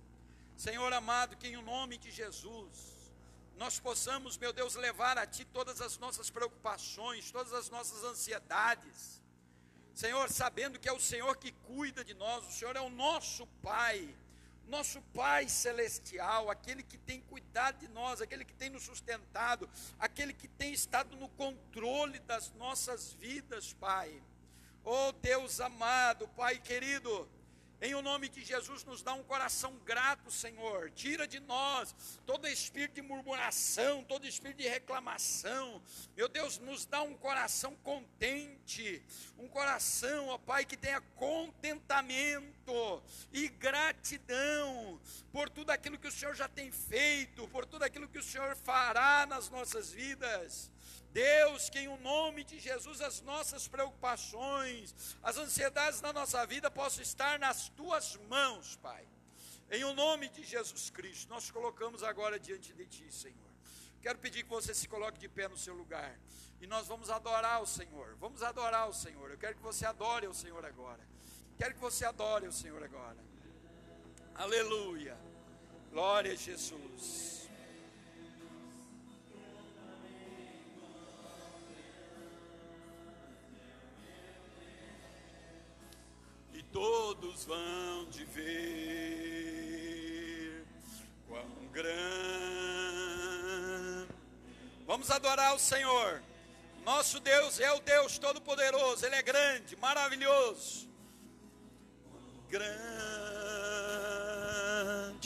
Senhor 0.56 0.92
amado, 0.92 1.36
que 1.36 1.46
em 1.46 1.56
o 1.56 1.62
nome 1.62 1.96
de 1.96 2.10
Jesus, 2.10 2.99
nós 3.60 3.78
possamos, 3.78 4.38
meu 4.38 4.54
Deus, 4.54 4.74
levar 4.74 5.18
a 5.18 5.26
Ti 5.26 5.44
todas 5.44 5.82
as 5.82 5.98
nossas 5.98 6.30
preocupações, 6.30 7.30
todas 7.30 7.52
as 7.52 7.68
nossas 7.68 8.02
ansiedades. 8.02 9.22
Senhor, 9.94 10.30
sabendo 10.30 10.78
que 10.78 10.88
é 10.88 10.92
o 10.94 10.98
Senhor 10.98 11.36
que 11.36 11.52
cuida 11.52 12.02
de 12.02 12.14
nós, 12.14 12.48
o 12.48 12.52
Senhor 12.52 12.74
é 12.74 12.80
o 12.80 12.88
nosso 12.88 13.46
Pai, 13.62 14.08
nosso 14.66 15.02
Pai 15.12 15.46
Celestial, 15.46 16.50
aquele 16.50 16.82
que 16.82 16.96
tem 16.96 17.20
cuidado 17.20 17.80
de 17.80 17.88
nós, 17.88 18.22
aquele 18.22 18.46
que 18.46 18.54
tem 18.54 18.70
nos 18.70 18.84
sustentado, 18.84 19.68
aquele 19.98 20.32
que 20.32 20.48
tem 20.48 20.72
estado 20.72 21.14
no 21.18 21.28
controle 21.28 22.18
das 22.20 22.50
nossas 22.54 23.12
vidas, 23.12 23.74
Pai. 23.74 24.22
Oh 24.82 25.12
Deus 25.12 25.60
amado, 25.60 26.26
Pai 26.28 26.58
querido, 26.58 27.28
em 27.82 27.94
o 27.94 28.02
nome 28.02 28.28
de 28.28 28.44
Jesus, 28.44 28.84
nos 28.84 29.02
dá 29.02 29.14
um 29.14 29.22
coração 29.22 29.74
grato, 29.86 30.30
Senhor. 30.30 30.90
Tira 30.90 31.26
de 31.26 31.40
nós 31.40 31.94
todo 32.26 32.46
espírito 32.46 32.96
de 32.96 33.02
murmuração, 33.02 34.04
todo 34.04 34.26
espírito 34.26 34.58
de 34.58 34.68
reclamação. 34.68 35.82
Meu 36.14 36.28
Deus, 36.28 36.58
nos 36.58 36.84
dá 36.84 37.00
um 37.02 37.14
coração 37.14 37.74
contente, 37.76 39.02
um 39.38 39.48
coração, 39.48 40.28
ó 40.28 40.36
Pai, 40.36 40.64
que 40.64 40.76
tenha 40.76 41.00
contentamento 41.16 43.02
e 43.32 43.48
gratidão 43.48 45.00
por 45.32 45.48
tudo 45.48 45.70
aquilo 45.70 45.98
que 45.98 46.08
o 46.08 46.12
Senhor 46.12 46.34
já 46.34 46.48
tem 46.48 46.70
feito, 46.70 47.48
por 47.48 47.64
tudo 47.64 47.84
aquilo 47.84 48.08
que 48.08 48.18
o 48.18 48.22
Senhor 48.22 48.54
fará 48.56 49.24
nas 49.26 49.48
nossas 49.48 49.90
vidas. 49.90 50.70
Deus, 51.12 51.68
que 51.68 51.80
em 51.80 51.88
o 51.88 51.96
nome 51.98 52.44
de 52.44 52.58
Jesus 52.58 53.00
as 53.00 53.20
nossas 53.20 53.66
preocupações, 53.66 55.16
as 55.22 55.36
ansiedades 55.36 56.00
da 56.00 56.12
nossa 56.12 56.46
vida 56.46 56.70
possam 56.70 57.02
estar 57.02 57.38
nas 57.38 57.68
tuas 57.70 58.16
mãos, 58.28 58.76
Pai. 58.76 59.04
Em 59.70 59.84
o 59.84 59.94
nome 59.94 60.28
de 60.28 60.42
Jesus 60.44 60.90
Cristo, 60.90 61.28
nós 61.28 61.50
colocamos 61.50 62.02
agora 62.02 62.38
diante 62.38 62.72
de 62.72 62.86
Ti, 62.86 63.12
Senhor. 63.12 63.50
Quero 64.02 64.18
pedir 64.18 64.44
que 64.44 64.50
você 64.50 64.74
se 64.74 64.88
coloque 64.88 65.18
de 65.18 65.28
pé 65.28 65.48
no 65.48 65.56
seu 65.56 65.74
lugar. 65.74 66.18
E 66.60 66.66
nós 66.66 66.86
vamos 66.86 67.10
adorar 67.10 67.62
o 67.62 67.66
Senhor. 67.66 68.16
Vamos 68.16 68.42
adorar 68.42 68.88
o 68.88 68.94
Senhor. 68.94 69.30
Eu 69.30 69.38
quero 69.38 69.56
que 69.56 69.62
você 69.62 69.86
adore 69.86 70.26
o 70.26 70.34
Senhor 70.34 70.64
agora. 70.64 71.00
Quero 71.56 71.74
que 71.74 71.80
você 71.80 72.04
adore 72.04 72.46
o 72.46 72.52
Senhor 72.52 72.82
agora. 72.82 73.18
Aleluia. 74.34 75.16
Glória 75.90 76.32
a 76.32 76.36
Jesus. 76.36 77.39
Todos 86.72 87.44
vão 87.44 88.06
te 88.06 88.24
ver. 88.24 89.50
Quão 91.28 91.46
grande. 91.72 92.00
Vamos 94.86 95.10
adorar 95.10 95.54
o 95.54 95.58
Senhor. 95.58 96.22
Nosso 96.84 97.20
Deus 97.20 97.60
é 97.60 97.70
o 97.72 97.80
Deus 97.80 98.18
Todo-Poderoso, 98.18 99.06
Ele 99.06 99.14
é 99.14 99.22
grande, 99.22 99.76
maravilhoso. 99.76 100.88
Grande 102.48 102.70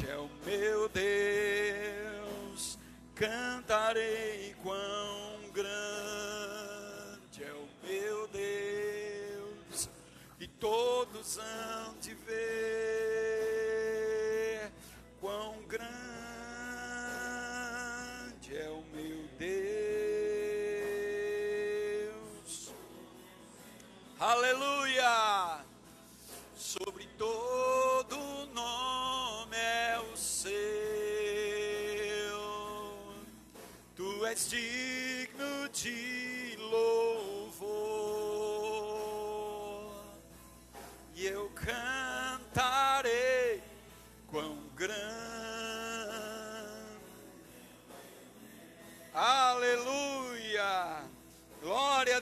é 0.07 0.17
o 0.19 0.29
meu 0.45 0.89
Deus, 0.91 2.79
cantarei 3.15 4.55
quão 4.63 5.24
todos 10.65 11.37
hão 11.37 11.95
de 12.01 12.15
ver 12.15 12.73
quão 15.21 15.63
grande 15.65 15.85
é 18.57 18.71
o 18.71 18.83
meu 18.95 19.29
Deus. 19.39 19.53
Aleluia! 24.19 25.63
Sobre 26.57 27.07
todo 27.19 28.17
nome 28.55 29.57
é 29.59 30.01
o 30.01 30.17
seu, 30.17 30.51
tu 33.95 34.25
és 34.25 34.49
digno 34.49 34.94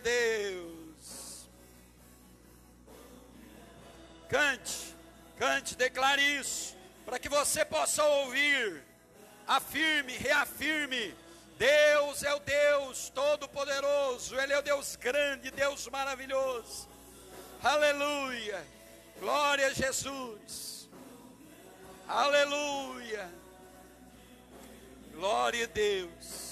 Deus! 0.03 1.49
Cante, 4.29 4.97
cante, 5.39 5.77
declare 5.77 6.23
isso, 6.23 6.77
para 7.05 7.19
que 7.19 7.29
você 7.29 7.65
possa 7.65 8.03
ouvir. 8.05 8.83
Afirme, 9.47 10.17
reafirme. 10.17 11.15
Deus 11.59 12.23
é 12.23 12.35
o 12.35 12.41
Deus 12.41 13.11
Todo-Poderoso, 13.11 14.39
Ele 14.41 14.53
é 14.53 14.59
o 14.59 14.63
Deus 14.63 14.97
grande, 14.97 15.51
Deus 15.51 15.87
maravilhoso. 15.89 16.89
Aleluia. 17.63 18.67
Glória 19.21 19.69
a 19.69 19.73
Jesus. 19.73 20.89
Aleluia. 22.09 23.31
Glória 25.13 25.65
a 25.65 25.69
Deus. 25.69 26.52